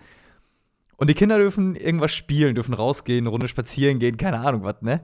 Und 0.96 1.10
die 1.10 1.14
Kinder 1.14 1.38
dürfen 1.38 1.76
irgendwas 1.76 2.14
spielen, 2.14 2.56
dürfen 2.56 2.74
rausgehen, 2.74 3.24
eine 3.24 3.30
Runde 3.30 3.48
spazieren 3.48 4.00
gehen, 4.00 4.18
keine 4.18 4.40
Ahnung 4.40 4.64
was, 4.64 4.82
ne? 4.82 5.02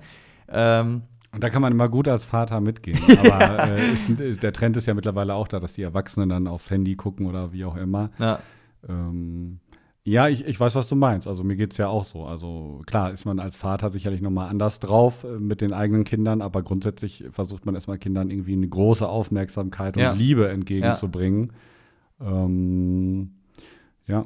Ähm, 0.50 1.04
Und 1.34 1.44
da 1.44 1.50
kann 1.50 1.62
man 1.62 1.72
immer 1.74 1.90
gut 1.90 2.08
als 2.08 2.26
Vater 2.26 2.62
mitgehen. 2.62 3.00
Aber 3.32 3.68
äh, 3.70 3.94
ist, 3.94 4.08
ist, 4.10 4.44
der 4.44 4.54
Trend 4.54 4.78
ist 4.78 4.86
ja 4.86 4.94
mittlerweile 4.94 5.34
auch 5.34 5.48
da, 5.48 5.60
dass 5.60 5.74
die 5.74 5.82
Erwachsenen 5.82 6.30
dann 6.30 6.48
aufs 6.48 6.70
Handy 6.70 6.96
gucken 6.96 7.26
oder 7.26 7.52
wie 7.54 7.66
auch 7.66 7.76
immer. 7.76 8.12
ja. 8.20 8.40
Ähm, 8.88 9.60
ja, 10.06 10.28
ich, 10.28 10.46
ich 10.46 10.60
weiß, 10.60 10.76
was 10.76 10.88
du 10.88 10.98
meinst. 10.98 11.30
Also 11.30 11.46
mir 11.46 11.56
geht 11.56 11.72
es 11.72 11.78
ja 11.78 11.88
auch 11.88 12.04
so. 12.04 12.26
Also 12.26 12.82
klar 12.86 13.12
ist 13.12 13.24
man 13.24 13.40
als 13.40 13.56
Vater 13.56 13.90
sicherlich 13.90 14.20
nochmal 14.20 14.50
anders 14.50 14.80
drauf 14.82 15.24
äh, 15.24 15.40
mit 15.40 15.62
den 15.62 15.72
eigenen 15.72 16.04
Kindern, 16.04 16.42
aber 16.42 16.62
grundsätzlich 16.62 17.24
versucht 17.32 17.66
man 17.66 17.74
erstmal 17.74 17.98
Kindern 17.98 18.30
irgendwie 18.30 18.52
eine 18.52 18.68
große 18.68 19.08
Aufmerksamkeit 19.08 19.96
und 19.96 20.04
Ja. 20.04 20.12
Liebe 20.12 20.50
entgegenzubringen. 20.50 21.54
Ähm, 22.20 23.32
ja. 24.06 24.26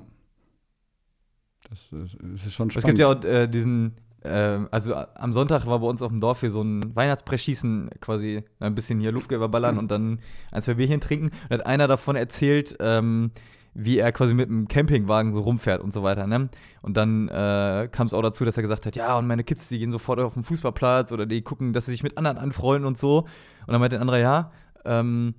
Das 1.70 1.80
ist, 1.91 2.17
das 2.22 2.46
ist 2.48 2.54
schon 2.54 2.70
Es 2.70 2.74
spannend. 2.74 2.86
gibt 2.88 3.00
ja 3.00 3.08
auch 3.10 3.24
äh, 3.24 3.48
diesen, 3.48 3.93
äh, 4.28 4.60
also 4.72 4.94
am 4.94 5.34
Sonntag 5.34 5.66
war 5.66 5.80
bei 5.80 5.88
uns 5.88 6.02
auf 6.02 6.12
dem 6.12 6.20
Dorf 6.20 6.42
hier 6.42 6.52
so 6.52 6.62
ein 6.62 6.96
Weihnachtspreschießen, 6.96 7.90
quasi 8.02 8.44
ein 8.60 8.76
bisschen 8.76 9.00
hier 9.00 9.12
Luftgewehr 9.12 9.50
ballern 9.50 9.78
und 9.78 9.90
dann 9.90 10.20
ein, 10.52 10.62
zwei 10.62 10.76
Bierchen 10.76 11.02
trinken. 11.02 11.32
Und 11.50 11.52
hat 11.52 11.66
einer 11.66 11.88
davon 11.88 12.16
erzählt, 12.16 12.76
ähm, 12.80 13.32
wie 13.80 14.00
er 14.00 14.12
quasi 14.12 14.34
mit 14.34 14.50
einem 14.50 14.68
Campingwagen 14.68 15.34
so 15.34 15.42
rumfährt 15.42 15.82
und 15.82 15.94
so 15.94 16.02
weiter, 16.02 16.26
ne? 16.26 16.50
Und 16.82 16.98
dann 16.98 17.28
äh, 17.28 17.88
kam 17.92 18.08
es 18.08 18.13
auch 18.13 18.24
dazu, 18.24 18.44
dass 18.44 18.58
er 18.58 18.63
gesagt 18.63 18.88
hat, 18.88 18.96
ja, 18.96 19.18
und 19.20 19.28
meine 19.28 19.44
Kids, 19.44 19.70
die 19.70 19.78
gehen 19.78 19.92
sofort 19.92 20.20
auf 20.20 20.34
den 20.34 20.42
Fußballplatz 20.42 21.12
oder 21.12 21.28
die 21.28 21.44
gucken, 21.44 21.74
dass 21.74 21.86
sie 21.86 21.92
sich 21.92 22.02
mit 22.02 22.18
anderen 22.18 22.40
anfreunden 22.40 22.88
und 22.88 22.98
so. 22.98 23.20
Und 23.20 23.28
dann 23.68 23.80
meinte 23.80 23.96
der 23.96 24.02
andere, 24.02 24.20
ja, 24.20 24.52
ähm, 24.84 25.36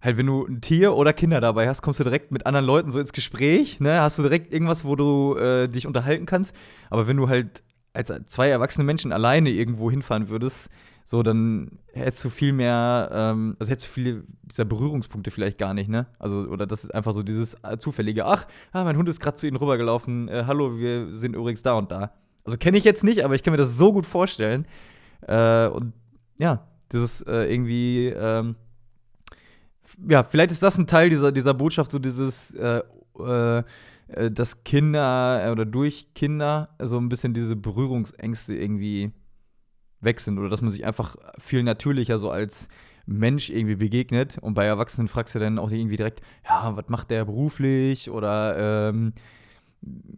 halt, 0.00 0.16
wenn 0.18 0.26
du 0.26 0.46
ein 0.46 0.60
Tier 0.60 0.94
oder 0.94 1.12
Kinder 1.12 1.40
dabei 1.40 1.68
hast, 1.68 1.82
kommst 1.82 1.98
du 1.98 2.04
direkt 2.04 2.30
mit 2.30 2.46
anderen 2.46 2.64
Leuten 2.64 2.90
so 2.92 3.00
ins 3.00 3.12
Gespräch, 3.12 3.80
ne? 3.80 4.00
Hast 4.00 4.18
du 4.18 4.22
direkt 4.22 4.52
irgendwas, 4.52 4.84
wo 4.84 4.94
du 4.94 5.36
äh, 5.36 5.66
dich 5.66 5.88
unterhalten 5.88 6.26
kannst. 6.26 6.54
Aber 6.90 7.08
wenn 7.08 7.16
du 7.16 7.28
halt 7.28 7.64
als 7.94 8.12
zwei 8.26 8.48
erwachsene 8.48 8.84
Menschen 8.84 9.12
alleine 9.12 9.50
irgendwo 9.50 9.90
hinfahren 9.90 10.28
würdest, 10.28 10.68
so, 11.06 11.22
dann 11.22 11.78
hättest 11.92 12.24
du 12.24 12.30
viel 12.30 12.54
mehr, 12.54 13.10
ähm, 13.12 13.56
also 13.58 13.70
hättest 13.70 13.88
du 13.88 13.92
viele 13.92 14.24
dieser 14.42 14.64
Berührungspunkte 14.64 15.30
vielleicht 15.30 15.58
gar 15.58 15.74
nicht, 15.74 15.88
ne? 15.90 16.06
Also, 16.18 16.46
oder 16.48 16.66
das 16.66 16.82
ist 16.82 16.94
einfach 16.94 17.12
so 17.12 17.22
dieses 17.22 17.54
äh, 17.62 17.76
zufällige, 17.76 18.24
ach, 18.24 18.46
ah, 18.72 18.84
mein 18.84 18.96
Hund 18.96 19.08
ist 19.10 19.20
gerade 19.20 19.36
zu 19.36 19.46
ihnen 19.46 19.58
rübergelaufen, 19.58 20.28
äh, 20.28 20.44
hallo, 20.46 20.78
wir 20.78 21.14
sind 21.16 21.36
übrigens 21.36 21.62
da 21.62 21.74
und 21.74 21.92
da. 21.92 22.12
Also 22.44 22.56
kenne 22.56 22.78
ich 22.78 22.84
jetzt 22.84 23.04
nicht, 23.04 23.22
aber 23.22 23.34
ich 23.34 23.42
kann 23.42 23.52
mir 23.52 23.58
das 23.58 23.76
so 23.76 23.92
gut 23.92 24.06
vorstellen. 24.06 24.66
Äh, 25.26 25.66
und 25.68 25.92
ja, 26.38 26.66
dieses 26.90 27.20
äh, 27.22 27.52
irgendwie, 27.52 28.08
ähm, 28.08 28.56
ja, 30.08 30.22
vielleicht 30.22 30.52
ist 30.52 30.62
das 30.62 30.78
ein 30.78 30.86
Teil 30.86 31.10
dieser, 31.10 31.32
dieser 31.32 31.52
Botschaft, 31.52 31.90
so 31.90 31.98
dieses, 31.98 32.54
äh, 32.54 32.82
äh, 33.18 33.62
dass 34.08 34.64
Kinder 34.64 35.46
äh, 35.46 35.50
oder 35.50 35.64
durch 35.64 36.08
Kinder 36.14 36.68
so 36.80 36.98
ein 36.98 37.08
bisschen 37.08 37.34
diese 37.34 37.56
Berührungsängste 37.56 38.54
irgendwie 38.54 39.12
weg 40.00 40.20
sind 40.20 40.38
oder 40.38 40.48
dass 40.48 40.60
man 40.60 40.70
sich 40.70 40.84
einfach 40.84 41.16
viel 41.38 41.62
natürlicher 41.62 42.18
so 42.18 42.30
als 42.30 42.68
Mensch 43.06 43.50
irgendwie 43.50 43.76
begegnet. 43.76 44.38
Und 44.38 44.54
bei 44.54 44.64
Erwachsenen 44.66 45.08
fragst 45.08 45.34
du 45.34 45.38
dann 45.38 45.58
auch 45.58 45.70
irgendwie 45.70 45.96
direkt, 45.96 46.20
ja, 46.46 46.76
was 46.76 46.88
macht 46.88 47.10
der 47.10 47.24
beruflich 47.24 48.10
oder 48.10 48.90
ähm, 48.90 49.12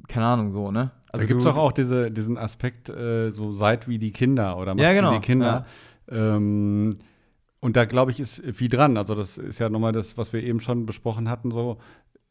keine 0.09 0.27
Ahnung, 0.27 0.51
so, 0.51 0.71
ne? 0.71 0.93
da 1.13 1.25
gibt 1.25 1.39
es 1.39 1.45
doch 1.45 1.57
auch 1.57 1.73
diese, 1.73 2.11
diesen 2.11 2.37
Aspekt, 2.37 2.89
äh, 2.89 3.31
so 3.31 3.53
seid 3.53 3.89
wie 3.89 3.99
die 3.99 4.11
Kinder 4.11 4.59
oder 4.59 4.75
macht 4.75 4.83
Ja, 4.83 4.93
genau, 4.93 5.13
wie 5.13 5.15
die 5.17 5.21
Kinder. 5.21 5.67
Ähm, 6.09 6.99
und 7.61 7.77
da 7.77 7.85
glaube 7.85 8.11
ich, 8.11 8.21
ist 8.21 8.43
viel 8.53 8.69
dran. 8.69 8.97
Also, 8.97 9.15
das 9.15 9.39
ist 9.39 9.59
ja 9.59 9.69
nochmal 9.69 9.93
das, 9.93 10.19
was 10.19 10.33
wir 10.33 10.43
eben 10.43 10.61
schon 10.61 10.87
besprochen 10.87 11.29
hatten, 11.29 11.51
so 11.51 11.79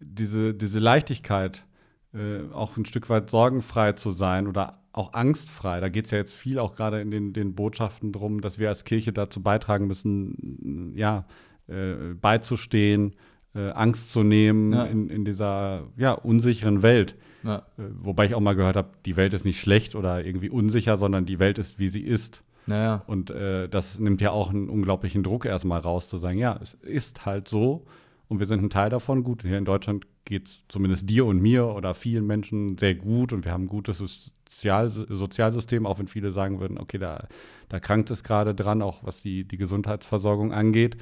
diese, 0.06 0.54
diese 0.54 0.80
Leichtigkeit, 0.80 1.66
äh, 2.14 2.52
auch 2.54 2.78
ein 2.78 2.86
Stück 2.86 3.10
weit 3.10 3.30
sorgenfrei 3.30 3.94
zu 3.94 4.12
sein 4.12 4.48
oder 4.48 4.80
auch 4.94 5.14
angstfrei. 5.14 5.82
Da 5.82 5.90
geht 5.90 6.06
es 6.06 6.12
ja 6.12 6.18
jetzt 6.18 6.34
viel 6.34 6.60
auch 6.60 6.76
gerade 6.76 7.02
in 7.02 7.12
den, 7.12 7.34
den 7.34 7.54
Botschaften 7.56 8.12
drum, 8.14 8.40
dass 8.42 8.60
wir 8.60 8.70
als 8.70 8.86
Kirche 8.86 9.12
dazu 9.12 9.42
beitragen 9.42 9.88
müssen, 9.88 10.94
ja, 10.96 11.26
äh, 11.68 12.14
beizustehen, 12.20 13.16
äh, 13.54 13.72
Angst 13.72 14.12
zu 14.12 14.24
nehmen 14.24 14.72
Ja. 14.74 14.84
in, 14.86 15.10
in 15.10 15.26
dieser 15.26 15.88
ja, 15.98 16.14
unsicheren 16.14 16.82
Welt. 16.82 17.16
Ja. 17.44 17.58
Äh, 17.78 17.84
wobei 18.00 18.26
ich 18.26 18.36
auch 18.36 18.40
mal 18.40 18.56
gehört 18.56 18.78
habe, 18.78 18.90
die 19.06 19.18
Welt 19.18 19.34
ist 19.34 19.46
nicht 19.46 19.60
schlecht 19.60 19.96
oder 19.96 20.26
irgendwie 20.26 20.50
unsicher, 20.50 20.98
sondern 20.98 21.26
die 21.26 21.40
Welt 21.40 21.58
ist, 21.58 21.78
wie 21.80 21.90
sie 21.90 22.02
ist. 22.02 22.44
Naja. 22.68 23.04
Und 23.08 23.30
äh, 23.32 23.68
das 23.68 24.00
nimmt 24.00 24.22
ja 24.22 24.32
auch 24.32 24.50
einen 24.50 24.70
unglaublichen 24.70 25.24
Druck 25.24 25.46
erstmal 25.46 25.80
raus, 25.82 26.08
zu 26.10 26.18
sagen, 26.18 26.38
ja, 26.38 26.58
es 26.62 26.74
ist 26.76 27.26
halt 27.26 27.48
so 27.48 27.86
und 28.28 28.40
wir 28.40 28.48
sind 28.48 28.64
ein 28.64 28.70
Teil 28.70 28.90
davon. 28.90 29.24
Gut, 29.24 29.44
hier 29.44 29.58
in 29.58 29.66
Deutschland 29.66 30.06
geht 30.26 30.48
es 30.48 30.64
zumindest 30.68 31.10
dir 31.10 31.26
und 31.26 31.42
mir 31.42 31.68
oder 31.68 31.94
vielen 31.94 32.26
Menschen 32.26 32.78
sehr 32.78 32.96
gut 32.96 33.34
und 33.34 33.46
wir 33.46 33.52
haben 33.52 33.66
ein 33.66 33.68
gutes 33.68 33.98
Sozial 33.98 34.90
Sozialsystem, 34.90 35.86
auch 35.86 36.00
wenn 36.00 36.08
viele 36.08 36.32
sagen 36.32 36.60
würden, 36.60 36.78
okay, 36.78 36.98
da, 36.98 37.28
da 37.70 37.80
krankt 37.80 38.10
es 38.12 38.24
gerade 38.24 38.56
dran, 38.56 38.82
auch 38.82 39.04
was 39.04 39.22
die, 39.22 39.44
die 39.48 39.58
Gesundheitsversorgung 39.58 40.54
angeht. 40.54 40.98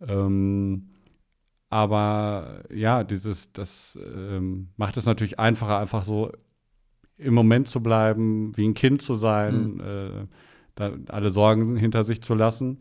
Ähm, 0.00 0.88
aber 1.70 2.62
ja, 2.72 3.04
dieses, 3.04 3.52
das 3.52 3.98
ähm, 4.02 4.68
macht 4.76 4.96
es 4.96 5.04
natürlich 5.04 5.38
einfacher, 5.38 5.78
einfach 5.78 6.04
so 6.04 6.32
im 7.18 7.34
Moment 7.34 7.68
zu 7.68 7.82
bleiben, 7.82 8.56
wie 8.56 8.66
ein 8.66 8.74
Kind 8.74 9.02
zu 9.02 9.14
sein, 9.14 9.74
Mhm. 9.74 10.28
äh, 10.80 10.90
alle 11.08 11.30
Sorgen 11.30 11.76
hinter 11.76 12.04
sich 12.04 12.22
zu 12.22 12.34
lassen. 12.34 12.78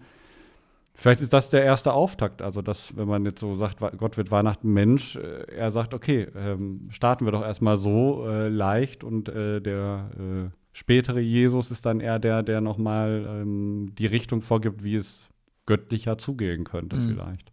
Vielleicht 0.99 1.21
ist 1.21 1.31
das 1.31 1.49
der 1.49 1.63
erste 1.63 1.93
Auftakt. 1.93 2.41
Also, 2.41 2.63
dass, 2.63 2.97
wenn 2.97 3.07
man 3.07 3.23
jetzt 3.23 3.39
so 3.39 3.53
sagt, 3.53 3.77
Gott 3.97 4.17
wird 4.17 4.31
Weihnachten 4.31 4.73
Mensch, 4.73 5.15
äh, 5.15 5.43
er 5.55 5.69
sagt, 5.71 5.93
okay, 5.93 6.27
ähm, 6.35 6.87
starten 6.89 7.23
wir 7.25 7.31
doch 7.31 7.43
erstmal 7.43 7.77
so 7.77 8.25
äh, 8.27 8.49
leicht 8.49 9.03
und 9.03 9.29
äh, 9.29 9.61
der 9.61 10.09
äh, 10.17 10.49
spätere 10.73 11.19
Jesus 11.19 11.69
ist 11.69 11.85
dann 11.85 11.99
eher 11.99 12.17
der, 12.17 12.41
der 12.41 12.61
nochmal 12.61 13.25
ähm, 13.29 13.93
die 13.97 14.07
Richtung 14.07 14.41
vorgibt, 14.41 14.83
wie 14.83 14.95
es 14.95 15.29
göttlicher 15.67 16.17
zugehen 16.17 16.63
könnte, 16.63 16.95
Mhm. 16.95 17.09
vielleicht. 17.09 17.51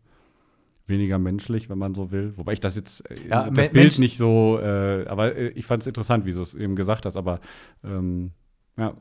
Weniger 0.87 1.19
menschlich, 1.19 1.69
wenn 1.69 1.79
man 1.79 1.95
so 1.95 2.11
will. 2.13 2.33
Wobei 2.37 2.53
ich 2.55 2.61
das 2.61 2.77
jetzt, 2.77 3.09
äh, 3.11 3.29
Ja, 3.29 3.45
das 3.51 3.69
Bild 3.69 3.73
Mensch- 3.75 3.99
nicht 3.99 4.17
so, 4.19 4.59
aber 4.59 5.37
ich 5.39 5.67
fand 5.67 5.83
es 5.83 5.87
interessant, 5.87 6.25
wie 6.25 6.33
du 6.33 6.41
es 6.43 6.55
eben 6.55 6.77
gesagt 6.77 7.05
hast, 7.07 7.17
aber 7.17 7.41
ähm, 7.85 8.31
ja, 8.79 8.95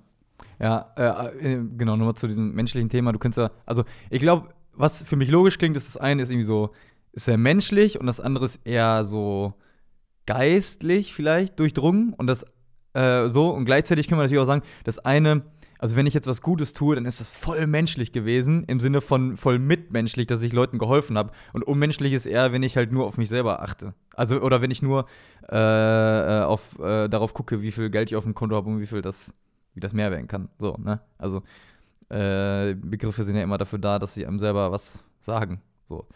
Ja, 0.63 0.93
äh, 0.95 1.55
äh, 1.55 1.61
genau, 1.77 1.97
nochmal 1.97 2.13
zu 2.13 2.25
diesem 2.25 2.53
menschlichen 2.53 2.87
Thema. 2.87 3.11
Du 3.11 3.19
kannst 3.19 3.37
ja, 3.37 3.51
also 3.65 3.83
ich 4.09 4.21
glaube, 4.21 4.47
was 4.71 5.03
für 5.03 5.17
mich 5.17 5.29
logisch 5.29 5.57
klingt, 5.57 5.75
ist 5.75 5.93
das 5.93 5.97
eine 5.97 6.23
ist 6.23 6.29
irgendwie 6.29 6.45
so, 6.45 6.71
ist 7.11 7.25
sehr 7.25 7.37
menschlich 7.37 7.99
und 7.99 8.07
das 8.07 8.21
andere 8.21 8.45
ist 8.45 8.65
eher 8.65 9.03
so 9.03 9.55
geistlich 10.25 11.13
vielleicht 11.13 11.59
durchdrungen 11.59 12.13
und 12.13 12.27
das 12.27 12.45
äh, 12.93 13.27
so 13.27 13.49
und 13.49 13.65
gleichzeitig 13.65 14.07
können 14.07 14.19
wir 14.19 14.23
natürlich 14.23 14.41
auch 14.41 14.47
sagen, 14.47 14.63
das 14.85 14.99
eine, 14.99 15.41
also 15.79 15.97
wenn 15.97 16.05
ich 16.05 16.13
jetzt 16.13 16.27
was 16.27 16.41
Gutes 16.41 16.71
tue, 16.71 16.95
dann 16.95 17.05
ist 17.05 17.19
das 17.19 17.29
voll 17.29 17.67
menschlich 17.67 18.13
gewesen, 18.13 18.63
im 18.67 18.79
Sinne 18.79 19.01
von 19.01 19.35
voll 19.35 19.59
mitmenschlich, 19.59 20.27
dass 20.27 20.41
ich 20.43 20.53
Leuten 20.53 20.77
geholfen 20.77 21.17
habe. 21.17 21.33
Und 21.51 21.63
unmenschlich 21.63 22.13
ist 22.13 22.25
eher, 22.25 22.53
wenn 22.53 22.63
ich 22.63 22.77
halt 22.77 22.93
nur 22.93 23.05
auf 23.05 23.17
mich 23.17 23.27
selber 23.27 23.61
achte. 23.61 23.95
Also, 24.15 24.39
oder 24.39 24.61
wenn 24.61 24.71
ich 24.71 24.81
nur 24.81 25.07
äh, 25.51 25.57
äh, 25.57 26.43
auf, 26.43 26.79
äh, 26.79 27.09
darauf 27.09 27.33
gucke, 27.33 27.61
wie 27.61 27.71
viel 27.71 27.89
Geld 27.89 28.11
ich 28.11 28.15
auf 28.15 28.23
dem 28.23 28.33
Konto 28.33 28.55
habe 28.55 28.69
und 28.69 28.79
wie 28.79 28.85
viel 28.85 29.01
das, 29.01 29.33
wie 29.73 29.79
das 29.79 29.93
mehr 29.93 30.11
werden 30.11 30.27
kann. 30.27 30.49
So, 30.59 30.77
ne? 30.77 30.99
Also, 31.17 31.43
äh, 32.09 32.75
Begriffe 32.75 33.23
sind 33.23 33.35
ja 33.35 33.43
immer 33.43 33.57
dafür 33.57 33.79
da, 33.79 33.99
dass 33.99 34.13
sie 34.13 34.25
einem 34.25 34.39
selber 34.39 34.71
was 34.71 35.03
sagen. 35.19 35.61
So. 35.89 36.07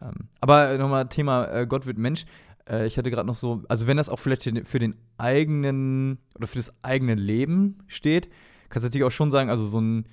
Ähm, 0.00 0.28
aber 0.40 0.76
nochmal 0.78 1.08
Thema 1.08 1.46
äh, 1.52 1.66
Gott 1.66 1.86
wird 1.86 1.98
Mensch. 1.98 2.24
Äh, 2.68 2.86
ich 2.86 2.96
hatte 2.96 3.10
gerade 3.10 3.26
noch 3.26 3.34
so, 3.36 3.62
also 3.68 3.86
wenn 3.86 3.96
das 3.96 4.08
auch 4.08 4.18
vielleicht 4.18 4.44
für 4.44 4.52
den- 4.52 4.64
für 4.64 4.78
den 4.78 4.94
eigenen 5.18 6.18
oder 6.34 6.46
für 6.46 6.58
das 6.58 6.72
eigene 6.82 7.14
Leben 7.14 7.78
steht, 7.86 8.28
kannst 8.68 8.84
du 8.84 8.88
natürlich 8.88 9.06
auch 9.06 9.10
schon 9.10 9.30
sagen, 9.30 9.50
also 9.50 9.66
so 9.66 9.80
ein, 9.80 10.06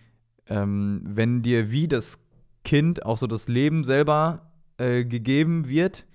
ähm, 0.48 1.02
wenn 1.06 1.42
dir 1.42 1.72
wie 1.72 1.88
das 1.88 2.20
Kind 2.66 3.06
auch 3.06 3.18
so 3.18 3.28
das 3.28 3.48
Leben 3.48 3.84
selber 3.84 4.52
äh, 4.78 5.06
gegeben 5.06 5.68
wird, 5.70 6.06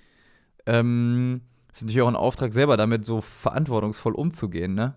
ähm, 0.67 1.41
ist 1.73 1.83
natürlich 1.83 2.03
auch 2.03 2.09
ein 2.09 2.17
Auftrag, 2.17 2.53
selber 2.53 2.77
damit 2.77 3.05
so 3.05 3.21
verantwortungsvoll 3.21 4.15
umzugehen, 4.15 4.75
ne? 4.75 4.95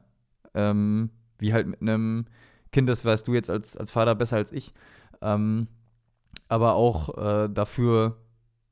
Ähm, 0.53 1.09
wie 1.39 1.53
halt 1.53 1.67
mit 1.67 1.81
einem 1.81 2.25
Kind, 2.71 2.89
das 2.89 3.03
weißt 3.05 3.27
du 3.27 3.33
jetzt 3.33 3.49
als, 3.49 3.77
als 3.77 3.91
Vater 3.91 4.15
besser 4.15 4.37
als 4.37 4.51
ich. 4.51 4.73
Ähm, 5.21 5.67
aber 6.49 6.75
auch 6.75 7.17
äh, 7.17 7.49
dafür 7.49 8.17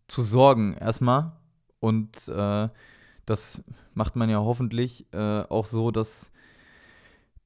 zu 0.07 0.23
sorgen, 0.23 0.73
erstmal. 0.73 1.33
Und 1.79 2.27
äh, 2.27 2.69
das 3.25 3.61
macht 3.93 4.15
man 4.15 4.29
ja 4.29 4.39
hoffentlich 4.39 5.05
äh, 5.13 5.41
auch 5.41 5.65
so, 5.65 5.91
dass, 5.91 6.31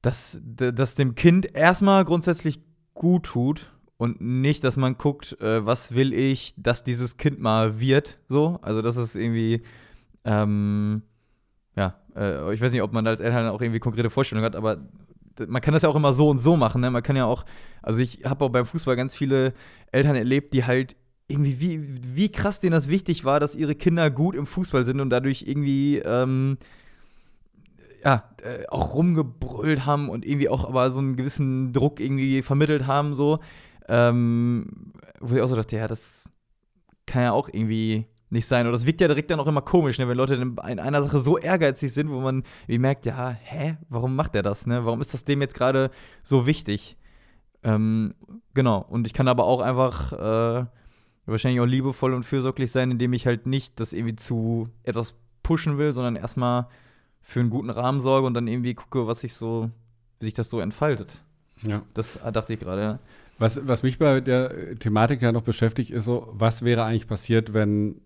dass, 0.02 0.40
d- 0.42 0.72
dass 0.72 0.94
dem 0.94 1.14
Kind 1.14 1.54
erstmal 1.54 2.04
grundsätzlich 2.04 2.60
gut 2.94 3.24
tut 3.24 3.72
und 3.96 4.20
nicht, 4.20 4.64
dass 4.64 4.76
man 4.76 4.96
guckt, 4.96 5.38
äh, 5.40 5.64
was 5.64 5.94
will 5.94 6.12
ich, 6.12 6.54
dass 6.56 6.84
dieses 6.84 7.16
Kind 7.16 7.38
mal 7.40 7.80
wird, 7.80 8.18
so. 8.28 8.58
Also, 8.62 8.82
das 8.82 8.96
ist 8.96 9.14
irgendwie, 9.14 9.62
ähm, 10.24 11.02
ja, 11.76 11.96
äh, 12.16 12.54
ich 12.54 12.60
weiß 12.60 12.72
nicht, 12.72 12.82
ob 12.82 12.92
man 12.92 13.04
da 13.04 13.10
als 13.12 13.20
Eltern 13.20 13.48
auch 13.48 13.60
irgendwie 13.62 13.80
konkrete 13.80 14.10
Vorstellungen 14.10 14.46
hat, 14.46 14.56
aber 14.56 14.78
man 15.46 15.62
kann 15.62 15.74
das 15.74 15.82
ja 15.82 15.88
auch 15.88 15.96
immer 15.96 16.12
so 16.12 16.28
und 16.28 16.38
so 16.38 16.56
machen, 16.56 16.80
ne? 16.80 16.90
Man 16.90 17.02
kann 17.02 17.16
ja 17.16 17.24
auch, 17.24 17.44
also 17.82 18.00
ich 18.00 18.24
habe 18.24 18.44
auch 18.44 18.50
beim 18.50 18.66
Fußball 18.66 18.96
ganz 18.96 19.16
viele 19.16 19.54
Eltern 19.92 20.16
erlebt, 20.16 20.54
die 20.54 20.64
halt 20.64 20.96
irgendwie, 21.28 21.60
wie, 21.60 22.16
wie 22.16 22.32
krass 22.32 22.60
denen 22.60 22.72
das 22.72 22.88
wichtig 22.88 23.24
war, 23.24 23.40
dass 23.40 23.54
ihre 23.54 23.74
Kinder 23.74 24.10
gut 24.10 24.34
im 24.34 24.46
Fußball 24.46 24.84
sind 24.84 25.00
und 25.00 25.10
dadurch 25.10 25.44
irgendwie, 25.46 25.98
ähm, 25.98 26.58
ja, 28.04 28.24
äh, 28.42 28.66
auch 28.68 28.94
rumgebrüllt 28.94 29.86
haben 29.86 30.08
und 30.08 30.24
irgendwie 30.26 30.48
auch 30.48 30.66
aber 30.66 30.90
so 30.90 30.98
einen 30.98 31.16
gewissen 31.16 31.72
Druck 31.72 32.00
irgendwie 32.00 32.42
vermittelt 32.42 32.86
haben, 32.86 33.14
so. 33.14 33.40
Ähm, 33.88 34.92
wo 35.20 35.34
ich 35.34 35.42
auch 35.42 35.48
so 35.48 35.56
dachte, 35.56 35.76
ja, 35.76 35.88
das 35.88 36.28
kann 37.06 37.22
ja 37.22 37.32
auch 37.32 37.48
irgendwie 37.48 38.06
nicht 38.30 38.46
sein. 38.46 38.66
Und 38.66 38.72
das 38.72 38.86
wirkt 38.86 39.00
ja 39.00 39.08
direkt 39.08 39.30
dann 39.30 39.40
auch 39.40 39.46
immer 39.46 39.62
komisch, 39.62 39.98
ne? 39.98 40.08
wenn 40.08 40.16
Leute 40.16 40.36
dann 40.36 40.56
in 40.68 40.78
einer 40.78 41.02
Sache 41.02 41.20
so 41.20 41.38
ehrgeizig 41.38 41.92
sind, 41.92 42.10
wo 42.10 42.20
man 42.20 42.44
wie 42.66 42.78
merkt, 42.78 43.06
ja, 43.06 43.30
hä, 43.30 43.76
warum 43.88 44.14
macht 44.16 44.34
der 44.34 44.42
das? 44.42 44.66
Ne? 44.66 44.84
Warum 44.84 45.00
ist 45.00 45.14
das 45.14 45.24
dem 45.24 45.40
jetzt 45.40 45.54
gerade 45.54 45.90
so 46.22 46.46
wichtig? 46.46 46.96
Ähm, 47.62 48.14
genau. 48.54 48.84
Und 48.88 49.06
ich 49.06 49.12
kann 49.12 49.28
aber 49.28 49.44
auch 49.44 49.60
einfach 49.60 50.12
äh, 50.12 50.66
wahrscheinlich 51.26 51.60
auch 51.60 51.66
liebevoll 51.66 52.14
und 52.14 52.24
fürsorglich 52.24 52.70
sein, 52.70 52.90
indem 52.90 53.12
ich 53.12 53.26
halt 53.26 53.46
nicht 53.46 53.80
das 53.80 53.92
irgendwie 53.92 54.16
zu 54.16 54.68
etwas 54.84 55.14
pushen 55.42 55.78
will, 55.78 55.92
sondern 55.92 56.16
erstmal 56.16 56.68
für 57.20 57.40
einen 57.40 57.50
guten 57.50 57.70
Rahmen 57.70 58.00
sorge 58.00 58.26
und 58.26 58.34
dann 58.34 58.48
irgendwie 58.48 58.74
gucke, 58.74 59.06
was 59.06 59.20
sich 59.20 59.34
so, 59.34 59.70
wie 60.18 60.26
sich 60.26 60.34
das 60.34 60.48
so 60.48 60.60
entfaltet. 60.60 61.22
ja. 61.62 61.82
Das 61.94 62.18
dachte 62.32 62.54
ich 62.54 62.60
gerade, 62.60 62.82
ja. 62.82 62.98
Was, 63.38 63.66
was 63.66 63.82
mich 63.82 63.98
bei 63.98 64.20
der 64.20 64.78
Thematik 64.78 65.22
ja 65.22 65.32
noch 65.32 65.42
beschäftigt, 65.42 65.90
ist 65.90 66.04
so, 66.04 66.28
was 66.32 66.62
wäre 66.62 66.84
eigentlich 66.84 67.06
passiert, 67.06 67.54
wenn 67.54 68.00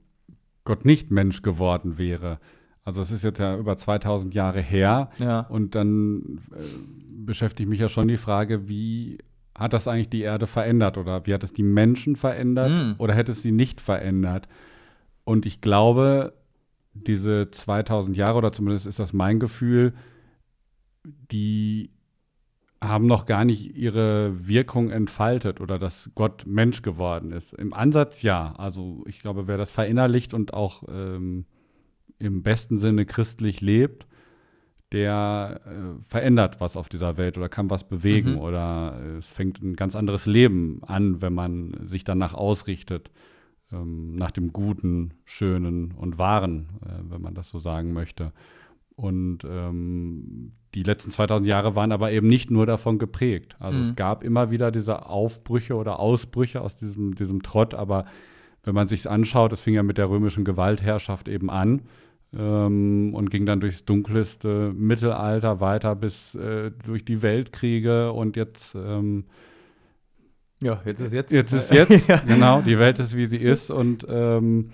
Gott 0.64 0.84
nicht 0.84 1.10
Mensch 1.10 1.42
geworden 1.42 1.98
wäre? 1.98 2.38
Also 2.82 3.00
es 3.00 3.10
ist 3.10 3.24
jetzt 3.24 3.38
ja 3.38 3.56
über 3.56 3.76
2000 3.78 4.34
Jahre 4.34 4.60
her 4.60 5.10
Ja. 5.18 5.40
und 5.40 5.74
dann 5.74 6.40
äh, 6.52 6.60
beschäftigt 7.24 7.68
mich 7.68 7.78
ja 7.80 7.88
schon 7.88 8.08
die 8.08 8.16
Frage, 8.18 8.68
wie 8.68 9.18
hat 9.56 9.72
das 9.72 9.86
eigentlich 9.88 10.10
die 10.10 10.22
Erde 10.22 10.46
verändert 10.46 10.98
oder 10.98 11.26
wie 11.26 11.32
hat 11.32 11.44
es 11.44 11.52
die 11.52 11.62
Menschen 11.62 12.16
verändert 12.16 12.70
Mm. 12.70 13.00
oder 13.00 13.14
hätte 13.14 13.32
es 13.32 13.40
sie 13.42 13.52
nicht 13.52 13.80
verändert? 13.80 14.48
Und 15.24 15.46
ich 15.46 15.60
glaube, 15.60 16.34
diese 16.92 17.50
2000 17.50 18.16
Jahre 18.16 18.36
oder 18.38 18.52
zumindest 18.52 18.86
ist 18.86 18.98
das 18.98 19.12
mein 19.12 19.40
Gefühl, 19.40 19.94
die 21.30 21.90
haben 22.88 23.06
noch 23.06 23.26
gar 23.26 23.44
nicht 23.44 23.76
ihre 23.76 24.46
Wirkung 24.46 24.90
entfaltet 24.90 25.60
oder 25.60 25.78
dass 25.78 26.10
Gott 26.14 26.44
Mensch 26.46 26.82
geworden 26.82 27.32
ist. 27.32 27.52
Im 27.54 27.72
Ansatz 27.72 28.22
ja. 28.22 28.54
Also 28.56 29.04
ich 29.06 29.18
glaube, 29.20 29.46
wer 29.46 29.56
das 29.56 29.70
verinnerlicht 29.70 30.34
und 30.34 30.54
auch 30.54 30.84
ähm, 30.88 31.46
im 32.18 32.42
besten 32.42 32.78
Sinne 32.78 33.04
christlich 33.06 33.60
lebt, 33.60 34.06
der 34.92 35.60
äh, 35.66 36.04
verändert 36.06 36.60
was 36.60 36.76
auf 36.76 36.88
dieser 36.88 37.16
Welt 37.16 37.36
oder 37.36 37.48
kann 37.48 37.70
was 37.70 37.84
bewegen 37.84 38.32
Mhm. 38.32 38.38
oder 38.38 39.00
äh, 39.02 39.16
es 39.18 39.26
fängt 39.26 39.60
ein 39.62 39.74
ganz 39.74 39.96
anderes 39.96 40.26
Leben 40.26 40.80
an, 40.86 41.20
wenn 41.20 41.34
man 41.34 41.74
sich 41.82 42.04
danach 42.04 42.34
ausrichtet, 42.34 43.10
ähm, 43.72 44.14
nach 44.14 44.30
dem 44.30 44.52
Guten, 44.52 45.14
Schönen 45.24 45.92
und 45.92 46.18
Wahren, 46.18 46.68
äh, 46.84 47.10
wenn 47.10 47.22
man 47.22 47.34
das 47.34 47.48
so 47.48 47.58
sagen 47.58 47.92
möchte. 47.92 48.32
Und 48.96 49.38
ähm, 49.44 50.52
die 50.74 50.82
letzten 50.84 51.10
2000 51.10 51.48
Jahre 51.48 51.74
waren 51.74 51.90
aber 51.92 52.12
eben 52.12 52.28
nicht 52.28 52.50
nur 52.50 52.64
davon 52.66 52.98
geprägt. 52.98 53.56
Also 53.58 53.78
Mhm. 53.78 53.84
es 53.84 53.96
gab 53.96 54.22
immer 54.22 54.50
wieder 54.50 54.70
diese 54.70 55.06
Aufbrüche 55.06 55.74
oder 55.74 55.98
Ausbrüche 55.98 56.60
aus 56.60 56.76
diesem, 56.76 57.14
diesem 57.14 57.42
Trott, 57.42 57.74
aber 57.74 58.04
wenn 58.62 58.74
man 58.74 58.86
sich 58.88 59.08
anschaut, 59.10 59.52
es 59.52 59.60
fing 59.60 59.74
ja 59.74 59.82
mit 59.82 59.98
der 59.98 60.08
römischen 60.08 60.44
Gewaltherrschaft 60.44 61.28
eben 61.28 61.50
an 61.50 61.82
ähm, 62.36 63.12
und 63.14 63.30
ging 63.30 63.46
dann 63.46 63.60
durchs 63.60 63.84
dunkelste 63.84 64.72
Mittelalter 64.74 65.60
weiter 65.60 65.94
bis 65.96 66.34
äh, 66.34 66.70
durch 66.84 67.04
die 67.04 67.20
Weltkriege 67.20 68.12
und 68.12 68.36
jetzt 68.36 68.74
ähm, 68.74 69.24
Ja, 70.60 70.80
jetzt 70.84 71.00
ist 71.00 71.12
jetzt. 71.12 71.30
Jetzt 71.32 71.52
ist 71.52 71.70
jetzt, 71.72 72.08
genau, 72.26 72.62
die 72.62 72.78
Welt 72.78 72.98
ist, 73.00 73.16
wie 73.16 73.26
sie 73.26 73.36
ist 73.38 73.70
und 73.70 74.06
ähm, 74.08 74.70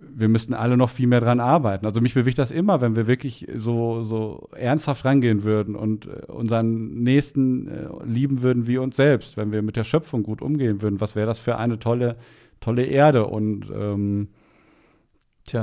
wir 0.00 0.28
müssten 0.28 0.54
alle 0.54 0.76
noch 0.76 0.90
viel 0.90 1.06
mehr 1.06 1.20
dran 1.20 1.40
arbeiten. 1.40 1.86
Also 1.86 2.00
mich 2.00 2.14
bewegt 2.14 2.38
das 2.38 2.50
immer, 2.50 2.80
wenn 2.80 2.96
wir 2.96 3.06
wirklich 3.06 3.46
so, 3.54 4.02
so 4.02 4.48
ernsthaft 4.56 5.04
rangehen 5.04 5.44
würden 5.44 5.76
und 5.76 6.06
äh, 6.06 6.26
unseren 6.26 7.02
Nächsten 7.02 7.68
äh, 7.68 7.88
lieben 8.04 8.42
würden 8.42 8.66
wie 8.66 8.78
uns 8.78 8.96
selbst, 8.96 9.36
wenn 9.36 9.52
wir 9.52 9.62
mit 9.62 9.76
der 9.76 9.84
Schöpfung 9.84 10.22
gut 10.22 10.42
umgehen 10.42 10.82
würden. 10.82 11.00
Was 11.00 11.16
wäre 11.16 11.26
das 11.26 11.38
für 11.38 11.56
eine 11.56 11.78
tolle, 11.78 12.16
tolle 12.60 12.84
Erde? 12.84 13.26
Und 13.26 13.66
ähm. 13.74 14.28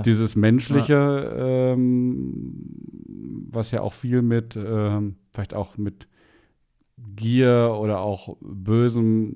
Dieses 0.05 0.35
Menschliche, 0.35 0.93
ja. 0.93 1.73
ähm, 1.73 2.53
was 3.49 3.71
ja 3.71 3.81
auch 3.81 3.93
viel 3.93 4.21
mit, 4.21 4.55
ähm, 4.55 5.15
vielleicht 5.33 5.55
auch 5.55 5.75
mit 5.75 6.07
Gier 7.15 7.75
oder 7.79 7.99
auch 8.01 8.37
Bösem, 8.41 9.33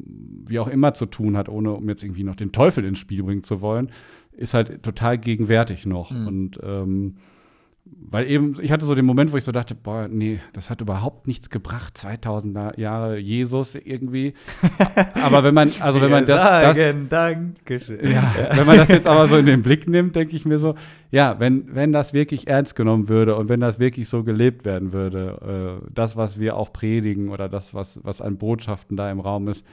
wie 0.47 0.59
auch 0.59 0.67
immer 0.67 0.93
zu 0.93 1.07
tun 1.07 1.35
hat, 1.35 1.49
ohne 1.49 1.73
um 1.73 1.89
jetzt 1.89 2.03
irgendwie 2.03 2.23
noch 2.23 2.35
den 2.35 2.51
Teufel 2.51 2.85
ins 2.85 2.99
Spiel 2.99 3.23
bringen 3.23 3.43
zu 3.43 3.61
wollen, 3.61 3.89
ist 4.37 4.53
halt 4.53 4.83
total 4.83 5.17
gegenwärtig 5.17 5.85
noch. 5.85 6.11
Mhm. 6.11 6.27
Und 6.27 6.59
ähm, 6.63 7.15
weil 7.85 8.27
eben, 8.29 8.57
ich 8.61 8.71
hatte 8.71 8.85
so 8.85 8.95
den 8.95 9.05
Moment, 9.05 9.31
wo 9.31 9.37
ich 9.37 9.43
so 9.43 9.51
dachte, 9.51 9.75
boah, 9.75 10.07
nee, 10.07 10.39
das 10.53 10.71
hat 10.71 10.81
überhaupt 10.81 11.27
nichts 11.27 11.51
gebracht, 11.51 11.95
2000 11.97 12.77
Jahre 12.77 13.19
Jesus 13.19 13.75
irgendwie. 13.75 14.33
aber 15.21 15.43
wenn 15.43 15.53
man, 15.53 15.71
also 15.79 16.01
wenn 16.01 16.09
man 16.09 16.25
das, 16.25 16.75
das 16.75 16.95
Dankeschön. 17.09 17.99
Ja, 18.11 18.33
wenn 18.55 18.65
man 18.65 18.77
das 18.77 18.89
jetzt 18.89 19.05
aber 19.05 19.27
so 19.27 19.37
in 19.37 19.45
den 19.45 19.61
Blick 19.61 19.87
nimmt, 19.87 20.15
denke 20.15 20.35
ich 20.35 20.45
mir 20.45 20.57
so, 20.57 20.73
ja, 21.11 21.39
wenn, 21.39 21.75
wenn 21.75 21.91
das 21.91 22.13
wirklich 22.13 22.47
ernst 22.47 22.75
genommen 22.75 23.07
würde 23.07 23.35
und 23.35 23.49
wenn 23.49 23.59
das 23.59 23.79
wirklich 23.79 24.09
so 24.09 24.23
gelebt 24.23 24.65
werden 24.65 24.91
würde, 24.91 25.79
äh, 25.83 25.87
das, 25.93 26.17
was 26.17 26.39
wir 26.39 26.57
auch 26.57 26.73
predigen 26.73 27.29
oder 27.29 27.49
das, 27.49 27.75
was, 27.75 27.99
was 28.03 28.19
an 28.19 28.37
Botschaften 28.37 28.97
da 28.97 29.11
im 29.11 29.19
Raum 29.19 29.47
ist, 29.47 29.63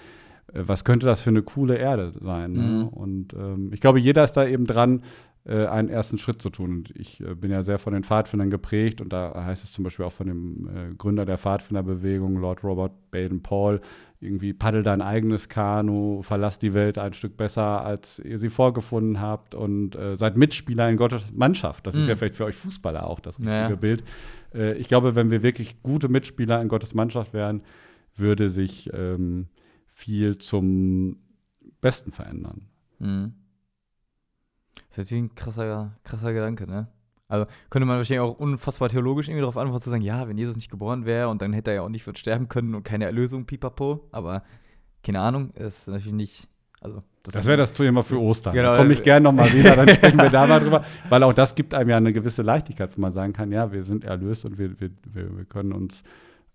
was 0.54 0.84
könnte 0.84 1.06
das 1.06 1.22
für 1.22 1.30
eine 1.30 1.42
coole 1.42 1.76
Erde 1.76 2.12
sein? 2.20 2.52
Ne? 2.52 2.60
Mhm. 2.60 2.88
Und 2.88 3.34
ähm, 3.34 3.70
ich 3.72 3.80
glaube, 3.80 3.98
jeder 3.98 4.24
ist 4.24 4.32
da 4.32 4.46
eben 4.46 4.66
dran, 4.66 5.02
äh, 5.44 5.66
einen 5.66 5.88
ersten 5.88 6.18
Schritt 6.18 6.40
zu 6.40 6.50
tun. 6.50 6.70
Und 6.70 6.96
ich 6.96 7.20
äh, 7.20 7.34
bin 7.34 7.50
ja 7.50 7.62
sehr 7.62 7.78
von 7.78 7.92
den 7.92 8.04
Pfadfindern 8.04 8.50
geprägt 8.50 9.00
und 9.00 9.12
da 9.12 9.44
heißt 9.44 9.64
es 9.64 9.72
zum 9.72 9.82
Beispiel 9.82 10.04
auch 10.04 10.12
von 10.12 10.28
dem 10.28 10.68
äh, 10.68 10.94
Gründer 10.94 11.24
der 11.24 11.38
Pfadfinderbewegung, 11.38 12.36
Lord 12.36 12.62
Robert 12.62 12.92
Baden-Paul, 13.10 13.80
irgendwie 14.20 14.52
paddel 14.52 14.84
dein 14.84 15.02
eigenes 15.02 15.48
Kanu, 15.48 16.22
verlass 16.22 16.60
die 16.60 16.74
Welt 16.74 16.96
ein 16.96 17.12
Stück 17.12 17.36
besser, 17.36 17.84
als 17.84 18.20
ihr 18.20 18.38
sie 18.38 18.50
vorgefunden 18.50 19.20
habt 19.20 19.56
und 19.56 19.96
äh, 19.96 20.16
seid 20.16 20.36
Mitspieler 20.36 20.88
in 20.88 20.96
Gottes 20.96 21.26
Mannschaft. 21.32 21.86
Das 21.88 21.94
mhm. 21.94 22.02
ist 22.02 22.08
ja 22.08 22.14
vielleicht 22.14 22.36
für 22.36 22.44
euch 22.44 22.54
Fußballer 22.54 23.04
auch 23.04 23.18
das 23.18 23.34
richtige 23.38 23.50
naja. 23.50 23.74
Bild. 23.74 24.04
Äh, 24.54 24.74
ich 24.74 24.86
glaube, 24.86 25.16
wenn 25.16 25.32
wir 25.32 25.42
wirklich 25.42 25.82
gute 25.82 26.08
Mitspieler 26.08 26.62
in 26.62 26.68
Gottes 26.68 26.94
Mannschaft 26.94 27.34
wären, 27.34 27.62
würde 28.16 28.48
sich 28.48 28.90
ähm, 28.92 29.46
viel 30.02 30.38
zum 30.38 31.16
Besten 31.80 32.10
verändern. 32.10 32.62
Mhm. 32.98 33.34
Das 34.74 34.98
ist 34.98 34.98
natürlich 34.98 35.24
ein 35.24 35.34
krasser, 35.34 35.96
krasser 36.02 36.32
Gedanke, 36.32 36.66
ne? 36.66 36.88
Also 37.28 37.46
könnte 37.70 37.86
man 37.86 37.96
wahrscheinlich 37.96 38.20
auch 38.20 38.38
unfassbar 38.38 38.88
theologisch 38.88 39.28
irgendwie 39.28 39.40
darauf 39.40 39.56
antworten, 39.56 39.82
zu 39.82 39.90
sagen, 39.90 40.02
ja, 40.02 40.28
wenn 40.28 40.36
Jesus 40.36 40.56
nicht 40.56 40.70
geboren 40.70 41.06
wäre 41.06 41.28
und 41.28 41.40
dann 41.40 41.52
hätte 41.52 41.70
er 41.70 41.76
ja 41.76 41.82
auch 41.82 41.88
nicht 41.88 42.06
wird 42.06 42.18
sterben 42.18 42.48
können 42.48 42.74
und 42.74 42.82
keine 42.82 43.06
Erlösung, 43.06 43.46
pipapo. 43.46 44.06
Aber 44.12 44.42
keine 45.02 45.20
Ahnung, 45.20 45.50
ist 45.54 45.88
natürlich 45.88 46.12
nicht. 46.12 46.48
Also, 46.80 47.02
das, 47.22 47.34
das 47.34 47.46
wäre 47.46 47.56
das 47.56 47.72
Thema 47.72 48.02
für 48.02 48.20
Ostern. 48.20 48.54
Genau, 48.54 48.72
da 48.72 48.76
komme 48.76 48.92
ich 48.92 49.02
gerne 49.02 49.22
nochmal 49.22 49.52
wieder, 49.52 49.76
dann 49.76 49.88
sprechen 49.94 50.20
wir 50.20 50.30
da 50.30 50.46
mal 50.46 50.60
drüber, 50.60 50.84
weil 51.08 51.22
auch 51.22 51.32
das 51.32 51.54
gibt 51.54 51.74
einem 51.74 51.90
ja 51.90 51.96
eine 51.96 52.12
gewisse 52.12 52.42
Leichtigkeit, 52.42 52.96
wo 52.96 53.00
man 53.00 53.12
sagen 53.12 53.32
kann, 53.32 53.52
ja, 53.52 53.72
wir 53.72 53.84
sind 53.84 54.04
erlöst 54.04 54.44
und 54.44 54.58
wir, 54.58 54.78
wir, 54.80 54.90
wir, 55.04 55.36
wir 55.38 55.44
können 55.44 55.72
uns 55.72 56.02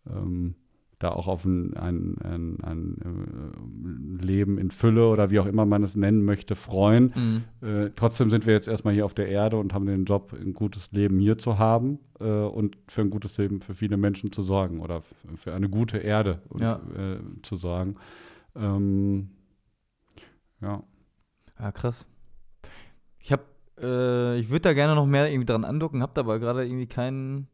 ähm, 0.05 0.55
da 0.99 1.09
auch 1.09 1.27
auf 1.27 1.45
ein, 1.45 1.75
ein, 1.75 2.15
ein, 2.23 2.57
ein, 2.63 4.21
äh, 4.21 4.25
Leben 4.25 4.57
in 4.57 4.71
Fülle 4.71 5.07
oder 5.09 5.29
wie 5.29 5.39
auch 5.39 5.45
immer 5.45 5.65
man 5.65 5.83
es 5.83 5.95
nennen 5.95 6.23
möchte, 6.25 6.55
freuen. 6.55 7.43
Mhm. 7.61 7.67
Äh, 7.67 7.91
trotzdem 7.95 8.29
sind 8.31 8.47
wir 8.47 8.53
jetzt 8.53 8.67
erstmal 8.67 8.93
hier 8.93 9.05
auf 9.05 9.13
der 9.13 9.27
Erde 9.27 9.57
und 9.57 9.73
haben 9.73 9.85
den 9.85 10.05
Job, 10.05 10.33
ein 10.33 10.53
gutes 10.53 10.91
Leben 10.91 11.19
hier 11.19 11.37
zu 11.37 11.59
haben 11.59 11.99
äh, 12.19 12.25
und 12.25 12.77
für 12.87 13.01
ein 13.01 13.11
gutes 13.11 13.37
Leben 13.37 13.61
für 13.61 13.75
viele 13.75 13.97
Menschen 13.97 14.31
zu 14.31 14.41
sorgen 14.41 14.79
oder 14.79 15.01
für 15.35 15.53
eine 15.53 15.69
gute 15.69 15.97
Erde 15.97 16.41
ja. 16.59 16.81
äh, 16.95 17.19
zu 17.43 17.57
sorgen. 17.57 17.97
Ähm, 18.55 19.29
ja. 20.61 20.81
Ja, 21.59 21.71
krass. 21.71 22.07
Ich 23.19 23.31
habe, 23.31 23.43
äh, 23.79 24.39
ich 24.39 24.49
würde 24.49 24.61
da 24.61 24.73
gerne 24.73 24.95
noch 24.95 25.05
mehr 25.05 25.29
irgendwie 25.29 25.45
dran 25.45 25.63
andocken, 25.63 26.01
habe 26.01 26.19
aber 26.19 26.39
gerade 26.39 26.65
irgendwie 26.65 26.87
keinen 26.87 27.47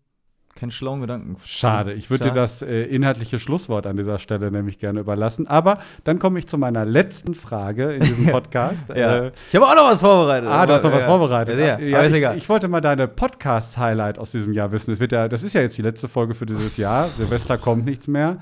keinen 0.55 0.71
schlauen 0.71 1.01
Gedanken. 1.01 1.35
Schade. 1.43 1.93
Ich 1.93 2.09
würde 2.09 2.29
dir 2.29 2.33
das 2.33 2.61
äh, 2.61 2.83
inhaltliche 2.83 3.39
Schlusswort 3.39 3.87
an 3.87 3.97
dieser 3.97 4.19
Stelle 4.19 4.51
nämlich 4.51 4.77
gerne 4.77 4.99
überlassen. 4.99 5.47
Aber 5.47 5.79
dann 6.03 6.19
komme 6.19 6.39
ich 6.39 6.47
zu 6.47 6.57
meiner 6.57 6.85
letzten 6.85 7.33
Frage 7.33 7.93
in 7.93 8.01
diesem 8.01 8.25
Podcast. 8.31 8.89
ja. 8.89 9.25
äh, 9.25 9.31
ich 9.49 9.55
habe 9.55 9.65
auch 9.65 9.75
noch 9.75 9.85
was 9.85 10.01
vorbereitet. 10.01 10.49
Ah, 10.49 10.65
du 10.65 10.73
hast 10.73 10.83
noch 10.83 10.91
ja. 10.91 10.97
was 10.97 11.05
vorbereitet. 11.05 11.59
Ja, 11.59 11.79
ja, 11.79 12.05
ich, 12.05 12.37
ich, 12.37 12.49
wollte 12.49 12.67
mal 12.67 12.81
deine 12.81 13.07
Podcast-Highlight 13.07 14.19
aus 14.19 14.31
diesem 14.31 14.53
Jahr 14.53 14.71
wissen. 14.71 14.91
Es 14.91 14.99
wird 14.99 15.11
ja, 15.11 15.27
das 15.27 15.43
ist 15.43 15.53
ja 15.53 15.61
jetzt 15.61 15.77
die 15.77 15.81
letzte 15.81 16.07
Folge 16.07 16.35
für 16.35 16.45
dieses 16.45 16.77
Jahr. 16.77 17.07
Silvester 17.17 17.57
kommt 17.57 17.85
nichts 17.85 18.07
mehr. 18.07 18.37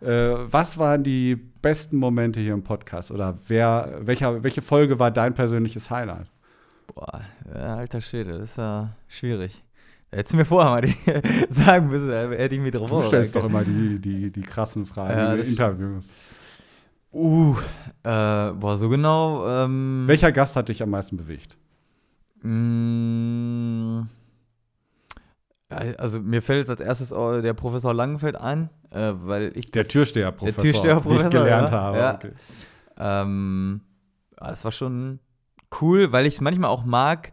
Äh, 0.00 0.08
was 0.50 0.78
waren 0.78 1.02
die 1.02 1.36
besten 1.36 1.98
Momente 1.98 2.40
hier 2.40 2.54
im 2.54 2.62
Podcast? 2.62 3.10
Oder 3.10 3.36
wer, 3.48 3.98
welcher, 4.00 4.42
welche 4.42 4.62
Folge 4.62 4.98
war 4.98 5.10
dein 5.10 5.34
persönliches 5.34 5.90
Highlight? 5.90 6.26
Boah, 6.94 7.20
alter 7.54 8.00
Schwede, 8.00 8.38
das 8.38 8.50
ist 8.50 8.58
ja 8.58 8.90
schwierig. 9.08 9.62
Hättest 10.12 10.32
du 10.32 10.38
mir 10.38 10.44
vorher 10.44 10.70
mal 10.70 10.80
die 10.80 10.96
sagen 11.48 11.88
müssen, 11.88 12.10
hätte 12.10 12.54
ich 12.54 12.60
mir 12.60 12.72
drauf 12.72 12.90
Du 12.90 13.02
stellst 13.02 13.36
doch 13.36 13.44
immer 13.44 13.62
die, 13.64 14.00
die, 14.00 14.30
die 14.30 14.42
krassen 14.42 14.84
Fragen 14.84 15.18
ja, 15.18 15.34
in 15.34 15.40
Interviews. 15.40 16.08
Uh, 17.12 17.56
äh, 18.02 18.52
boah, 18.52 18.76
so 18.76 18.88
genau. 18.88 19.46
Ähm, 19.48 20.04
Welcher 20.06 20.32
Gast 20.32 20.56
hat 20.56 20.68
dich 20.68 20.82
am 20.82 20.90
meisten 20.90 21.16
bewegt? 21.16 21.56
Mm, 22.42 24.02
also 25.68 26.20
mir 26.20 26.42
fällt 26.42 26.60
jetzt 26.60 26.70
als 26.70 26.80
erstes 26.80 27.10
der 27.10 27.54
Professor 27.54 27.94
Langenfeld 27.94 28.36
ein, 28.36 28.70
äh, 28.90 29.12
weil 29.14 29.52
ich 29.54 29.70
der 29.70 29.86
Türsteher-Professor, 29.86 30.62
der 30.62 30.72
Türsteher-Professor, 30.72 31.26
ich 31.26 31.30
gelernt 31.30 31.70
ja, 31.70 31.80
habe. 31.80 31.98
Ja. 31.98 32.14
Okay. 32.14 32.32
Ähm, 32.98 33.80
das 34.36 34.64
war 34.64 34.72
schon 34.72 35.20
cool, 35.80 36.12
weil 36.12 36.26
ich 36.26 36.34
es 36.34 36.40
manchmal 36.40 36.70
auch 36.70 36.84
mag, 36.84 37.32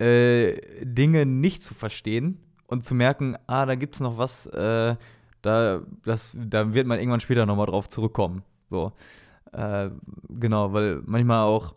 äh, 0.00 0.60
Dinge 0.84 1.26
nicht 1.26 1.62
zu 1.62 1.74
verstehen 1.74 2.38
und 2.66 2.84
zu 2.84 2.94
merken, 2.94 3.36
ah, 3.46 3.66
da 3.66 3.74
gibt 3.74 3.94
es 3.94 4.00
noch 4.00 4.18
was, 4.18 4.46
äh, 4.46 4.96
da, 5.42 5.82
das, 6.04 6.30
da 6.34 6.74
wird 6.74 6.86
man 6.86 6.98
irgendwann 6.98 7.20
später 7.20 7.46
nochmal 7.46 7.66
drauf 7.66 7.88
zurückkommen. 7.88 8.42
So. 8.68 8.92
Äh, 9.52 9.90
genau, 10.28 10.72
weil 10.72 11.02
manchmal 11.04 11.44
auch, 11.44 11.74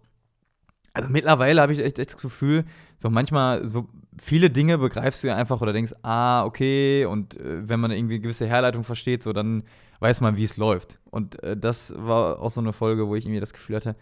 also 0.94 1.10
mittlerweile 1.10 1.62
habe 1.62 1.74
ich 1.74 1.80
echt, 1.80 2.00
echt 2.00 2.14
das 2.14 2.22
Gefühl, 2.22 2.66
so 2.98 3.10
manchmal 3.10 3.68
so 3.68 3.90
viele 4.22 4.50
Dinge 4.50 4.78
begreifst 4.78 5.24
du 5.24 5.28
ja 5.28 5.36
einfach 5.36 5.62
oder 5.62 5.74
denkst, 5.74 5.94
ah, 6.04 6.46
okay, 6.46 7.06
und 7.06 7.36
äh, 7.38 7.68
wenn 7.68 7.80
man 7.80 7.92
irgendwie 7.92 8.16
eine 8.16 8.22
gewisse 8.22 8.46
Herleitung 8.46 8.84
versteht, 8.84 9.24
so 9.24 9.34
dann 9.34 9.64
weiß 10.00 10.22
man, 10.22 10.38
wie 10.38 10.44
es 10.44 10.58
läuft. 10.58 11.00
Und 11.10 11.42
äh, 11.44 11.58
das 11.58 11.94
war 11.98 12.40
auch 12.40 12.52
so 12.52 12.62
eine 12.62 12.74
Folge, 12.74 13.08
wo 13.08 13.16
ich 13.16 13.26
irgendwie 13.26 13.40
das 13.40 13.54
Gefühl 13.54 13.78
hatte, 13.78 13.96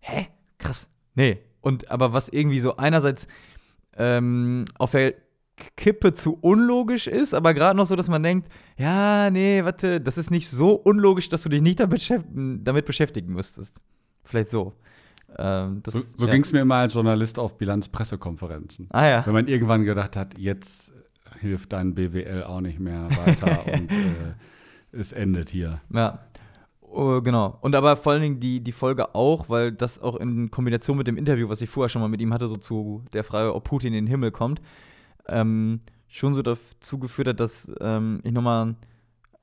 hä? 0.00 0.28
Krass. 0.58 0.90
Nee. 1.14 1.38
Und 1.60 1.90
aber 1.90 2.12
was 2.12 2.28
irgendwie 2.28 2.60
so 2.60 2.76
einerseits 2.76 3.26
ähm, 3.98 4.64
auf 4.78 4.92
der 4.92 5.14
Kippe 5.76 6.12
zu 6.12 6.38
unlogisch 6.40 7.06
ist, 7.06 7.34
aber 7.34 7.52
gerade 7.52 7.76
noch 7.76 7.86
so, 7.86 7.96
dass 7.96 8.08
man 8.08 8.22
denkt, 8.22 8.48
ja, 8.76 9.28
nee, 9.30 9.64
warte, 9.64 10.00
das 10.00 10.16
ist 10.16 10.30
nicht 10.30 10.48
so 10.48 10.72
unlogisch, 10.72 11.28
dass 11.28 11.42
du 11.42 11.48
dich 11.48 11.62
nicht 11.62 11.80
damit, 11.80 11.98
beschäft 11.98 12.26
damit 12.32 12.86
beschäftigen 12.86 13.32
müsstest. 13.32 13.80
Vielleicht 14.24 14.50
so. 14.50 14.74
Ähm, 15.36 15.80
das, 15.82 15.94
so 15.94 16.00
so 16.00 16.26
ja. 16.26 16.32
ging 16.32 16.42
es 16.42 16.52
mir 16.52 16.60
immer 16.60 16.76
als 16.76 16.94
Journalist 16.94 17.38
auf 17.38 17.58
Bilanzpressekonferenzen. 17.58 18.86
Ah 18.90 19.06
ja. 19.06 19.26
Wenn 19.26 19.34
man 19.34 19.48
irgendwann 19.48 19.84
gedacht 19.84 20.16
hat, 20.16 20.38
jetzt 20.38 20.92
hilft 21.40 21.72
dein 21.72 21.94
BWL 21.94 22.44
auch 22.44 22.60
nicht 22.60 22.78
mehr 22.78 23.08
weiter 23.10 23.66
und 23.72 23.90
äh, 23.90 24.34
es 24.92 25.12
endet 25.12 25.50
hier. 25.50 25.80
Ja. 25.92 26.20
Uh, 26.90 27.20
genau. 27.20 27.58
Und 27.60 27.74
aber 27.74 27.96
vor 27.96 28.12
allen 28.12 28.22
Dingen 28.22 28.40
die, 28.40 28.60
die 28.60 28.72
Folge 28.72 29.14
auch, 29.14 29.48
weil 29.48 29.72
das 29.72 30.00
auch 30.00 30.16
in 30.16 30.50
Kombination 30.50 30.96
mit 30.96 31.06
dem 31.06 31.18
Interview, 31.18 31.48
was 31.48 31.60
ich 31.60 31.68
vorher 31.68 31.88
schon 31.88 32.00
mal 32.00 32.08
mit 32.08 32.20
ihm 32.20 32.32
hatte, 32.32 32.48
so 32.48 32.56
zu 32.56 33.04
der 33.12 33.24
Frage, 33.24 33.54
ob 33.54 33.64
Putin 33.64 33.88
in 33.92 34.04
den 34.04 34.06
Himmel 34.06 34.30
kommt, 34.30 34.62
ähm, 35.26 35.80
schon 36.08 36.34
so 36.34 36.42
dazu 36.42 36.98
geführt 36.98 37.28
hat, 37.28 37.40
dass 37.40 37.70
ähm, 37.80 38.20
ich 38.24 38.32
nochmal 38.32 38.74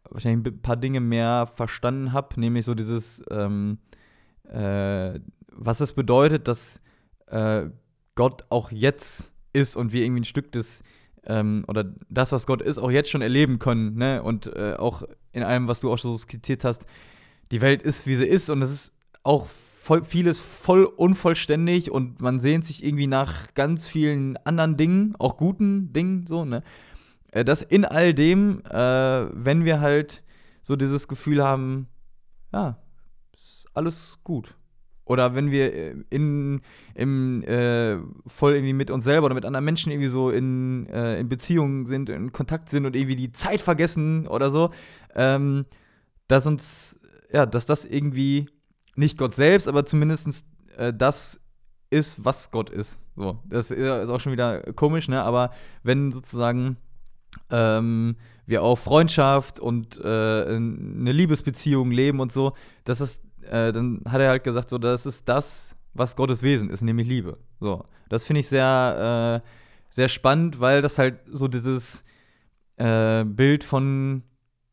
wahrscheinlich 0.09 0.53
ein 0.53 0.61
paar 0.61 0.75
Dinge 0.75 0.99
mehr 0.99 1.47
verstanden 1.47 2.13
habe, 2.13 2.39
nämlich 2.39 2.65
so 2.65 2.73
dieses, 2.73 3.23
ähm, 3.29 3.77
äh, 4.51 5.19
was 5.51 5.81
es 5.81 5.93
bedeutet, 5.93 6.47
dass 6.47 6.79
äh, 7.27 7.65
Gott 8.15 8.45
auch 8.49 8.71
jetzt 8.71 9.31
ist 9.53 9.75
und 9.75 9.93
wir 9.93 10.03
irgendwie 10.03 10.21
ein 10.21 10.25
Stück 10.25 10.51
des 10.51 10.83
ähm, 11.27 11.65
oder 11.67 11.85
das, 12.09 12.31
was 12.31 12.45
Gott 12.45 12.61
ist, 12.61 12.77
auch 12.77 12.91
jetzt 12.91 13.09
schon 13.09 13.21
erleben 13.21 13.59
können, 13.59 13.95
ne? 13.95 14.21
Und 14.21 14.47
äh, 14.55 14.75
auch 14.77 15.03
in 15.31 15.43
allem, 15.43 15.67
was 15.67 15.79
du 15.79 15.91
auch 15.91 15.97
so 15.97 16.15
skizziert 16.17 16.63
hast, 16.63 16.85
die 17.51 17.61
Welt 17.61 17.83
ist, 17.83 18.07
wie 18.07 18.15
sie 18.15 18.25
ist 18.25 18.49
und 18.49 18.61
es 18.61 18.71
ist 18.71 18.93
auch 19.23 19.47
voll, 19.85 20.03
vieles 20.03 20.39
voll 20.39 20.85
unvollständig 20.85 21.91
und 21.91 22.21
man 22.21 22.39
sehnt 22.39 22.65
sich 22.65 22.83
irgendwie 22.83 23.07
nach 23.07 23.53
ganz 23.53 23.87
vielen 23.87 24.37
anderen 24.37 24.77
Dingen, 24.77 25.15
auch 25.19 25.37
guten 25.37 25.93
Dingen, 25.93 26.25
so, 26.27 26.43
ne? 26.43 26.63
Äh, 27.31 27.45
dass 27.45 27.61
in 27.61 27.85
all 27.85 28.13
dem, 28.13 28.63
äh, 28.65 28.73
wenn 28.73 29.65
wir 29.65 29.81
halt 29.81 30.23
so 30.63 30.75
dieses 30.75 31.07
Gefühl 31.07 31.43
haben, 31.43 31.87
ja, 32.51 32.79
ist 33.33 33.67
alles 33.73 34.17
gut. 34.23 34.55
Oder 35.05 35.35
wenn 35.35 35.51
wir 35.51 35.71
äh, 35.71 35.95
in, 36.09 36.61
im, 36.95 37.43
äh, 37.43 37.97
voll 38.25 38.55
irgendwie 38.55 38.73
mit 38.73 38.89
uns 38.89 39.03
selber 39.03 39.27
oder 39.27 39.35
mit 39.35 39.45
anderen 39.45 39.65
Menschen 39.65 39.91
irgendwie 39.91 40.09
so 40.09 40.31
in, 40.31 40.87
äh, 40.87 41.19
in 41.19 41.29
Beziehungen 41.29 41.85
sind, 41.85 42.09
in 42.09 42.31
Kontakt 42.31 42.69
sind 42.69 42.87
und 42.87 42.95
irgendwie 42.95 43.15
die 43.15 43.31
Zeit 43.31 43.61
vergessen 43.61 44.27
oder 44.27 44.49
so, 44.49 44.71
ähm, 45.13 45.65
dass 46.27 46.47
uns 46.47 46.99
ja, 47.35 47.45
dass 47.45 47.65
das 47.65 47.83
irgendwie 47.83 48.47
nicht 48.95 49.17
Gott 49.17 49.35
selbst, 49.35 49.67
aber 49.67 49.85
zumindest 49.85 50.45
äh, 50.77 50.93
das 50.93 51.37
ist, 51.89 52.23
was 52.23 52.49
Gott 52.49 52.69
ist. 52.69 52.97
So, 53.17 53.39
das 53.43 53.71
ist 53.71 54.09
auch 54.09 54.21
schon 54.21 54.31
wieder 54.31 54.61
komisch, 54.73 55.09
ne? 55.09 55.21
Aber 55.21 55.51
wenn 55.83 56.13
sozusagen 56.13 56.77
ähm, 57.49 58.15
wir 58.45 58.63
auch 58.63 58.77
Freundschaft 58.77 59.59
und 59.59 59.99
äh, 59.99 60.07
eine 60.07 61.11
Liebesbeziehung 61.11 61.91
leben 61.91 62.21
und 62.21 62.31
so, 62.31 62.53
das 62.85 63.01
ist, 63.01 63.21
äh, 63.41 63.73
dann 63.73 64.01
hat 64.07 64.21
er 64.21 64.29
halt 64.29 64.45
gesagt, 64.45 64.69
so, 64.69 64.77
das 64.77 65.05
ist 65.05 65.27
das, 65.27 65.75
was 65.93 66.15
Gottes 66.15 66.41
Wesen 66.41 66.69
ist, 66.69 66.83
nämlich 66.83 67.09
Liebe. 67.09 67.37
So, 67.59 67.83
das 68.07 68.23
finde 68.23 68.39
ich 68.39 68.47
sehr, 68.47 69.41
äh, 69.43 69.47
sehr 69.89 70.07
spannend, 70.07 70.61
weil 70.61 70.81
das 70.81 70.97
halt 70.97 71.19
so 71.29 71.49
dieses 71.49 72.05
äh, 72.77 73.25
Bild 73.25 73.65
von 73.65 74.23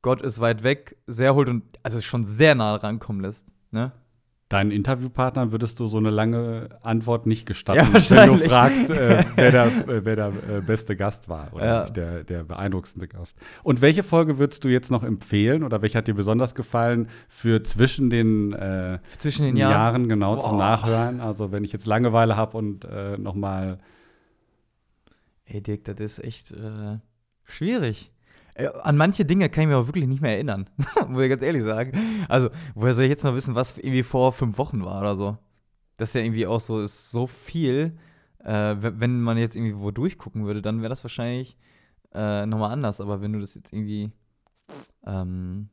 Gott 0.02 0.20
ist 0.20 0.40
weit 0.40 0.64
weg 0.64 0.96
sehr 1.06 1.34
holt 1.34 1.48
und 1.48 1.62
also 1.82 2.00
schon 2.00 2.24
sehr 2.24 2.54
nah 2.54 2.74
rankommen 2.74 3.22
lässt. 3.22 3.48
Ne? 3.70 3.92
Deinen 4.48 4.70
Interviewpartnern 4.70 5.50
würdest 5.50 5.80
du 5.80 5.86
so 5.86 5.96
eine 5.96 6.10
lange 6.10 6.68
Antwort 6.82 7.24
nicht 7.24 7.46
gestatten, 7.46 7.94
ja, 7.94 8.10
wenn 8.10 8.28
du 8.28 8.36
fragst, 8.36 8.90
äh, 8.90 9.24
wer 9.36 9.50
der, 9.50 9.66
äh, 9.66 10.04
wer 10.04 10.16
der 10.16 10.26
äh, 10.28 10.60
beste 10.60 10.94
Gast 10.94 11.30
war 11.30 11.54
oder 11.54 11.64
ja. 11.64 11.84
der, 11.88 12.24
der 12.24 12.42
beeindruckendste 12.42 13.08
Gast. 13.08 13.38
Und 13.62 13.80
welche 13.80 14.02
Folge 14.02 14.38
würdest 14.38 14.62
du 14.64 14.68
jetzt 14.68 14.90
noch 14.90 15.04
empfehlen 15.04 15.62
oder 15.62 15.80
welche 15.80 15.96
hat 15.96 16.06
dir 16.06 16.14
besonders 16.14 16.54
gefallen 16.54 17.08
für 17.28 17.62
zwischen 17.62 18.10
den, 18.10 18.52
äh, 18.52 18.98
zwischen 19.16 19.46
den 19.46 19.56
Jahren, 19.56 19.72
Jahren 19.72 20.08
genau 20.08 20.34
Boah. 20.34 20.42
zum 20.42 20.58
Nachhören? 20.58 21.20
Also 21.20 21.50
wenn 21.50 21.64
ich 21.64 21.72
jetzt 21.72 21.86
Langeweile 21.86 22.36
habe 22.36 22.58
und 22.58 22.84
äh, 22.84 23.16
noch 23.16 23.34
mal 23.34 23.78
Ey 25.44 25.62
Dirk, 25.62 25.84
das 25.84 25.98
ist 26.00 26.24
echt 26.24 26.52
äh, 26.52 26.98
schwierig. 27.44 28.10
Äh, 28.54 28.68
an 28.82 28.96
manche 28.96 29.24
Dinge 29.24 29.48
kann 29.48 29.62
ich 29.62 29.68
mir 29.68 29.78
auch 29.78 29.86
wirklich 29.86 30.06
nicht 30.06 30.20
mehr 30.20 30.32
erinnern, 30.32 30.68
muss 31.08 31.22
ich 31.22 31.30
ganz 31.30 31.42
ehrlich 31.42 31.64
sagen. 31.64 32.26
Also, 32.28 32.50
woher 32.74 32.94
soll 32.94 33.04
ich 33.04 33.10
jetzt 33.10 33.24
noch 33.24 33.34
wissen, 33.34 33.54
was 33.54 33.78
irgendwie 33.78 34.02
vor 34.02 34.32
fünf 34.32 34.58
Wochen 34.58 34.84
war 34.84 35.00
oder 35.00 35.16
so? 35.16 35.38
Das 35.96 36.10
ist 36.10 36.14
ja 36.14 36.22
irgendwie 36.22 36.46
auch 36.46 36.60
so, 36.60 36.80
ist 36.80 37.10
so 37.10 37.26
viel. 37.26 37.98
Äh, 38.44 38.76
wenn 38.78 39.20
man 39.20 39.38
jetzt 39.38 39.54
irgendwie 39.54 39.78
wo 39.78 39.90
durchgucken 39.90 40.46
würde, 40.46 40.62
dann 40.62 40.80
wäre 40.80 40.88
das 40.88 41.04
wahrscheinlich 41.04 41.56
äh, 42.12 42.44
nochmal 42.46 42.72
anders. 42.72 43.00
Aber 43.00 43.20
wenn 43.20 43.32
du 43.32 43.40
das 43.40 43.54
jetzt 43.54 43.72
irgendwie 43.72 44.10
ähm, 45.06 45.68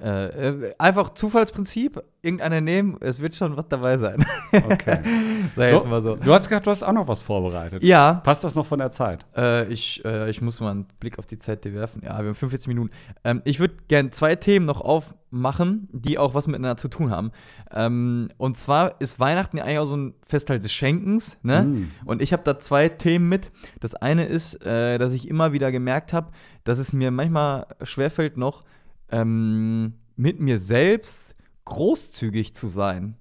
äh, 0.00 0.48
äh, 0.48 0.74
einfach 0.78 1.14
Zufallsprinzip, 1.14 2.02
irgendeiner 2.20 2.60
nehmen, 2.60 2.98
es 3.00 3.20
wird 3.20 3.34
schon 3.34 3.56
was 3.56 3.68
dabei 3.68 3.96
sein. 3.96 4.26
Okay. 4.52 4.98
Sag 5.56 5.72
jetzt 5.72 5.84
du, 5.84 5.88
mal 5.88 6.02
so. 6.02 6.16
Du 6.16 6.32
hast 6.34 6.48
gesagt, 6.48 6.66
du 6.66 6.70
hast 6.70 6.82
auch 6.82 6.92
noch 6.92 7.08
was 7.08 7.22
vorbereitet. 7.22 7.82
Ja. 7.82 8.14
Passt 8.24 8.44
das 8.44 8.54
noch 8.54 8.66
von 8.66 8.78
der 8.78 8.90
Zeit? 8.90 9.24
Äh, 9.34 9.72
ich, 9.72 10.04
äh, 10.04 10.28
ich 10.28 10.42
muss 10.42 10.60
mal 10.60 10.70
einen 10.70 10.86
Blick 11.00 11.18
auf 11.18 11.26
die 11.26 11.38
Zeit 11.38 11.64
werfen. 11.64 12.02
Ja, 12.04 12.18
wir 12.18 12.28
haben 12.28 12.34
45 12.34 12.68
Minuten. 12.68 12.90
Ähm, 13.24 13.40
ich 13.44 13.58
würde 13.58 13.74
gerne 13.88 14.10
zwei 14.10 14.36
Themen 14.36 14.66
noch 14.66 14.82
aufmachen, 14.82 15.88
die 15.92 16.18
auch 16.18 16.34
was 16.34 16.46
miteinander 16.46 16.76
zu 16.76 16.88
tun 16.88 17.10
haben. 17.10 17.32
Ähm, 17.72 18.28
und 18.36 18.58
zwar 18.58 19.00
ist 19.00 19.18
Weihnachten 19.18 19.56
ja 19.56 19.64
eigentlich 19.64 19.78
auch 19.78 19.86
so 19.86 19.96
ein 19.96 20.14
Fest 20.26 20.50
halt 20.50 20.62
des 20.62 20.72
Schenkens. 20.72 21.38
Ne? 21.42 21.62
Mm. 21.62 21.90
Und 22.04 22.20
ich 22.20 22.32
habe 22.32 22.42
da 22.44 22.58
zwei 22.58 22.88
Themen 22.88 23.28
mit. 23.28 23.50
Das 23.80 23.94
eine 23.94 24.26
ist, 24.26 24.64
äh, 24.66 24.98
dass 24.98 25.12
ich 25.12 25.28
immer 25.28 25.52
wieder 25.52 25.72
gemerkt 25.72 26.12
habe, 26.12 26.32
dass 26.64 26.78
es 26.78 26.92
mir 26.92 27.10
manchmal 27.10 27.66
schwerfällt, 27.82 28.36
noch 28.36 28.62
ähm, 29.10 29.94
mit 30.16 30.40
mir 30.40 30.58
selbst 30.58 31.34
großzügig 31.64 32.54
zu 32.54 32.68
sein. 32.68 33.16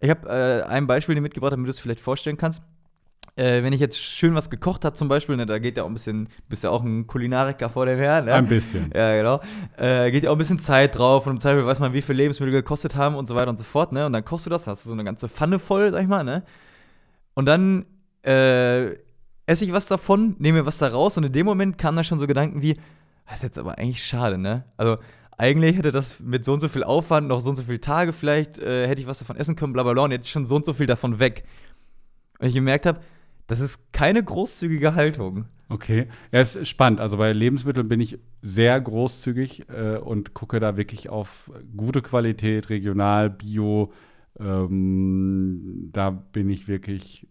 Ich 0.00 0.10
habe 0.10 0.28
äh, 0.28 0.62
ein 0.62 0.86
Beispiel 0.86 1.14
dir 1.14 1.20
mitgebracht, 1.20 1.52
damit 1.52 1.66
du 1.66 1.70
es 1.70 1.78
vielleicht 1.78 2.00
vorstellen 2.00 2.36
kannst. 2.36 2.62
Äh, 3.36 3.62
wenn 3.62 3.72
ich 3.72 3.80
jetzt 3.80 3.98
schön 3.98 4.34
was 4.34 4.50
gekocht 4.50 4.84
habe, 4.84 4.96
zum 4.96 5.08
Beispiel, 5.08 5.36
ne, 5.36 5.46
da 5.46 5.58
geht 5.58 5.76
ja 5.76 5.84
auch 5.84 5.88
ein 5.88 5.94
bisschen, 5.94 6.24
du 6.26 6.48
bist 6.48 6.64
ja 6.64 6.70
auch 6.70 6.82
ein 6.82 7.06
Kulinariker 7.06 7.70
vor 7.70 7.86
dem 7.86 7.98
Herrn. 7.98 8.24
Ne? 8.24 8.34
Ein 8.34 8.48
bisschen. 8.48 8.90
Ja, 8.94 9.16
genau. 9.16 9.40
Äh, 9.76 10.10
geht 10.10 10.24
ja 10.24 10.30
auch 10.30 10.34
ein 10.34 10.38
bisschen 10.38 10.58
Zeit 10.58 10.96
drauf 10.96 11.26
und 11.26 11.34
im 11.34 11.40
Zweifel 11.40 11.64
weiß 11.64 11.78
man, 11.78 11.92
wie 11.92 12.02
viele 12.02 12.18
Lebensmittel 12.18 12.52
gekostet 12.52 12.96
haben 12.96 13.14
und 13.14 13.26
so 13.26 13.34
weiter 13.34 13.50
und 13.50 13.58
so 13.58 13.64
fort. 13.64 13.92
Ne? 13.92 14.06
Und 14.06 14.12
dann 14.12 14.24
kochst 14.24 14.46
du 14.46 14.50
das, 14.50 14.66
hast 14.66 14.84
du 14.84 14.88
so 14.88 14.94
eine 14.94 15.04
ganze 15.04 15.28
Pfanne 15.28 15.58
voll, 15.58 15.90
sag 15.92 16.02
ich 16.02 16.08
mal. 16.08 16.24
Ne? 16.24 16.42
Und 17.34 17.46
dann 17.46 17.86
äh, 18.22 18.90
esse 19.46 19.64
ich 19.64 19.72
was 19.72 19.86
davon, 19.86 20.36
nehme 20.38 20.60
mir 20.60 20.66
was 20.66 20.78
da 20.78 20.88
raus 20.88 21.16
und 21.16 21.24
in 21.24 21.32
dem 21.32 21.46
Moment 21.46 21.78
kamen 21.78 21.96
dann 21.96 22.04
schon 22.04 22.18
so 22.18 22.26
Gedanken 22.26 22.62
wie, 22.62 22.74
das 23.26 23.36
ist 23.36 23.42
jetzt 23.42 23.58
aber 23.58 23.78
eigentlich 23.78 24.04
schade, 24.04 24.38
ne? 24.38 24.64
Also, 24.76 24.98
eigentlich 25.40 25.76
hätte 25.76 25.90
das 25.90 26.20
mit 26.20 26.44
so 26.44 26.52
und 26.52 26.60
so 26.60 26.68
viel 26.68 26.84
Aufwand, 26.84 27.26
noch 27.28 27.40
so 27.40 27.50
und 27.50 27.56
so 27.56 27.62
viele 27.62 27.80
Tage 27.80 28.12
vielleicht, 28.12 28.58
äh, 28.58 28.86
hätte 28.86 29.00
ich 29.00 29.06
was 29.06 29.18
davon 29.18 29.36
essen 29.36 29.56
können, 29.56 29.72
bla 29.72 29.82
bla 29.82 29.94
bla, 29.94 30.04
und 30.04 30.12
jetzt 30.12 30.26
ist 30.26 30.30
schon 30.30 30.46
so 30.46 30.56
und 30.56 30.66
so 30.66 30.74
viel 30.74 30.86
davon 30.86 31.18
weg. 31.18 31.44
Und 32.38 32.48
ich 32.48 32.54
gemerkt 32.54 32.86
habe, 32.86 33.00
das 33.46 33.60
ist 33.60 33.92
keine 33.92 34.22
großzügige 34.22 34.94
Haltung. 34.94 35.46
Okay, 35.70 36.08
ja, 36.30 36.40
ist 36.40 36.66
spannend. 36.68 37.00
Also 37.00 37.16
bei 37.16 37.32
Lebensmitteln 37.32 37.88
bin 37.88 38.00
ich 38.00 38.18
sehr 38.42 38.80
großzügig 38.80 39.68
äh, 39.70 39.96
und 39.96 40.34
gucke 40.34 40.60
da 40.60 40.76
wirklich 40.76 41.08
auf 41.08 41.50
gute 41.76 42.02
Qualität, 42.02 42.68
regional, 42.70 43.30
bio. 43.30 43.92
Ähm, 44.38 45.88
da 45.92 46.10
bin 46.10 46.50
ich 46.50 46.68
wirklich 46.68 47.26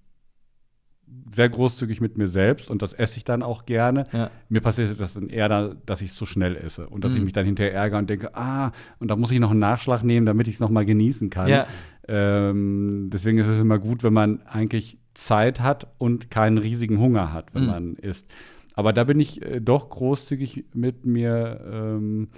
sehr 1.34 1.50
großzügig 1.50 2.02
mit 2.02 2.18
mir 2.18 2.28
selbst 2.28 2.70
und 2.70 2.82
das 2.82 2.94
esse 2.94 3.18
ich 3.18 3.24
dann 3.24 3.44
auch 3.44 3.66
gerne. 3.66 4.06
Ja. 4.12 4.32
Mir 4.50 4.62
passiert 4.62 5.00
das 5.00 5.14
dann 5.14 5.30
eher, 5.30 5.48
da, 5.48 5.76
dass 5.86 6.02
ich 6.02 6.12
es 6.12 6.16
zu 6.16 6.26
schnell 6.26 6.56
esse 6.56 6.88
und 6.88 7.04
dass 7.04 7.12
mhm. 7.12 7.18
ich 7.18 7.24
mich 7.26 7.34
dann 7.34 7.46
hinterher 7.46 7.74
ärgere 7.74 8.00
und 8.00 8.10
denke, 8.10 8.36
ah, 8.36 8.72
und 9.00 9.10
da 9.10 9.16
muss 9.16 9.32
ich 9.32 9.40
noch 9.40 9.52
einen 9.52 9.60
Nachschlag 9.60 10.04
nehmen, 10.04 10.26
damit 10.26 10.48
ich 10.48 10.56
es 10.56 10.60
noch 10.60 10.70
mal 10.70 10.86
genießen 10.86 11.30
kann. 11.30 11.48
Ja. 11.48 11.68
Ähm, 12.08 13.10
deswegen 13.14 13.38
ist 13.38 13.48
es 13.48 13.62
immer 13.62 13.78
gut, 13.78 14.04
wenn 14.04 14.14
man 14.14 14.42
eigentlich 14.48 14.98
Zeit 15.14 15.60
hat 15.60 15.88
und 15.98 16.32
keinen 16.32 16.58
riesigen 16.58 17.00
Hunger 17.00 17.32
hat, 17.32 17.54
wenn 17.54 17.64
mhm. 17.64 17.70
man 17.70 17.96
isst. 17.96 18.28
Aber 18.74 18.94
da 18.94 19.04
bin 19.04 19.20
ich 19.20 19.42
äh, 19.42 19.60
doch 19.60 19.90
großzügig 19.90 20.66
mit 20.74 21.06
mir. 21.06 21.60
Ähm, 21.72 22.30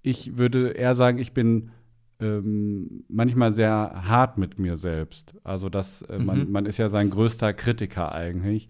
ich 0.00 0.36
würde 0.36 0.70
eher 0.70 0.94
sagen, 0.94 1.18
ich 1.18 1.32
bin 1.32 1.70
ähm, 2.22 3.04
manchmal 3.08 3.52
sehr 3.52 4.02
hart 4.06 4.38
mit 4.38 4.58
mir 4.58 4.76
selbst. 4.76 5.34
Also 5.44 5.68
das, 5.68 6.02
äh, 6.02 6.18
man, 6.18 6.46
mhm. 6.46 6.52
man 6.52 6.66
ist 6.66 6.78
ja 6.78 6.88
sein 6.88 7.10
größter 7.10 7.52
Kritiker 7.52 8.12
eigentlich. 8.12 8.68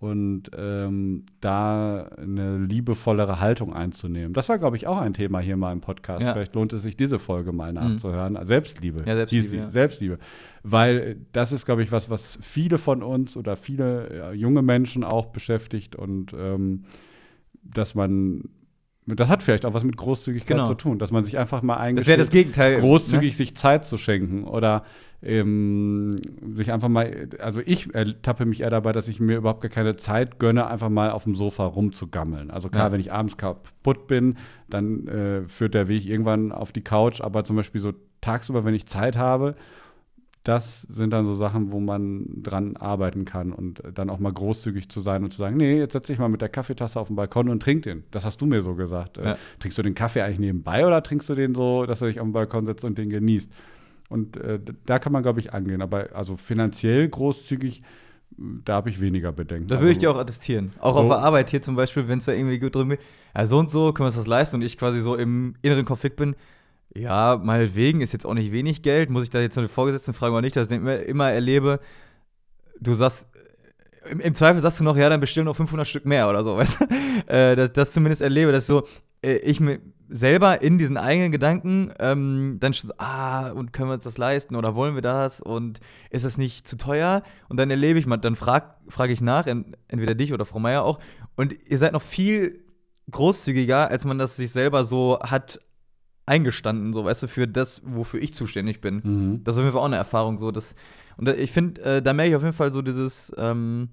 Und 0.00 0.50
ähm, 0.54 1.24
da 1.40 2.08
eine 2.18 2.58
liebevollere 2.58 3.40
Haltung 3.40 3.72
einzunehmen. 3.72 4.34
Das 4.34 4.50
war, 4.50 4.58
glaube 4.58 4.76
ich, 4.76 4.86
auch 4.86 4.98
ein 4.98 5.14
Thema 5.14 5.38
hier 5.38 5.56
mal 5.56 5.72
im 5.72 5.80
Podcast. 5.80 6.22
Ja. 6.22 6.34
Vielleicht 6.34 6.54
lohnt 6.54 6.74
es 6.74 6.82
sich, 6.82 6.94
diese 6.94 7.18
Folge 7.18 7.52
mal 7.52 7.72
mhm. 7.72 7.78
nachzuhören. 7.78 8.34
Mhm. 8.34 8.44
Selbstliebe. 8.44 9.04
Ja, 9.06 9.14
Selbstliebe, 9.14 9.56
ja. 9.56 9.70
Selbstliebe. 9.70 10.18
Weil 10.62 11.16
das 11.32 11.52
ist, 11.52 11.64
glaube 11.64 11.82
ich, 11.82 11.90
was, 11.90 12.10
was 12.10 12.38
viele 12.42 12.76
von 12.76 13.02
uns 13.02 13.36
oder 13.36 13.56
viele 13.56 14.34
junge 14.34 14.62
Menschen 14.62 15.04
auch 15.04 15.26
beschäftigt 15.26 15.96
und 15.96 16.34
ähm, 16.34 16.84
dass 17.62 17.94
man 17.94 18.50
das 19.06 19.28
hat 19.28 19.42
vielleicht 19.42 19.66
auch 19.66 19.74
was 19.74 19.84
mit 19.84 19.96
Großzügigkeit 19.96 20.56
genau. 20.56 20.66
zu 20.66 20.74
tun, 20.74 20.98
dass 20.98 21.10
man 21.10 21.24
sich 21.24 21.36
einfach 21.38 21.62
mal 21.62 21.76
eigentlich 21.76 22.06
das 22.06 22.16
das 22.16 22.30
Gegenteil, 22.30 22.80
großzügig 22.80 23.32
ne? 23.32 23.36
sich 23.36 23.56
Zeit 23.56 23.84
zu 23.84 23.98
schenken 23.98 24.44
oder 24.44 24.84
ähm, 25.22 26.10
sich 26.54 26.72
einfach 26.72 26.88
mal, 26.88 27.28
also 27.38 27.60
ich 27.64 27.94
ertappe 27.94 28.44
mich 28.46 28.60
eher 28.60 28.70
dabei, 28.70 28.92
dass 28.92 29.08
ich 29.08 29.20
mir 29.20 29.36
überhaupt 29.36 29.62
gar 29.62 29.70
keine 29.70 29.96
Zeit 29.96 30.38
gönne, 30.38 30.66
einfach 30.68 30.90
mal 30.90 31.10
auf 31.10 31.24
dem 31.24 31.34
Sofa 31.34 31.64
rumzugammeln. 31.64 32.50
Also 32.50 32.68
klar, 32.68 32.86
ja. 32.86 32.92
wenn 32.92 33.00
ich 33.00 33.12
abends 33.12 33.36
kaputt 33.36 34.06
bin, 34.06 34.36
dann 34.68 35.06
äh, 35.08 35.48
führt 35.48 35.74
der 35.74 35.88
Weg 35.88 36.06
irgendwann 36.06 36.52
auf 36.52 36.72
die 36.72 36.82
Couch, 36.82 37.20
aber 37.20 37.44
zum 37.44 37.56
Beispiel 37.56 37.80
so 37.80 37.92
tagsüber, 38.20 38.64
wenn 38.64 38.74
ich 38.74 38.86
Zeit 38.86 39.16
habe, 39.16 39.54
das 40.44 40.82
sind 40.82 41.10
dann 41.10 41.24
so 41.24 41.34
Sachen, 41.34 41.72
wo 41.72 41.80
man 41.80 42.26
dran 42.42 42.76
arbeiten 42.76 43.24
kann 43.24 43.50
und 43.50 43.82
dann 43.94 44.10
auch 44.10 44.18
mal 44.18 44.32
großzügig 44.32 44.90
zu 44.90 45.00
sein 45.00 45.24
und 45.24 45.32
zu 45.32 45.38
sagen, 45.38 45.56
nee, 45.56 45.78
jetzt 45.78 45.94
setze 45.94 46.12
ich 46.12 46.18
mal 46.18 46.28
mit 46.28 46.42
der 46.42 46.50
Kaffeetasse 46.50 47.00
auf 47.00 47.08
den 47.08 47.16
Balkon 47.16 47.48
und 47.48 47.62
trink 47.62 47.84
den. 47.84 48.04
Das 48.10 48.26
hast 48.26 48.42
du 48.42 48.46
mir 48.46 48.62
so 48.62 48.74
gesagt. 48.74 49.16
Äh, 49.16 49.24
ja. 49.24 49.38
Trinkst 49.58 49.78
du 49.78 49.82
den 49.82 49.94
Kaffee 49.94 50.20
eigentlich 50.20 50.38
nebenbei 50.38 50.86
oder 50.86 51.02
trinkst 51.02 51.30
du 51.30 51.34
den 51.34 51.54
so, 51.54 51.86
dass 51.86 52.00
du 52.00 52.06
dich 52.06 52.20
auf 52.20 52.26
den 52.26 52.32
Balkon 52.32 52.66
setzt 52.66 52.84
und 52.84 52.98
den 52.98 53.08
genießt? 53.08 53.50
Und 54.10 54.36
äh, 54.36 54.60
da 54.84 54.98
kann 54.98 55.12
man, 55.12 55.22
glaube 55.22 55.40
ich, 55.40 55.54
angehen. 55.54 55.80
Aber 55.80 56.08
also 56.14 56.36
finanziell 56.36 57.08
großzügig, 57.08 57.82
da 58.36 58.74
habe 58.74 58.90
ich 58.90 59.00
weniger 59.00 59.32
Bedenken. 59.32 59.68
Da 59.68 59.80
würde 59.80 59.92
ich 59.92 59.98
dir 59.98 60.10
auch 60.10 60.18
attestieren. 60.18 60.72
Auch 60.78 60.94
so. 60.94 61.00
auf 61.00 61.08
der 61.08 61.18
Arbeit 61.18 61.48
hier 61.48 61.62
zum 61.62 61.74
Beispiel, 61.74 62.06
wenn 62.06 62.18
es 62.18 62.26
da 62.26 62.32
irgendwie 62.32 62.58
gut 62.58 62.74
drin 62.74 62.90
ist, 62.90 63.00
ja, 63.34 63.46
so 63.46 63.58
und 63.58 63.70
so 63.70 63.92
können 63.92 64.04
wir 64.04 64.08
uns 64.08 64.16
das 64.16 64.26
leisten 64.26 64.56
und 64.56 64.62
ich 64.62 64.76
quasi 64.76 65.00
so 65.00 65.14
im 65.16 65.54
inneren 65.62 65.86
Konflikt 65.86 66.16
bin, 66.16 66.36
ja, 66.96 67.40
meinetwegen 67.42 68.00
ist 68.00 68.12
jetzt 68.12 68.24
auch 68.24 68.34
nicht 68.34 68.52
wenig 68.52 68.82
Geld. 68.82 69.10
Muss 69.10 69.24
ich 69.24 69.30
da 69.30 69.40
jetzt 69.40 69.56
noch 69.56 69.64
den 69.64 69.68
Vorgesetzten 69.68 70.14
fragen 70.14 70.32
oder 70.32 70.42
nicht, 70.42 70.56
dass 70.56 70.70
ich 70.70 70.80
immer, 70.80 71.30
erlebe, 71.30 71.80
du 72.80 72.94
sagst, 72.94 73.28
im, 74.08 74.20
im, 74.20 74.34
Zweifel 74.34 74.60
sagst 74.60 74.80
du 74.80 74.84
noch, 74.84 74.96
ja, 74.96 75.08
dann 75.08 75.20
bestellen 75.20 75.46
noch 75.46 75.56
500 75.56 75.86
Stück 75.86 76.04
mehr 76.04 76.28
oder 76.28 76.44
so, 76.44 76.56
weißt 76.56 76.80
du? 76.80 77.32
Äh, 77.32 77.56
dass 77.56 77.72
das 77.72 77.92
zumindest 77.92 78.22
erlebe, 78.22 78.52
dass 78.52 78.66
so, 78.66 78.86
äh, 79.22 79.36
ich 79.38 79.60
mir 79.60 79.80
selber 80.08 80.60
in 80.62 80.78
diesen 80.78 80.96
eigenen 80.96 81.32
Gedanken 81.32 81.92
ähm, 81.98 82.58
dann 82.60 82.74
schon 82.74 82.88
so, 82.88 82.94
ah, 82.98 83.50
und 83.50 83.72
können 83.72 83.88
wir 83.88 83.94
uns 83.94 84.04
das 84.04 84.18
leisten 84.18 84.54
oder 84.54 84.74
wollen 84.74 84.94
wir 84.94 85.02
das 85.02 85.40
und 85.40 85.80
ist 86.10 86.24
das 86.24 86.38
nicht 86.38 86.68
zu 86.68 86.76
teuer? 86.76 87.22
Und 87.48 87.56
dann 87.56 87.70
erlebe 87.70 87.98
ich 87.98 88.06
mal, 88.06 88.18
dann 88.18 88.36
frage 88.36 88.66
frag 88.88 89.10
ich 89.10 89.20
nach, 89.20 89.46
entweder 89.46 90.14
dich 90.14 90.32
oder 90.32 90.44
Frau 90.44 90.58
Meier 90.58 90.84
auch, 90.84 91.00
und 91.36 91.54
ihr 91.66 91.78
seid 91.78 91.94
noch 91.94 92.02
viel 92.02 92.62
großzügiger, 93.10 93.90
als 93.90 94.04
man 94.04 94.18
das 94.18 94.36
sich 94.36 94.52
selber 94.52 94.84
so 94.84 95.18
hat 95.20 95.60
eingestanden, 96.26 96.92
so, 96.92 97.04
weißt 97.04 97.24
du, 97.24 97.28
für 97.28 97.46
das, 97.46 97.82
wofür 97.84 98.20
ich 98.20 98.34
zuständig 98.34 98.80
bin. 98.80 99.02
Mhm. 99.04 99.44
Das 99.44 99.54
ist 99.54 99.58
auf 99.58 99.64
jeden 99.64 99.72
Fall 99.72 99.82
auch 99.82 99.86
eine 99.86 99.96
Erfahrung, 99.96 100.38
so, 100.38 100.50
dass, 100.50 100.74
und 101.16 101.28
ich 101.28 101.52
finde, 101.52 101.82
äh, 101.82 102.02
da 102.02 102.12
merke 102.12 102.30
ich 102.30 102.36
auf 102.36 102.42
jeden 102.42 102.56
Fall 102.56 102.70
so 102.70 102.82
dieses, 102.82 103.32
ähm, 103.36 103.90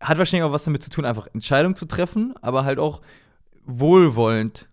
hat 0.00 0.18
wahrscheinlich 0.18 0.48
auch 0.48 0.52
was 0.52 0.64
damit 0.64 0.82
zu 0.82 0.90
tun, 0.90 1.04
einfach 1.04 1.28
Entscheidungen 1.34 1.74
zu 1.74 1.86
treffen, 1.86 2.34
aber 2.40 2.64
halt 2.64 2.78
auch 2.78 3.02
wohlwollend 3.64 4.68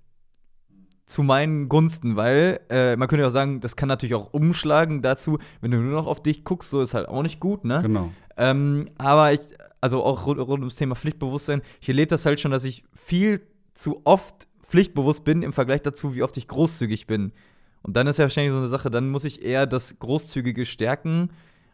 zu 1.05 1.21
meinen 1.21 1.69
Gunsten, 1.69 2.15
weil 2.15 2.61
äh, 2.69 2.95
man 2.95 3.07
könnte 3.07 3.21
ja 3.21 3.27
auch 3.27 3.33
sagen, 3.33 3.59
das 3.59 3.75
kann 3.75 3.87
natürlich 3.87 4.15
auch 4.15 4.33
umschlagen 4.33 5.01
dazu, 5.01 5.37
wenn 5.61 5.71
du 5.71 5.77
nur 5.77 5.93
noch 5.93 6.07
auf 6.07 6.23
dich 6.23 6.43
guckst, 6.43 6.71
so 6.71 6.81
ist 6.81 6.93
halt 6.93 7.07
auch 7.07 7.21
nicht 7.21 7.39
gut, 7.39 7.63
ne? 7.63 7.81
Genau. 7.81 8.11
Ähm, 8.37 8.89
aber 8.97 9.33
ich, 9.33 9.41
also 9.81 10.03
auch 10.03 10.25
rund, 10.25 10.39
rund 10.39 10.61
ums 10.61 10.77
Thema 10.77 10.95
Pflichtbewusstsein, 10.95 11.61
ich 11.79 11.89
erlebe 11.89 12.07
das 12.07 12.25
halt 12.25 12.39
schon, 12.39 12.51
dass 12.51 12.63
ich 12.63 12.83
viel 12.93 13.41
zu 13.75 14.01
oft 14.03 14.47
pflichtbewusst 14.75 15.23
bin 15.23 15.41
im 15.41 15.53
Vergleich 15.53 15.81
dazu, 15.81 16.15
wie 16.15 16.21
oft 16.21 16.35
ich 16.35 16.49
großzügig 16.49 17.07
bin. 17.07 17.31
Und 17.81 17.95
dann 17.95 18.07
ist 18.07 18.17
ja 18.17 18.23
wahrscheinlich 18.25 18.51
so 18.51 18.57
eine 18.57 18.67
Sache, 18.67 18.91
dann 18.91 19.09
muss 19.09 19.23
ich 19.23 19.41
eher 19.41 19.65
das 19.65 19.99
Großzügige 19.99 20.65
stärken, 20.65 21.29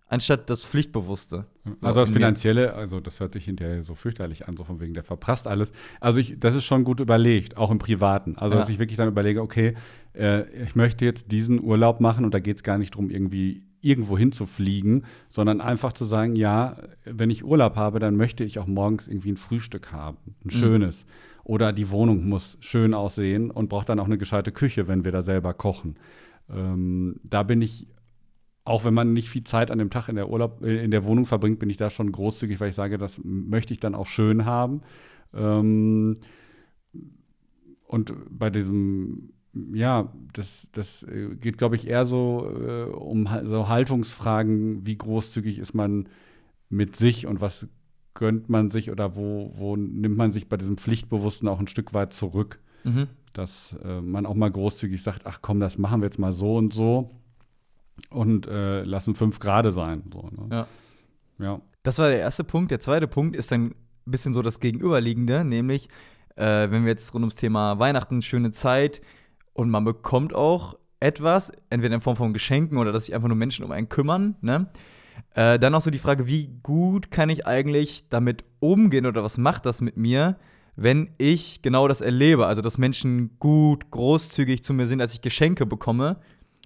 anstatt 0.07 0.51
das 0.51 0.63
Pflichtbewusste. 0.63 1.45
Also 1.81 2.01
das 2.01 2.11
Finanzielle, 2.11 2.75
also 2.75 2.99
das 2.99 3.19
hört 3.19 3.33
sich 3.33 3.45
hinterher 3.45 3.81
so 3.81 3.95
fürchterlich 3.95 4.47
an, 4.47 4.55
so 4.55 4.63
von 4.63 4.79
wegen, 4.79 4.93
der 4.93 5.03
verprasst 5.03 5.47
alles. 5.47 5.71
Also 5.99 6.19
ich, 6.19 6.35
das 6.37 6.53
ist 6.53 6.65
schon 6.65 6.83
gut 6.83 6.99
überlegt, 6.99 7.57
auch 7.57 7.71
im 7.71 7.79
Privaten. 7.79 8.37
Also 8.37 8.53
Ja. 8.53 8.61
dass 8.61 8.69
ich 8.69 8.77
wirklich 8.77 8.97
dann 8.97 9.07
überlege, 9.07 9.41
okay, 9.41 9.73
äh, 10.13 10.47
ich 10.63 10.75
möchte 10.75 11.05
jetzt 11.05 11.31
diesen 11.31 11.59
Urlaub 11.63 12.01
machen 12.01 12.23
und 12.23 12.35
da 12.35 12.39
geht 12.39 12.57
es 12.57 12.63
gar 12.63 12.77
nicht 12.77 12.93
darum, 12.93 13.09
irgendwie 13.09 13.63
irgendwo 13.81 14.15
hinzufliegen, 14.15 15.05
sondern 15.31 15.59
einfach 15.59 15.93
zu 15.93 16.05
sagen, 16.05 16.35
ja, 16.35 16.75
wenn 17.05 17.31
ich 17.31 17.43
Urlaub 17.43 17.77
habe, 17.77 17.97
dann 17.97 18.15
möchte 18.15 18.43
ich 18.43 18.59
auch 18.59 18.67
morgens 18.67 19.07
irgendwie 19.07 19.31
ein 19.31 19.37
Frühstück 19.37 19.91
haben, 19.91 20.17
ein 20.45 20.51
schönes. 20.51 21.03
Oder 21.43 21.73
die 21.73 21.89
Wohnung 21.89 22.27
muss 22.27 22.57
schön 22.59 22.93
aussehen 22.93 23.51
und 23.51 23.69
braucht 23.69 23.89
dann 23.89 23.99
auch 23.99 24.05
eine 24.05 24.17
gescheite 24.17 24.51
Küche, 24.51 24.87
wenn 24.87 25.05
wir 25.05 25.11
da 25.11 25.21
selber 25.21 25.53
kochen. 25.53 25.97
Ähm, 26.49 27.19
da 27.23 27.43
bin 27.43 27.61
ich 27.61 27.87
auch 28.63 28.85
wenn 28.85 28.93
man 28.93 29.13
nicht 29.13 29.29
viel 29.29 29.43
Zeit 29.43 29.71
an 29.71 29.79
dem 29.79 29.89
Tag 29.89 30.07
in 30.07 30.15
der 30.15 30.29
Urlaub, 30.29 30.63
äh, 30.63 30.83
in 30.83 30.91
der 30.91 31.03
Wohnung 31.03 31.25
verbringt, 31.25 31.59
bin 31.59 31.69
ich 31.69 31.77
da 31.77 31.89
schon 31.89 32.11
großzügig, 32.11 32.59
weil 32.59 32.69
ich 32.69 32.75
sage, 32.75 32.97
das 32.97 33.19
möchte 33.23 33.73
ich 33.73 33.79
dann 33.79 33.95
auch 33.95 34.07
schön 34.07 34.45
haben. 34.45 34.81
Ähm, 35.33 36.15
und 37.87 38.13
bei 38.29 38.49
diesem, 38.49 39.33
ja, 39.73 40.13
das, 40.33 40.67
das 40.71 41.03
äh, 41.03 41.35
geht, 41.35 41.57
glaube 41.57 41.75
ich, 41.75 41.87
eher 41.87 42.05
so 42.05 42.47
äh, 42.47 42.83
um 42.83 43.27
so 43.45 43.67
Haltungsfragen, 43.67 44.85
wie 44.85 44.97
großzügig 44.97 45.59
ist 45.59 45.73
man 45.73 46.07
mit 46.69 46.95
sich 46.95 47.25
und 47.27 47.41
was 47.41 47.67
gönnt 48.13 48.49
man 48.49 48.71
sich 48.71 48.91
oder 48.91 49.15
wo, 49.15 49.53
wo 49.55 49.75
nimmt 49.75 50.17
man 50.17 50.33
sich 50.33 50.49
bei 50.49 50.57
diesem 50.57 50.77
Pflichtbewussten 50.77 51.47
auch 51.47 51.59
ein 51.59 51.67
Stück 51.67 51.93
weit 51.93 52.13
zurück 52.13 52.59
Mhm. 52.83 53.07
dass 53.33 53.75
äh, 53.83 54.01
man 54.01 54.25
auch 54.25 54.33
mal 54.33 54.49
großzügig 54.49 55.03
sagt, 55.03 55.21
ach 55.25 55.39
komm, 55.43 55.59
das 55.59 55.77
machen 55.77 56.01
wir 56.01 56.05
jetzt 56.07 56.17
mal 56.17 56.33
so 56.33 56.55
und 56.57 56.73
so 56.73 57.11
und 58.09 58.47
äh, 58.47 58.83
lassen 58.83 59.13
fünf 59.15 59.39
Grade 59.39 59.71
sein. 59.71 60.03
So, 60.11 60.29
ne? 60.31 60.47
Ja. 61.39 61.45
ja. 61.45 61.61
Das 61.83 61.99
war 61.99 62.09
der 62.09 62.19
erste 62.19 62.43
Punkt. 62.43 62.71
Der 62.71 62.79
zweite 62.79 63.07
Punkt 63.07 63.35
ist 63.35 63.51
dann 63.51 63.67
ein 63.67 63.75
bisschen 64.05 64.33
so 64.33 64.41
das 64.41 64.59
Gegenüberliegende, 64.59 65.43
nämlich, 65.45 65.89
äh, 66.35 66.71
wenn 66.71 66.83
wir 66.83 66.89
jetzt 66.89 67.13
rund 67.13 67.23
ums 67.23 67.35
Thema 67.35 67.77
Weihnachten, 67.79 68.21
schöne 68.21 68.51
Zeit 68.51 69.01
und 69.53 69.69
man 69.69 69.83
bekommt 69.83 70.33
auch 70.33 70.75
etwas, 70.99 71.51
entweder 71.69 71.95
in 71.95 72.01
Form 72.01 72.15
von 72.15 72.33
Geschenken 72.33 72.77
oder 72.77 72.91
dass 72.91 73.05
sich 73.05 73.15
einfach 73.15 73.27
nur 73.27 73.37
Menschen 73.37 73.63
um 73.63 73.71
einen 73.71 73.89
kümmern, 73.89 74.35
ne? 74.41 74.67
Äh, 75.33 75.59
dann 75.59 75.73
auch 75.75 75.81
so 75.81 75.91
die 75.91 75.99
Frage, 75.99 76.27
wie 76.27 76.49
gut 76.63 77.11
kann 77.11 77.29
ich 77.29 77.47
eigentlich 77.47 78.09
damit 78.09 78.43
umgehen 78.59 79.05
oder 79.05 79.23
was 79.23 79.37
macht 79.37 79.65
das 79.65 79.81
mit 79.81 79.97
mir, 79.97 80.37
wenn 80.75 81.11
ich 81.17 81.61
genau 81.61 81.87
das 81.87 82.01
erlebe, 82.01 82.47
also 82.47 82.61
dass 82.61 82.77
Menschen 82.77 83.37
gut, 83.39 83.91
großzügig 83.91 84.63
zu 84.63 84.73
mir 84.73 84.87
sind, 84.87 85.01
als 85.01 85.13
ich 85.13 85.21
Geschenke 85.21 85.65
bekomme. 85.65 86.17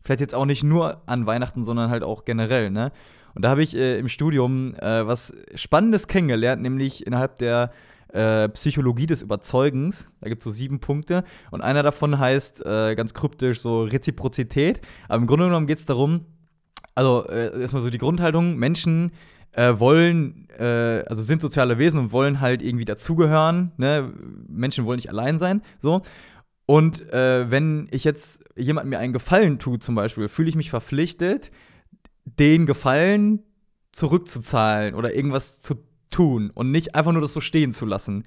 Vielleicht 0.03 0.21
jetzt 0.21 0.35
auch 0.35 0.45
nicht 0.45 0.63
nur 0.63 1.01
an 1.07 1.25
Weihnachten, 1.25 1.63
sondern 1.63 1.89
halt 1.89 2.03
auch 2.03 2.25
generell, 2.25 2.69
ne? 2.69 2.91
Und 3.33 3.43
da 3.43 3.49
habe 3.49 3.63
ich 3.63 3.75
äh, 3.75 3.99
im 3.99 4.07
Studium 4.07 4.75
äh, 4.75 5.05
was 5.05 5.35
Spannendes 5.55 6.07
kennengelernt, 6.07 6.61
nämlich 6.61 7.05
innerhalb 7.05 7.37
der 7.37 7.71
äh, 8.15 8.47
Psychologie 8.49 9.07
des 9.07 9.21
Überzeugens. 9.21 10.09
Da 10.21 10.29
gibt 10.29 10.41
es 10.41 10.45
so 10.45 10.51
sieben 10.51 10.79
Punkte. 10.79 11.25
Und 11.51 11.61
einer 11.61 11.83
davon 11.83 12.17
heißt 12.17 12.65
äh, 12.65 12.95
ganz 12.95 13.13
kryptisch 13.13 13.59
so 13.59 13.83
Reziprozität. 13.83 14.79
Aber 15.09 15.17
im 15.17 15.27
Grunde 15.27 15.45
genommen 15.45 15.67
geht 15.67 15.79
es 15.79 15.85
darum, 15.85 16.21
also 16.95 17.27
äh, 17.27 17.61
erstmal 17.61 17.81
so 17.81 17.89
die 17.89 17.97
Grundhaltung, 17.97 18.57
Menschen 18.57 19.11
äh, 19.51 19.79
wollen, 19.79 20.47
äh, 20.57 21.03
also 21.07 21.21
sind 21.21 21.41
soziale 21.41 21.77
Wesen 21.77 21.99
und 21.99 22.11
wollen 22.11 22.39
halt 22.39 22.61
irgendwie 22.61 22.85
dazugehören. 22.85 23.71
Ne? 23.77 24.11
Menschen 24.47 24.85
wollen 24.85 24.97
nicht 24.97 25.09
allein 25.09 25.37
sein. 25.37 25.61
So. 25.79 26.01
Und 26.65 27.07
äh, 27.13 27.49
wenn 27.51 27.87
ich 27.91 28.03
jetzt 28.03 28.43
jemandem 28.55 28.89
mir 28.89 28.99
einen 28.99 29.13
Gefallen 29.13 29.59
tue, 29.59 29.79
zum 29.79 29.95
Beispiel, 29.95 30.27
fühle 30.27 30.49
ich 30.49 30.55
mich 30.55 30.69
verpflichtet, 30.69 31.51
den 32.25 32.65
Gefallen 32.65 33.43
zurückzuzahlen 33.91 34.95
oder 34.95 35.13
irgendwas 35.13 35.61
zu 35.61 35.75
tun 36.09 36.51
und 36.53 36.71
nicht 36.71 36.95
einfach 36.95 37.11
nur 37.11 37.21
das 37.21 37.33
so 37.33 37.41
stehen 37.41 37.71
zu 37.71 37.85
lassen. 37.85 38.25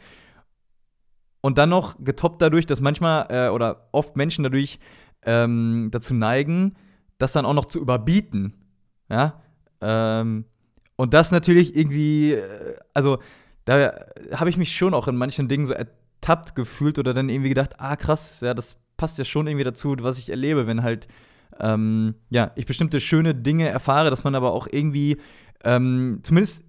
Und 1.40 1.58
dann 1.58 1.68
noch 1.68 1.96
getoppt 2.02 2.42
dadurch, 2.42 2.66
dass 2.66 2.80
manchmal 2.80 3.26
äh, 3.30 3.48
oder 3.50 3.88
oft 3.92 4.16
Menschen 4.16 4.44
dadurch 4.44 4.78
ähm, 5.22 5.88
dazu 5.90 6.14
neigen, 6.14 6.76
das 7.18 7.32
dann 7.32 7.46
auch 7.46 7.54
noch 7.54 7.66
zu 7.66 7.80
überbieten. 7.80 8.54
Ja. 9.10 9.40
Ähm, 9.80 10.44
und 10.96 11.14
das 11.14 11.30
natürlich 11.30 11.76
irgendwie, 11.76 12.32
äh, 12.32 12.76
also 12.94 13.18
da 13.64 14.06
habe 14.32 14.50
ich 14.50 14.56
mich 14.56 14.74
schon 14.76 14.94
auch 14.94 15.08
in 15.08 15.16
manchen 15.16 15.48
Dingen 15.48 15.66
so 15.66 15.74
ertappt 15.74 16.54
gefühlt 16.54 16.98
oder 16.98 17.14
dann 17.14 17.28
irgendwie 17.28 17.50
gedacht, 17.50 17.78
ah 17.78 17.96
krass, 17.96 18.40
ja, 18.40 18.54
das 18.54 18.76
passt 18.96 19.18
ja 19.18 19.24
schon 19.24 19.46
irgendwie 19.46 19.64
dazu, 19.64 19.94
was 20.00 20.18
ich 20.18 20.30
erlebe, 20.30 20.66
wenn 20.66 20.82
halt, 20.82 21.06
ähm, 21.60 22.14
ja, 22.30 22.52
ich 22.56 22.66
bestimmte 22.66 23.00
schöne 23.00 23.34
Dinge 23.34 23.68
erfahre, 23.68 24.10
dass 24.10 24.24
man 24.24 24.34
aber 24.34 24.52
auch 24.52 24.66
irgendwie, 24.70 25.18
ähm, 25.64 26.20
zumindest 26.22 26.64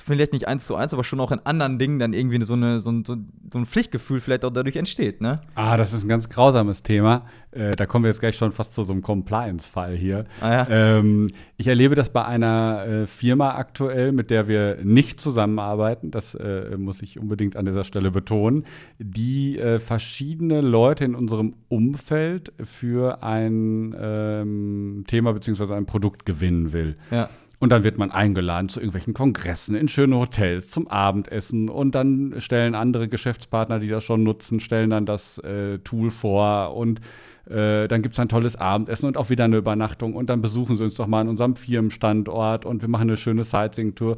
vielleicht 0.00 0.32
nicht 0.32 0.48
eins 0.48 0.66
zu 0.66 0.74
eins, 0.74 0.92
aber 0.92 1.04
schon 1.04 1.20
auch 1.20 1.32
in 1.32 1.40
anderen 1.44 1.78
Dingen 1.78 1.98
dann 1.98 2.12
irgendwie 2.12 2.42
so, 2.44 2.54
eine, 2.54 2.80
so, 2.80 2.90
ein, 2.90 3.04
so, 3.04 3.14
ein 3.54 3.66
Pflichtgefühl 3.66 4.20
vielleicht 4.20 4.44
auch 4.44 4.52
dadurch 4.52 4.76
entsteht, 4.76 5.20
ne? 5.20 5.40
Ah, 5.54 5.76
das 5.76 5.92
ist 5.92 6.04
ein 6.04 6.08
ganz 6.08 6.28
grausames 6.28 6.82
Thema. 6.82 7.26
Äh, 7.52 7.72
da 7.72 7.86
kommen 7.86 8.04
wir 8.04 8.10
jetzt 8.10 8.20
gleich 8.20 8.36
schon 8.36 8.52
fast 8.52 8.74
zu 8.74 8.84
so 8.84 8.92
einem 8.92 9.02
Compliance-Fall 9.02 9.96
hier. 9.96 10.24
Ah, 10.40 10.50
ja. 10.50 10.68
ähm, 10.68 11.30
ich 11.56 11.66
erlebe 11.66 11.96
das 11.96 12.10
bei 12.10 12.24
einer 12.24 12.86
äh, 12.86 13.06
Firma 13.06 13.56
aktuell, 13.56 14.12
mit 14.12 14.30
der 14.30 14.46
wir 14.46 14.78
nicht 14.82 15.20
zusammenarbeiten. 15.20 16.10
Das 16.10 16.34
äh, 16.34 16.76
muss 16.76 17.02
ich 17.02 17.18
unbedingt 17.18 17.56
an 17.56 17.64
dieser 17.64 17.84
Stelle 17.84 18.10
betonen. 18.10 18.64
Die 18.98 19.58
äh, 19.58 19.80
verschiedene 19.80 20.60
Leute 20.60 21.04
in 21.04 21.14
unserem 21.14 21.54
Umfeld 21.68 22.52
für 22.62 23.22
ein 23.22 23.96
ähm, 24.00 25.04
Thema 25.08 25.32
bzw. 25.32 25.74
ein 25.74 25.86
Produkt 25.86 26.24
gewinnen 26.26 26.72
will. 26.72 26.96
Ja. 27.10 27.28
Und 27.60 27.68
dann 27.68 27.84
wird 27.84 27.98
man 27.98 28.10
eingeladen 28.10 28.70
zu 28.70 28.80
irgendwelchen 28.80 29.12
Kongressen, 29.12 29.74
in 29.74 29.86
schöne 29.86 30.16
Hotels, 30.16 30.70
zum 30.70 30.88
Abendessen. 30.88 31.68
Und 31.68 31.94
dann 31.94 32.36
stellen 32.38 32.74
andere 32.74 33.06
Geschäftspartner, 33.06 33.78
die 33.80 33.88
das 33.88 34.02
schon 34.02 34.22
nutzen, 34.22 34.60
stellen 34.60 34.88
dann 34.88 35.04
das 35.04 35.36
äh, 35.38 35.78
Tool 35.80 36.10
vor. 36.10 36.74
Und 36.74 37.00
äh, 37.44 37.86
dann 37.86 38.00
gibt 38.00 38.14
es 38.14 38.18
ein 38.18 38.30
tolles 38.30 38.56
Abendessen 38.56 39.04
und 39.04 39.18
auch 39.18 39.28
wieder 39.28 39.44
eine 39.44 39.58
Übernachtung. 39.58 40.14
Und 40.14 40.30
dann 40.30 40.40
besuchen 40.40 40.78
sie 40.78 40.84
uns 40.84 40.94
doch 40.94 41.06
mal 41.06 41.20
an 41.20 41.28
unserem 41.28 41.54
Firmenstandort 41.54 42.64
und 42.64 42.80
wir 42.80 42.88
machen 42.88 43.10
eine 43.10 43.18
schöne 43.18 43.44
Sightseeing-Tour. 43.44 44.16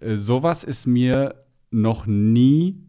Äh, 0.00 0.16
sowas 0.16 0.62
ist 0.62 0.86
mir 0.86 1.36
noch 1.70 2.04
nie 2.04 2.84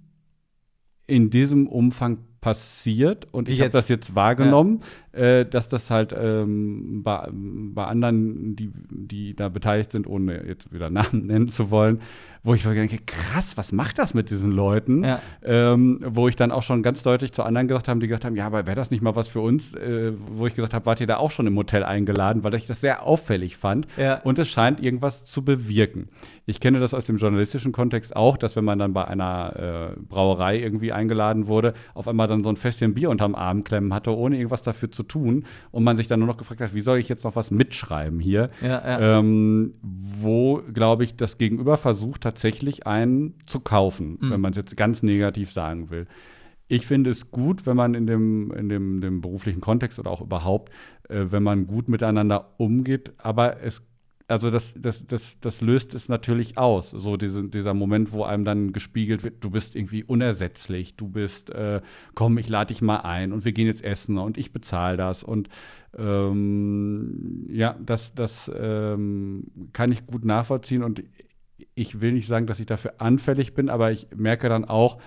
in 1.08 1.30
diesem 1.30 1.68
Umfang 1.68 2.18
passiert 2.46 3.28
und 3.32 3.50
ich 3.50 3.60
habe 3.60 3.72
das 3.72 3.90
jetzt 3.90 4.14
wahrgenommen, 4.14 4.84
äh, 5.14 5.48
dass 5.48 5.68
das 5.68 5.90
halt 5.90 6.14
ähm, 6.16 7.02
bei, 7.02 7.28
bei 7.32 7.86
anderen, 7.86 8.56
die, 8.56 8.72
die 8.92 9.36
da 9.36 9.50
beteiligt 9.50 9.94
sind, 9.94 10.06
ohne 10.06 10.46
jetzt 10.46 10.72
wieder 10.72 10.92
Namen 10.92 11.26
nennen 11.26 11.48
zu 11.48 11.72
wollen, 11.72 12.02
wo 12.46 12.54
ich 12.54 12.62
so 12.62 12.72
denke, 12.72 13.00
krass, 13.06 13.58
was 13.58 13.72
macht 13.72 13.98
das 13.98 14.14
mit 14.14 14.30
diesen 14.30 14.52
Leuten? 14.52 15.04
Ja. 15.04 15.20
Ähm, 15.44 16.00
wo 16.06 16.28
ich 16.28 16.36
dann 16.36 16.52
auch 16.52 16.62
schon 16.62 16.84
ganz 16.84 17.02
deutlich 17.02 17.34
zu 17.34 17.42
anderen 17.42 17.68
gesagt 17.68 17.88
habe, 17.88 18.00
die 18.00 18.08
gesagt 18.08 18.24
haben, 18.24 18.36
ja, 18.36 18.46
aber 18.46 18.68
wäre 18.68 18.76
das 18.76 18.92
nicht 18.92 19.02
mal 19.02 19.16
was 19.16 19.28
für 19.28 19.42
uns? 19.42 19.74
Äh, 19.74 20.14
wo 20.36 20.46
ich 20.46 20.54
gesagt 20.54 20.76
habe, 20.76 20.86
wart 20.86 21.02
ihr 21.02 21.08
da 21.08 21.18
auch 21.18 21.32
schon 21.32 21.48
im 21.48 21.58
Hotel 21.58 21.84
eingeladen, 21.84 22.44
weil 22.44 22.54
ich 22.54 22.68
das 22.68 22.82
sehr 22.82 23.02
auffällig 23.02 23.58
fand. 23.58 23.88
Ja. 23.98 24.22
Und 24.24 24.38
es 24.38 24.48
scheint 24.48 24.80
irgendwas 24.80 25.26
zu 25.26 25.44
bewirken. 25.44 26.10
Ich 26.48 26.60
kenne 26.60 26.80
das 26.80 26.94
aus 26.94 27.06
dem 27.06 27.18
journalistischen 27.18 27.72
Kontext 27.72 28.16
auch, 28.16 28.38
dass 28.38 28.56
wenn 28.56 28.66
man 28.66 28.78
dann 28.78 28.94
bei 28.94 29.06
einer 29.06 29.96
äh, 29.96 30.00
Brauerei 30.00 30.60
irgendwie 30.60 30.92
eingeladen 30.92 31.48
wurde, 31.48 31.74
auf 31.96 32.08
einmal 32.08 32.28
dann 32.28 32.44
so 32.44 32.50
ein 32.50 32.56
Fässchen 32.56 32.94
Bier 32.94 33.10
unterm 33.10 33.34
Arm 33.34 33.64
klemmen 33.64 33.94
hatte, 33.94 34.16
ohne 34.16 34.38
irgendwas 34.38 34.62
dafür 34.62 34.92
zu 34.92 35.02
tun. 35.02 35.46
Und 35.72 35.84
man 35.84 35.98
sich 35.98 36.08
dann 36.08 36.20
nur 36.20 36.28
noch 36.28 36.38
gefragt 36.38 36.62
hat, 36.62 36.76
wie 36.76 36.82
soll 36.82 37.00
ich 37.00 37.10
jetzt 37.10 37.24
noch 37.24 37.36
was 37.36 37.50
mitschreiben 37.50 38.20
hier? 38.20 38.52
Ja. 38.62 39.18
Ähm, 39.18 39.74
wo, 39.82 40.62
glaube 40.72 41.04
ich, 41.04 41.16
das 41.16 41.40
Gegenüber 41.40 41.78
versucht 41.78 42.26
tatsächlich 42.36 42.86
einen 42.86 43.36
zu 43.48 43.62
kaufen, 43.62 44.18
Mhm. 44.20 44.32
wenn 44.32 44.42
man 44.42 44.52
es 44.52 44.58
jetzt 44.58 44.76
ganz 44.78 45.02
negativ 45.04 45.52
sagen 45.52 45.90
will. 45.90 46.06
Ich 46.68 46.86
finde 46.86 47.12
es 47.12 47.32
gut, 47.32 47.66
wenn 47.66 47.78
man 47.78 47.94
in 47.94 48.08
dem, 48.08 48.52
in 48.52 48.70
dem, 48.70 49.00
dem 49.00 49.22
beruflichen 49.22 49.62
Kontext 49.62 50.00
oder 50.00 50.12
auch 50.12 50.22
überhaupt, 50.22 50.72
äh, 51.10 51.26
wenn 51.30 51.44
man 51.44 51.68
gut 51.68 51.88
miteinander 51.88 52.54
umgeht, 52.58 53.14
aber 53.18 53.62
es 53.64 53.82
also 54.28 54.50
das, 54.50 54.74
das, 54.76 55.06
das, 55.06 55.40
das 55.40 55.62
löst 55.62 55.94
es 55.94 56.10
natürlich 56.10 56.58
aus. 56.58 56.90
So 56.90 57.16
diese, 57.16 57.44
dieser 57.44 57.76
Moment, 57.76 58.12
wo 58.12 58.24
einem 58.24 58.44
dann 58.44 58.74
gespiegelt 58.74 59.24
wird, 59.24 59.44
du 59.44 59.52
bist 59.52 59.76
irgendwie 59.76 60.04
unersetzlich, 60.04 60.96
du 60.96 61.08
bist, 61.08 61.52
äh, 61.52 61.80
komm, 62.16 62.40
ich 62.40 62.50
lade 62.50 62.70
dich 62.74 62.82
mal 62.82 63.02
ein 63.02 63.32
und 63.32 63.46
wir 63.46 63.52
gehen 63.52 63.68
jetzt 63.68 63.84
essen 63.84 64.18
und 64.18 64.40
ich 64.40 64.52
bezahle 64.52 64.98
das. 64.98 65.24
Und 65.24 65.50
ähm, 65.96 67.46
ja, 67.52 67.76
das, 67.86 68.16
das 68.16 68.52
ähm, 68.60 69.44
kann 69.74 69.92
ich 69.92 70.08
gut 70.08 70.26
nachvollziehen 70.26 70.82
und 70.82 71.04
ich 71.74 72.02
will 72.02 72.12
nicht 72.14 72.28
sagen, 72.28 72.48
dass 72.48 72.60
ich 72.60 72.66
dafür 72.68 72.94
anfällig 73.00 73.54
bin, 73.54 73.70
aber 73.70 73.92
ich 73.92 74.08
merke 74.16 74.48
dann 74.50 74.66
auch, 74.66 74.98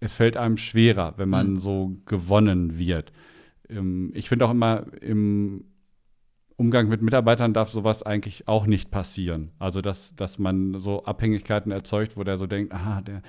es 0.00 0.14
fällt 0.14 0.36
einem 0.36 0.56
schwerer, 0.56 1.14
wenn 1.16 1.28
man 1.28 1.54
Mhm. 1.54 1.60
so 1.60 1.96
gewonnen 2.06 2.78
wird. 2.78 3.12
ähm, 3.68 4.12
ich 4.14 4.28
finde 4.28 4.46
auch 4.46 4.50
immer, 4.52 4.86
im 5.00 5.64
Umgang 6.56 6.88
mit 6.88 7.02
Mitarbeitern 7.02 7.52
darf 7.52 7.70
sowas 7.70 8.02
eigentlich 8.02 8.48
auch 8.48 8.66
nicht 8.66 8.90
passieren. 8.90 9.50
Also, 9.58 9.82
dass, 9.82 10.14
dass 10.16 10.38
man 10.38 10.80
so 10.80 11.04
Abhängigkeiten 11.04 11.70
erzeugt, 11.70 12.16
wo 12.16 12.24
der 12.24 12.38
so 12.38 12.46
denkt, 12.46 12.72
ah, 12.72 13.02
der, 13.02 13.22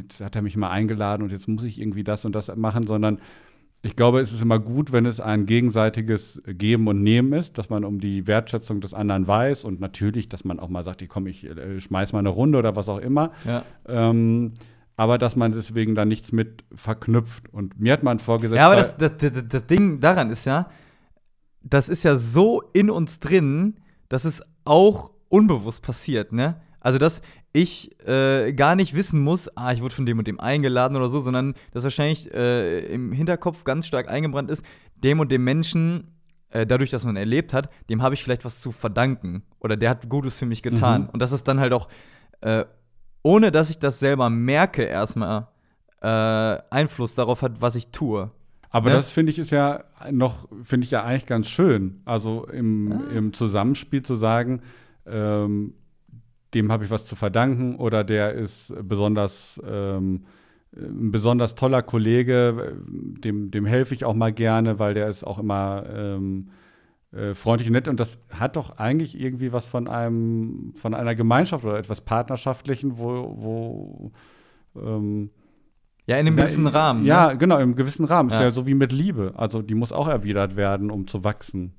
jetzt 0.00 0.20
hat 0.20 0.36
er 0.36 0.42
mich 0.42 0.56
mal 0.56 0.70
eingeladen 0.70 1.22
und 1.22 1.32
jetzt 1.32 1.48
muss 1.48 1.64
ich 1.64 1.80
irgendwie 1.80 2.04
das 2.04 2.24
und 2.24 2.32
das 2.34 2.54
machen, 2.54 2.86
sondern 2.86 3.18
ich 3.84 3.96
glaube, 3.96 4.20
es 4.20 4.32
ist 4.32 4.40
immer 4.40 4.58
gut, 4.58 4.92
wenn 4.92 5.04
es 5.04 5.20
ein 5.20 5.44
gegenseitiges 5.44 6.40
Geben 6.46 6.88
und 6.88 7.02
Nehmen 7.02 7.34
ist, 7.34 7.58
dass 7.58 7.68
man 7.68 7.84
um 7.84 8.00
die 8.00 8.26
Wertschätzung 8.26 8.80
des 8.80 8.94
anderen 8.94 9.28
weiß 9.28 9.64
und 9.64 9.78
natürlich, 9.78 10.30
dass 10.30 10.42
man 10.44 10.58
auch 10.58 10.70
mal 10.70 10.82
sagt, 10.82 11.02
ich 11.02 11.08
komme, 11.10 11.28
ich 11.28 11.44
äh, 11.44 11.80
schmeiß 11.80 12.14
mal 12.14 12.20
eine 12.20 12.30
Runde 12.30 12.58
oder 12.58 12.76
was 12.76 12.88
auch 12.88 12.98
immer. 12.98 13.32
Ja. 13.44 13.62
Ähm, 13.86 14.52
aber 14.96 15.18
dass 15.18 15.36
man 15.36 15.52
deswegen 15.52 15.94
da 15.94 16.06
nichts 16.06 16.32
mit 16.32 16.64
verknüpft. 16.74 17.52
Und 17.52 17.78
mir 17.78 17.92
hat 17.92 18.02
man 18.02 18.20
vorgesetzt. 18.20 18.56
Ja, 18.56 18.66
aber 18.66 18.76
das, 18.76 18.96
das, 18.96 19.18
das, 19.18 19.32
das 19.48 19.66
Ding 19.66 20.00
daran 20.00 20.30
ist 20.30 20.46
ja, 20.46 20.70
das 21.62 21.90
ist 21.90 22.04
ja 22.04 22.16
so 22.16 22.62
in 22.72 22.88
uns 22.88 23.20
drin, 23.20 23.74
dass 24.08 24.24
es 24.24 24.42
auch 24.64 25.10
unbewusst 25.28 25.82
passiert, 25.82 26.32
ne? 26.32 26.60
Also, 26.84 26.98
dass 26.98 27.22
ich 27.52 27.98
äh, 28.06 28.52
gar 28.52 28.76
nicht 28.76 28.94
wissen 28.94 29.20
muss, 29.20 29.48
ah, 29.56 29.72
ich 29.72 29.80
wurde 29.80 29.94
von 29.94 30.06
dem 30.06 30.18
und 30.18 30.28
dem 30.28 30.38
eingeladen 30.38 30.96
oder 30.96 31.08
so, 31.08 31.18
sondern 31.20 31.54
dass 31.72 31.82
wahrscheinlich 31.82 32.32
äh, 32.32 32.80
im 32.92 33.10
Hinterkopf 33.12 33.64
ganz 33.64 33.86
stark 33.86 34.08
eingebrannt 34.08 34.50
ist, 34.50 34.62
dem 34.96 35.18
und 35.18 35.32
dem 35.32 35.42
Menschen, 35.44 36.12
äh, 36.50 36.66
dadurch, 36.66 36.90
dass 36.90 37.04
man 37.04 37.16
erlebt 37.16 37.54
hat, 37.54 37.70
dem 37.88 38.02
habe 38.02 38.14
ich 38.14 38.22
vielleicht 38.22 38.44
was 38.44 38.60
zu 38.60 38.70
verdanken. 38.70 39.42
Oder 39.60 39.76
der 39.76 39.90
hat 39.90 40.08
Gutes 40.08 40.38
für 40.38 40.46
mich 40.46 40.62
getan. 40.62 41.02
Mhm. 41.04 41.08
Und 41.10 41.20
dass 41.22 41.32
es 41.32 41.42
dann 41.42 41.58
halt 41.58 41.72
auch, 41.72 41.88
äh, 42.42 42.64
ohne 43.22 43.50
dass 43.50 43.70
ich 43.70 43.78
das 43.78 43.98
selber 43.98 44.28
merke, 44.28 44.82
erstmal 44.82 45.48
äh, 46.02 46.06
Einfluss 46.70 47.14
darauf 47.14 47.40
hat, 47.42 47.60
was 47.62 47.76
ich 47.76 47.88
tue. 47.88 48.30
Aber 48.68 48.90
Ne? 48.90 48.96
das 48.96 49.10
finde 49.10 49.30
ich 49.32 49.38
ist 49.38 49.50
ja 49.52 49.84
noch, 50.10 50.48
finde 50.62 50.84
ich 50.84 50.90
ja 50.90 51.02
eigentlich 51.02 51.26
ganz 51.26 51.46
schön. 51.48 52.02
Also 52.04 52.44
im, 52.46 52.92
Ah. 52.92 53.16
im 53.16 53.32
Zusammenspiel 53.32 54.02
zu 54.02 54.16
sagen, 54.16 54.60
ähm, 55.06 55.72
dem 56.54 56.70
habe 56.72 56.84
ich 56.84 56.90
was 56.90 57.04
zu 57.04 57.16
verdanken 57.16 57.76
oder 57.76 58.04
der 58.04 58.32
ist 58.34 58.72
besonders 58.82 59.60
ähm, 59.68 60.24
ein 60.76 61.12
besonders 61.12 61.54
toller 61.54 61.82
Kollege, 61.82 62.76
dem, 62.88 63.50
dem 63.52 63.64
helfe 63.64 63.94
ich 63.94 64.04
auch 64.04 64.14
mal 64.14 64.32
gerne, 64.32 64.78
weil 64.80 64.94
der 64.94 65.08
ist 65.08 65.24
auch 65.24 65.38
immer 65.38 65.84
ähm, 65.94 66.48
äh, 67.12 67.34
freundlich 67.34 67.68
und 67.68 67.74
nett. 67.74 67.86
Und 67.86 68.00
das 68.00 68.18
hat 68.32 68.56
doch 68.56 68.76
eigentlich 68.78 69.16
irgendwie 69.20 69.52
was 69.52 69.66
von 69.66 69.86
einem, 69.86 70.72
von 70.76 70.94
einer 70.94 71.14
Gemeinschaft 71.14 71.64
oder 71.64 71.78
etwas 71.78 72.00
Partnerschaftlichen, 72.00 72.98
wo, 72.98 73.36
wo 73.38 74.12
ähm, 74.76 75.30
Ja, 76.06 76.16
in 76.16 76.26
einem 76.26 76.36
gewissen 76.36 76.66
Rahmen. 76.66 77.04
Ja, 77.04 77.28
Ne? 77.28 77.38
genau, 77.38 77.58
im 77.60 77.76
gewissen 77.76 78.04
Rahmen. 78.04 78.30
Ist 78.30 78.34
Ja. 78.34 78.42
ja 78.42 78.50
so 78.50 78.66
wie 78.66 78.74
mit 78.74 78.90
Liebe. 78.90 79.32
Also 79.36 79.62
die 79.62 79.74
muss 79.76 79.92
auch 79.92 80.08
erwidert 80.08 80.56
werden, 80.56 80.90
um 80.90 81.06
zu 81.06 81.22
wachsen. 81.22 81.72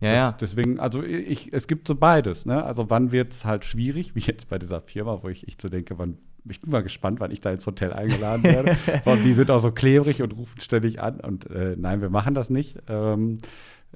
Ja, 0.00 0.10
das, 0.10 0.16
ja. 0.16 0.32
Deswegen, 0.32 0.80
also 0.80 1.02
ich, 1.02 1.52
es 1.52 1.66
gibt 1.66 1.86
so 1.88 1.94
beides. 1.94 2.46
Ne? 2.46 2.62
Also 2.64 2.90
wann 2.90 3.12
wird 3.12 3.32
es 3.32 3.44
halt 3.44 3.64
schwierig, 3.64 4.14
wie 4.14 4.20
jetzt 4.20 4.48
bei 4.48 4.58
dieser 4.58 4.80
Firma, 4.80 5.20
wo 5.22 5.28
ich 5.28 5.46
echt 5.48 5.60
so 5.62 5.68
denke, 5.68 5.98
wann, 5.98 6.18
ich 6.48 6.60
bin 6.60 6.70
mal 6.70 6.82
gespannt, 6.82 7.20
wann 7.20 7.30
ich 7.30 7.40
da 7.40 7.50
ins 7.50 7.66
Hotel 7.66 7.92
eingeladen 7.92 8.42
werde. 8.44 8.76
Allem, 9.04 9.22
die 9.22 9.32
sind 9.32 9.50
auch 9.50 9.60
so 9.60 9.72
klebrig 9.72 10.22
und 10.22 10.36
rufen 10.36 10.60
ständig 10.60 11.00
an. 11.00 11.20
Und 11.20 11.50
äh, 11.50 11.76
nein, 11.78 12.00
wir 12.00 12.10
machen 12.10 12.34
das 12.34 12.50
nicht. 12.50 12.76
Ähm, 12.88 13.38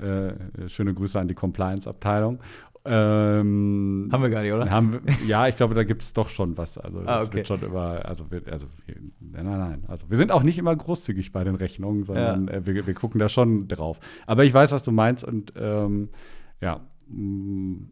äh, 0.01 0.69
schöne 0.69 0.95
Grüße 0.95 1.19
an 1.19 1.29
die 1.29 1.35
Compliance-Abteilung. 1.35 2.39
Ähm, 2.91 4.09
Haben 4.11 4.23
wir 4.23 4.31
gar 4.31 4.43
nicht, 4.43 4.53
oder? 4.53 4.71
haben 4.71 5.01
ja, 5.27 5.47
ich 5.47 5.57
glaube, 5.57 5.75
da 5.75 5.85
gibt 5.85 6.03
es 6.03 6.13
doch 6.15 6.31
schon 6.31 6.57
was. 6.57 6.79
Also 6.79 7.01
Ah, 7.05 7.23
okay. 7.23 7.35
wird 7.35 7.49
schon 7.49 7.61
immer, 7.63 8.05
also, 8.07 8.31
wir, 8.31 8.43
also 8.51 8.67
wir, 8.87 8.97
nein, 9.21 9.45
nein. 9.45 9.85
Also 9.89 10.09
wir 10.09 10.17
sind 10.17 10.33
auch 10.33 10.43
nicht 10.43 10.57
immer 10.57 10.75
großzügig 10.75 11.33
bei 11.33 11.45
den 11.45 11.55
Rechnungen, 11.55 12.05
sondern 12.05 12.49
äh, 12.49 12.67
wir, 12.67 12.87
wir 12.87 12.95
gucken 12.95 13.21
da 13.21 13.29
schon 13.29 13.69
drauf. 13.69 14.01
Aber 14.27 14.45
ich 14.45 14.55
weiß, 14.55 14.73
was 14.73 14.85
du 14.85 14.91
meinst 14.91 15.23
und 15.23 15.53
ähm, 15.57 16.09
ja. 16.63 16.81
mm, 17.09 17.91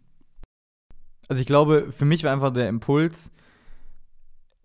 Also 1.29 1.41
ich 1.41 1.47
glaube, 1.47 1.89
für 1.91 2.07
mich 2.07 2.25
war 2.25 2.33
einfach 2.33 2.53
der 2.53 2.69
Impuls, 2.69 3.31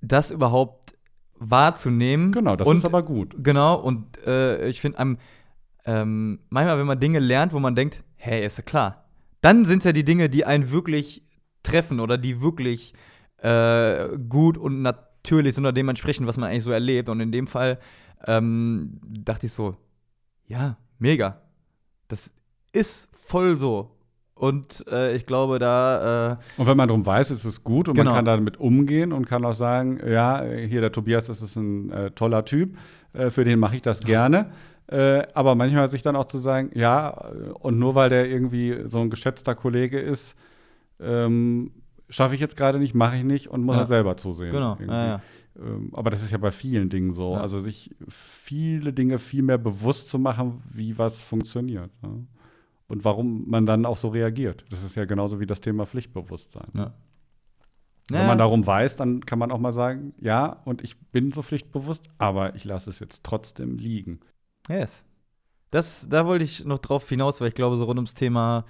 das 0.01 0.31
überhaupt 0.31 0.95
wahrzunehmen. 1.37 2.31
Genau, 2.31 2.55
das 2.55 2.67
und, 2.67 2.77
ist 2.77 2.85
aber 2.85 3.03
gut. 3.03 3.35
Genau, 3.43 3.75
und 3.75 4.17
äh, 4.25 4.67
ich 4.69 4.79
finde, 4.79 5.17
ähm, 5.85 6.39
manchmal, 6.49 6.77
wenn 6.79 6.87
man 6.87 6.99
Dinge 6.99 7.19
lernt, 7.19 7.53
wo 7.53 7.59
man 7.59 7.75
denkt, 7.75 8.03
hey, 8.15 8.45
ist 8.45 8.57
ja 8.57 8.63
klar, 8.63 9.00
dann 9.41 9.65
sind 9.65 9.79
es 9.79 9.85
ja 9.85 9.91
die 9.91 10.03
Dinge, 10.03 10.29
die 10.29 10.45
einen 10.45 10.71
wirklich 10.71 11.23
treffen 11.63 11.99
oder 11.99 12.17
die 12.17 12.41
wirklich 12.41 12.93
äh, 13.37 14.17
gut 14.29 14.57
und 14.57 14.81
natürlich 14.81 15.55
sind 15.55 15.65
oder 15.65 15.73
dem 15.73 15.89
entsprechen, 15.89 16.27
was 16.27 16.37
man 16.37 16.49
eigentlich 16.49 16.63
so 16.63 16.71
erlebt. 16.71 17.09
Und 17.09 17.19
in 17.19 17.31
dem 17.31 17.47
Fall 17.47 17.79
ähm, 18.25 18.99
dachte 19.03 19.47
ich 19.47 19.53
so, 19.53 19.75
ja, 20.47 20.77
mega. 20.99 21.41
Das 22.07 22.33
ist 22.71 23.09
voll 23.25 23.57
so. 23.57 23.97
Und 24.41 24.83
äh, 24.91 25.15
ich 25.15 25.27
glaube, 25.27 25.59
da 25.59 26.31
äh, 26.31 26.37
Und 26.59 26.65
wenn 26.65 26.75
man 26.75 26.87
darum 26.87 27.05
weiß, 27.05 27.29
ist 27.29 27.45
es 27.45 27.63
gut 27.63 27.87
und 27.87 27.93
Genau. 27.93 28.09
man 28.09 28.15
kann 28.15 28.25
damit 28.25 28.59
umgehen 28.59 29.13
und 29.13 29.27
kann 29.27 29.45
auch 29.45 29.53
sagen, 29.53 29.99
ja, 30.03 30.43
hier 30.43 30.81
der 30.81 30.91
Tobias, 30.91 31.27
das 31.27 31.43
ist 31.43 31.55
ein 31.57 31.91
äh, 31.91 32.09
toller 32.09 32.43
Typ, 32.43 32.75
äh, 33.13 33.29
für 33.29 33.43
den 33.43 33.59
mache 33.59 33.75
ich 33.75 33.83
das 33.83 33.99
gerne. 33.99 34.47
Äh, 34.87 35.27
aber 35.35 35.53
manchmal 35.53 35.87
sich 35.89 36.01
dann 36.01 36.15
auch 36.15 36.25
zu 36.25 36.39
sagen, 36.39 36.71
ja, 36.73 37.11
äh, 37.31 37.49
und 37.51 37.77
nur 37.77 37.93
weil 37.93 38.09
der 38.09 38.27
irgendwie 38.27 38.79
so 38.85 38.99
ein 38.99 39.11
geschätzter 39.11 39.53
Kollege 39.53 39.99
ist, 39.99 40.35
ähm, 40.99 41.69
schaffe 42.09 42.33
ich 42.33 42.41
jetzt 42.41 42.57
gerade 42.57 42.79
nicht, 42.79 42.95
mache 42.95 43.17
ich 43.17 43.23
nicht 43.23 43.47
und 43.47 43.63
muss 43.63 43.75
Ja. 43.75 43.81
er 43.83 43.87
selber 43.87 44.17
zusehen. 44.17 44.51
genau, 44.51 44.75
ja, 44.87 45.05
ja. 45.05 45.21
Ähm, 45.55 45.91
aber 45.93 46.09
das 46.09 46.23
ist 46.23 46.31
ja 46.31 46.39
bei 46.39 46.51
vielen 46.51 46.89
Dingen 46.89 47.13
so. 47.13 47.35
Also 47.35 47.59
sich 47.59 47.91
viele 48.09 48.91
Dinge 48.91 49.19
viel 49.19 49.43
mehr 49.43 49.59
bewusst 49.59 50.09
zu 50.09 50.17
machen, 50.17 50.63
wie 50.73 50.97
was 50.97 51.21
funktioniert. 51.21 51.91
Ne? 52.01 52.25
Und 52.91 53.05
warum 53.05 53.49
man 53.49 53.65
dann 53.65 53.85
auch 53.85 53.95
so 53.95 54.09
reagiert. 54.09 54.65
Das 54.69 54.83
ist 54.83 54.95
ja 54.95 55.05
genauso 55.05 55.39
wie 55.39 55.45
das 55.45 55.61
Thema 55.61 55.85
Pflichtbewusstsein. 55.85 56.67
Ja. 56.73 56.93
Wenn 58.09 58.27
man 58.27 58.37
darum 58.37 58.67
weiß, 58.67 58.97
dann 58.97 59.25
kann 59.25 59.39
man 59.39 59.49
auch 59.49 59.59
mal 59.59 59.71
sagen, 59.71 60.13
ja, 60.19 60.61
und 60.65 60.81
ich 60.83 60.99
bin 60.99 61.31
so 61.31 61.41
pflichtbewusst, 61.41 62.03
aber 62.17 62.53
ich 62.55 62.65
lasse 62.65 62.89
es 62.89 62.99
jetzt 62.99 63.23
trotzdem 63.23 63.77
liegen. 63.77 64.19
Yes. 64.67 65.05
Das, 65.69 66.09
da 66.09 66.25
wollte 66.25 66.43
ich 66.43 66.65
noch 66.65 66.79
drauf 66.79 67.07
hinaus, 67.07 67.39
weil 67.39 67.47
ich 67.47 67.55
glaube, 67.55 67.77
so 67.77 67.85
rund 67.85 67.97
ums 67.97 68.13
Thema, 68.13 68.65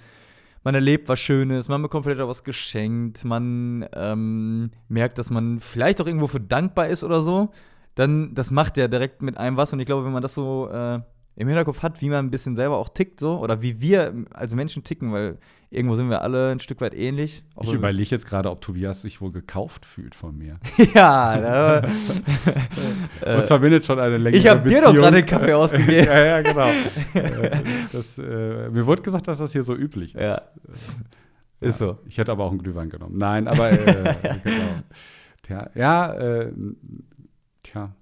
man 0.62 0.76
erlebt 0.76 1.08
was 1.08 1.18
Schönes, 1.18 1.68
man 1.68 1.82
bekommt 1.82 2.04
vielleicht 2.04 2.20
auch 2.20 2.28
was 2.28 2.44
geschenkt, 2.44 3.24
man 3.24 3.88
ähm, 3.92 4.70
merkt, 4.86 5.18
dass 5.18 5.30
man 5.30 5.58
vielleicht 5.58 6.00
auch 6.00 6.06
irgendwo 6.06 6.28
für 6.28 6.38
dankbar 6.38 6.86
ist 6.86 7.02
oder 7.02 7.22
so, 7.22 7.50
dann, 7.96 8.36
das 8.36 8.52
macht 8.52 8.76
ja 8.76 8.86
direkt 8.86 9.20
mit 9.20 9.36
einem 9.36 9.56
was. 9.56 9.72
Und 9.72 9.80
ich 9.80 9.86
glaube, 9.86 10.04
wenn 10.04 10.12
man 10.12 10.22
das 10.22 10.34
so 10.34 10.68
äh, 10.70 11.00
im 11.36 11.48
Hinterkopf 11.48 11.82
hat, 11.82 12.00
wie 12.00 12.10
man 12.10 12.26
ein 12.26 12.30
bisschen 12.30 12.56
selber 12.56 12.76
auch 12.76 12.88
tickt, 12.90 13.20
so, 13.20 13.38
oder 13.38 13.62
wie 13.62 13.80
wir 13.80 14.14
als 14.32 14.54
Menschen 14.54 14.84
ticken, 14.84 15.12
weil 15.12 15.38
irgendwo 15.70 15.94
sind 15.94 16.10
wir 16.10 16.20
alle 16.20 16.50
ein 16.50 16.60
Stück 16.60 16.80
weit 16.82 16.94
ähnlich. 16.94 17.42
Auch 17.54 17.64
Ich 17.64 17.72
überlege 17.72 18.10
jetzt 18.10 18.26
gerade, 18.26 18.50
ob 18.50 18.60
Tobias 18.60 19.00
sich 19.00 19.20
wohl 19.22 19.32
gekauft 19.32 19.86
fühlt 19.86 20.14
von 20.14 20.36
mir. 20.36 20.58
ja, 20.94 21.40
da, 21.40 21.88
Uns 23.38 23.46
verbindet 23.46 23.86
schon 23.86 23.98
eine 23.98 24.18
längere 24.18 24.38
ich 24.38 24.46
hab 24.46 24.64
dir 24.64 24.82
doch 24.82 24.94
gerade 24.94 25.16
den 25.16 25.26
Kaffee 25.26 25.54
ausgegeben. 25.54 25.90
ja, 26.06 26.24
ja, 26.24 26.42
genau. 26.42 26.68
Äh, 27.14 27.62
das, 27.92 28.18
äh, 28.18 28.68
mir 28.68 28.86
wurde 28.86 29.00
gesagt, 29.00 29.26
dass 29.26 29.38
das 29.38 29.52
hier 29.52 29.62
so 29.62 29.74
üblich 29.74 30.14
ist. 30.14 30.20
Ja. 30.20 30.42
Ist 31.60 31.78
so. 31.78 31.98
Ich 32.06 32.18
hätte 32.18 32.32
aber 32.32 32.44
auch 32.44 32.50
einen 32.50 32.62
Glühwein 32.62 32.90
genommen. 32.90 33.16
Nein, 33.16 33.48
aber 33.48 33.70
äh, 33.70 34.14
genau. 34.42 34.82
Tja, 35.42 35.70
ja, 35.74 36.12
äh, 36.14 36.52
tja. 37.62 37.94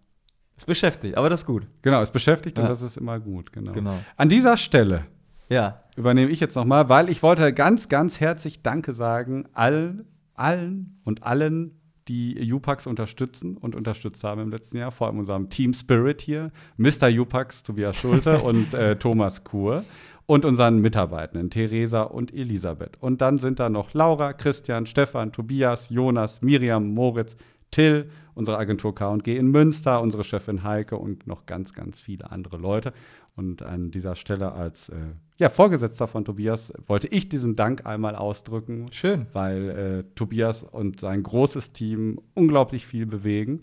Ist 0.61 0.67
beschäftigt, 0.67 1.17
aber 1.17 1.31
das 1.31 1.41
ist 1.41 1.47
gut. 1.47 1.67
Genau, 1.83 2.03
es 2.03 2.11
beschäftigt 2.11 2.59
und 2.59 2.65
Ja. 2.65 2.69
das 2.71 2.83
ist 2.83 2.97
immer 2.97 3.19
gut, 3.19 3.53
genau. 3.53 3.73
Genau. 3.73 3.95
An 4.17 4.29
dieser 4.29 4.57
Stelle 4.57 5.07
Ja. 5.49 5.81
übernehme 5.97 6.31
ich 6.31 6.39
jetzt 6.41 6.55
nochmal, 6.55 6.89
weil 6.89 7.09
ich 7.09 7.23
wollte 7.23 7.53
ganz, 7.53 7.89
ganz 7.89 8.21
herzlich 8.21 8.63
Danke 8.63 8.93
sagen 8.93 9.47
allen, 9.55 10.05
allen 10.35 11.01
und 11.05 11.23
allen, 11.25 11.73
die 12.09 12.53
UPAX 12.53 12.87
unterstützen 12.87 13.57
und 13.57 13.75
unterstützt 13.75 14.23
haben 14.25 14.41
im 14.41 14.51
letzten 14.51 14.77
Jahr, 14.77 14.91
vor 14.91 15.07
allem 15.07 15.19
unserem 15.19 15.49
Team 15.49 15.73
Spirit 15.75 16.21
hier, 16.21 16.51
Mr. 16.77 17.09
UPAX, 17.09 17.63
Tobias 17.63 17.97
Schulte 17.97 18.39
und 18.43 18.75
äh, 18.75 18.97
Thomas 18.97 19.45
Kur 19.45 19.85
und 20.27 20.45
unseren 20.45 20.79
Mitarbeitenden, 20.81 21.51
Theresa 21.51 22.03
und 22.03 22.35
Elisabeth. 22.35 22.97
Und 23.01 23.21
dann 23.21 23.39
sind 23.39 23.61
da 23.61 23.69
noch 23.69 23.95
Laura, 23.95 24.33
Christian, 24.33 24.87
Stefan, 24.87 25.33
Tobias, 25.33 25.89
Jonas, 25.89 26.41
Miriam, 26.43 26.93
Moritz, 26.95 27.35
Till, 27.71 28.11
unsere 28.35 28.59
Agentur 28.59 28.95
K&G 28.95 29.37
in 29.37 29.51
Münster, 29.51 30.01
unsere 30.01 30.25
Chefin 30.25 30.63
Heike 30.63 30.97
und 30.97 31.27
noch 31.27 31.47
ganz, 31.47 31.73
ganz 31.73 32.01
viele 32.01 32.31
andere 32.31 32.57
Leute. 32.57 32.93
Und 33.37 33.63
an 33.63 33.91
dieser 33.91 34.17
Stelle 34.17 34.53
als 34.53 34.89
äh, 34.89 34.97
ja, 35.39 35.49
Vorgesetzter 35.49 36.07
von 36.07 36.25
Tobias 36.25 36.73
wollte 36.87 37.07
ich 37.09 37.29
diesen 37.29 37.57
Dank 37.57 37.87
einmal 37.87 38.17
ausdrücken, 38.17 38.89
Schön. 38.93 39.27
weil 39.33 39.69
äh, 39.71 40.15
Tobias 40.15 40.63
und 40.63 41.01
sein 41.01 41.23
großes 41.23 41.73
Team 41.73 42.21
unglaublich 42.35 42.87
viel 42.87 43.07
bewegen. 43.07 43.63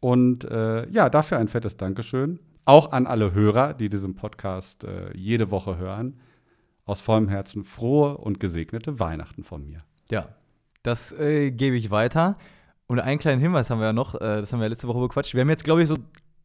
Und 0.00 0.44
äh, 0.44 0.88
ja, 0.90 1.10
dafür 1.10 1.38
ein 1.38 1.48
fettes 1.48 1.76
Dankeschön. 1.76 2.38
Auch 2.64 2.92
an 2.92 3.06
alle 3.06 3.32
Hörer, 3.34 3.74
die 3.74 3.88
diesen 3.88 4.14
Podcast 4.14 4.84
äh, 4.84 5.16
jede 5.16 5.50
Woche 5.50 5.78
hören. 5.78 6.20
Aus 6.84 7.00
vollem 7.00 7.28
Herzen 7.28 7.64
frohe 7.64 8.16
und 8.16 8.38
gesegnete 8.38 9.00
Weihnachten 9.00 9.42
von 9.42 9.66
mir. 9.66 9.84
Ja, 10.10 10.28
das 10.82 11.12
äh, 11.12 11.50
gebe 11.50 11.76
ich 11.76 11.90
weiter. 11.90 12.36
Und 12.88 13.00
einen 13.00 13.18
kleinen 13.18 13.40
Hinweis 13.40 13.68
haben 13.70 13.80
wir 13.80 13.86
ja 13.86 13.92
noch, 13.92 14.14
äh, 14.14 14.18
das 14.40 14.52
haben 14.52 14.60
wir 14.60 14.68
letzte 14.68 14.86
Woche 14.88 15.00
bequatscht. 15.00 15.34
Wir 15.34 15.40
haben 15.40 15.50
jetzt, 15.50 15.64
glaube 15.64 15.82
ich, 15.82 15.88
so 15.88 15.96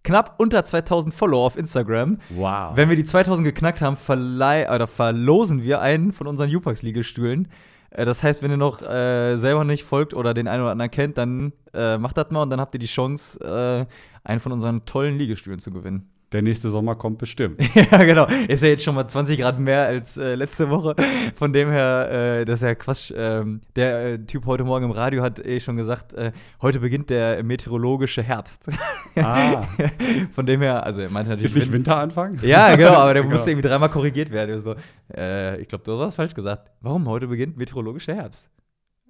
knapp 0.04 0.36
unter 0.40 0.66
2000 0.66 1.14
Follower 1.14 1.46
auf 1.46 1.56
Instagram. 1.58 2.18
Wow. 2.30 2.76
Wenn 2.76 2.90
wir 2.90 2.96
die 2.96 3.04
2000 3.04 3.46
geknackt 3.46 3.82
haben, 3.82 3.96
verleih 3.98 4.74
oder 4.74 4.88
verlosen 4.88 5.62
wir 5.62 5.82
einen 5.82 6.12
von 6.12 6.26
unseren 6.28 6.54
Upax-Liegestühlen. 6.54 7.48
Äh, 7.92 8.06
Das 8.06 8.24
heißt, 8.24 8.42
wenn 8.42 8.50
ihr 8.52 8.58
noch 8.58 8.82
äh, 8.82 9.38
selber 9.38 9.64
nicht 9.64 9.84
folgt 9.84 10.14
oder 10.16 10.34
den 10.34 10.48
einen 10.48 10.64
oder 10.64 10.72
anderen 10.72 10.92
kennt, 10.92 11.18
dann 11.20 11.54
äh, 11.74 11.98
macht 12.00 12.18
das 12.18 12.32
mal 12.32 12.42
und 12.42 12.50
dann 12.50 12.60
habt 12.60 12.74
ihr 12.74 12.80
die 12.80 12.88
Chance, 12.88 13.40
äh, 13.40 13.86
einen 14.28 14.40
von 14.40 14.52
unseren 14.52 14.86
tollen 14.86 15.18
Liegestühlen 15.18 15.60
zu 15.60 15.72
gewinnen. 15.72 16.10
Der 16.32 16.42
nächste 16.42 16.70
Sommer 16.70 16.96
kommt 16.96 17.18
bestimmt. 17.18 17.60
ja, 17.76 17.98
genau. 18.04 18.26
Ist 18.48 18.64
ja 18.64 18.70
jetzt 18.70 18.84
schon 18.86 18.96
mal 18.96 19.06
20 19.06 19.38
Grad 19.38 19.60
mehr 19.60 19.86
als 19.86 20.16
äh, 20.16 20.36
letzte 20.36 20.70
Woche. 20.70 20.96
Von 21.36 21.52
dem 21.52 21.70
her, 21.70 22.40
äh, 22.40 22.46
das 22.46 22.62
ist 22.62 22.64
ja 22.64 22.74
Quatsch. 22.76 23.12
Ähm, 23.16 23.60
der 23.76 24.06
äh, 24.14 24.18
Typ 24.20 24.46
heute 24.46 24.64
Morgen 24.64 24.86
im 24.86 24.92
Radio 24.92 25.24
hat 25.24 25.46
eh 25.46 25.60
schon 25.60 25.76
gesagt, 25.76 26.14
äh, 26.14 26.32
heute 26.62 26.80
beginnt 26.80 27.10
der 27.10 27.44
meteorologische 27.44 28.24
Herbst. 28.24 28.70
Ah. 29.18 29.64
Von 30.34 30.46
dem 30.46 30.62
her, 30.62 30.86
also 30.86 31.02
er 31.02 31.10
meinte 31.10 31.32
natürlich. 31.32 31.52
Ist 31.52 31.56
nicht 31.58 31.68
Win- 31.68 31.80
Winteranfang? 31.80 32.40
ja, 32.44 32.76
genau, 32.78 32.92
aber 32.94 33.14
der 33.14 33.24
Genau. 33.24 33.34
musste 33.36 33.52
irgendwie 33.52 33.68
dreimal 33.68 33.90
korrigiert 33.90 34.32
werden. 34.32 34.60
So, 34.62 34.76
äh, 35.14 35.60
ich 35.60 35.68
glaube, 35.68 35.84
du 35.84 35.92
hast 35.94 36.00
was 36.00 36.16
falsch 36.16 36.34
gesagt. 36.34 36.72
Warum 36.80 37.10
heute 37.10 37.28
beginnt 37.28 37.58
meteorologischer 37.58 38.16
Herbst? 38.16 38.48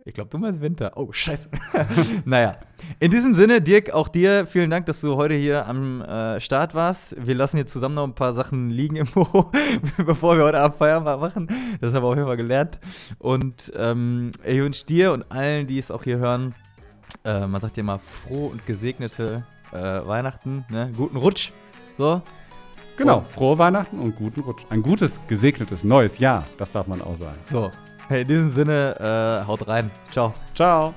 Ich 0.04 0.16
glaube, 0.16 0.32
du 0.32 0.40
meinst 0.40 0.62
Winter. 0.62 0.94
Oh, 0.96 1.12
scheiße. 1.12 1.50
naja. 2.26 2.58
In 3.00 3.12
diesem 3.12 3.36
Sinne, 3.36 3.62
Dirk, 3.62 3.92
auch 3.92 4.08
dir 4.08 4.48
vielen 4.48 4.72
Dank, 4.72 4.88
dass 4.88 5.02
du 5.02 5.16
heute 5.16 5.36
hier 5.36 5.68
am 5.68 6.02
äh, 6.02 6.40
Start 6.40 6.74
warst. 6.74 7.16
Wir 7.24 7.36
lassen 7.36 7.58
jetzt 7.58 7.72
zusammen 7.72 7.94
noch 7.96 8.06
ein 8.06 8.16
paar 8.16 8.34
Sachen 8.34 8.72
liegen 8.72 8.96
im 8.96 9.06
Büro, 9.14 9.52
bevor 9.98 10.38
wir 10.38 10.46
heute 10.46 10.60
Abend 10.60 10.78
Feierabend 10.78 11.22
machen. 11.22 11.78
Das 11.82 11.94
haben 11.94 12.04
wir 12.04 12.08
auf 12.08 12.16
jeden 12.16 12.28
Fall 12.28 12.38
gelernt. 12.38 12.80
Und 13.20 13.72
ähm, 13.76 14.32
ich 14.44 14.58
wünsche 14.58 14.88
dir 14.88 15.14
und 15.14 15.32
allen, 15.32 15.68
die 15.68 15.78
es 15.78 15.92
auch 15.92 16.04
hier 16.04 16.18
hören, 16.18 16.56
äh, 17.24 17.46
man 17.46 17.62
sagt 17.62 17.78
ja 17.78 17.84
mal 17.84 18.00
froh 18.00 18.48
und 18.48 18.66
gesegnete 18.66 19.46
äh, 19.72 19.78
Weihnachten, 19.78 20.66
ne? 20.70 20.92
guten 20.98 21.18
Rutsch. 21.18 21.52
So, 22.00 22.24
Genau. 22.98 23.20
Oh. 23.20 23.32
Frohe 23.32 23.58
Weihnachten 23.58 24.00
und 24.00 24.16
guten 24.16 24.42
Rutsch. 24.42 24.64
Ein 24.70 24.82
gutes, 24.82 25.20
gesegnetes 25.28 25.84
neues 25.84 26.18
Jahr. 26.20 26.46
Das 26.58 26.72
darf 26.72 26.88
man 26.88 27.02
auch 27.02 27.18
sagen. 27.18 27.38
so. 27.50 27.72
In 28.12 28.28
diesem 28.28 28.50
Sinne, 28.50 28.96
äh, 29.00 29.48
haut 29.48 29.68
rein. 29.68 29.90
Ciao. 30.12 30.34
Ciao. 30.54 30.94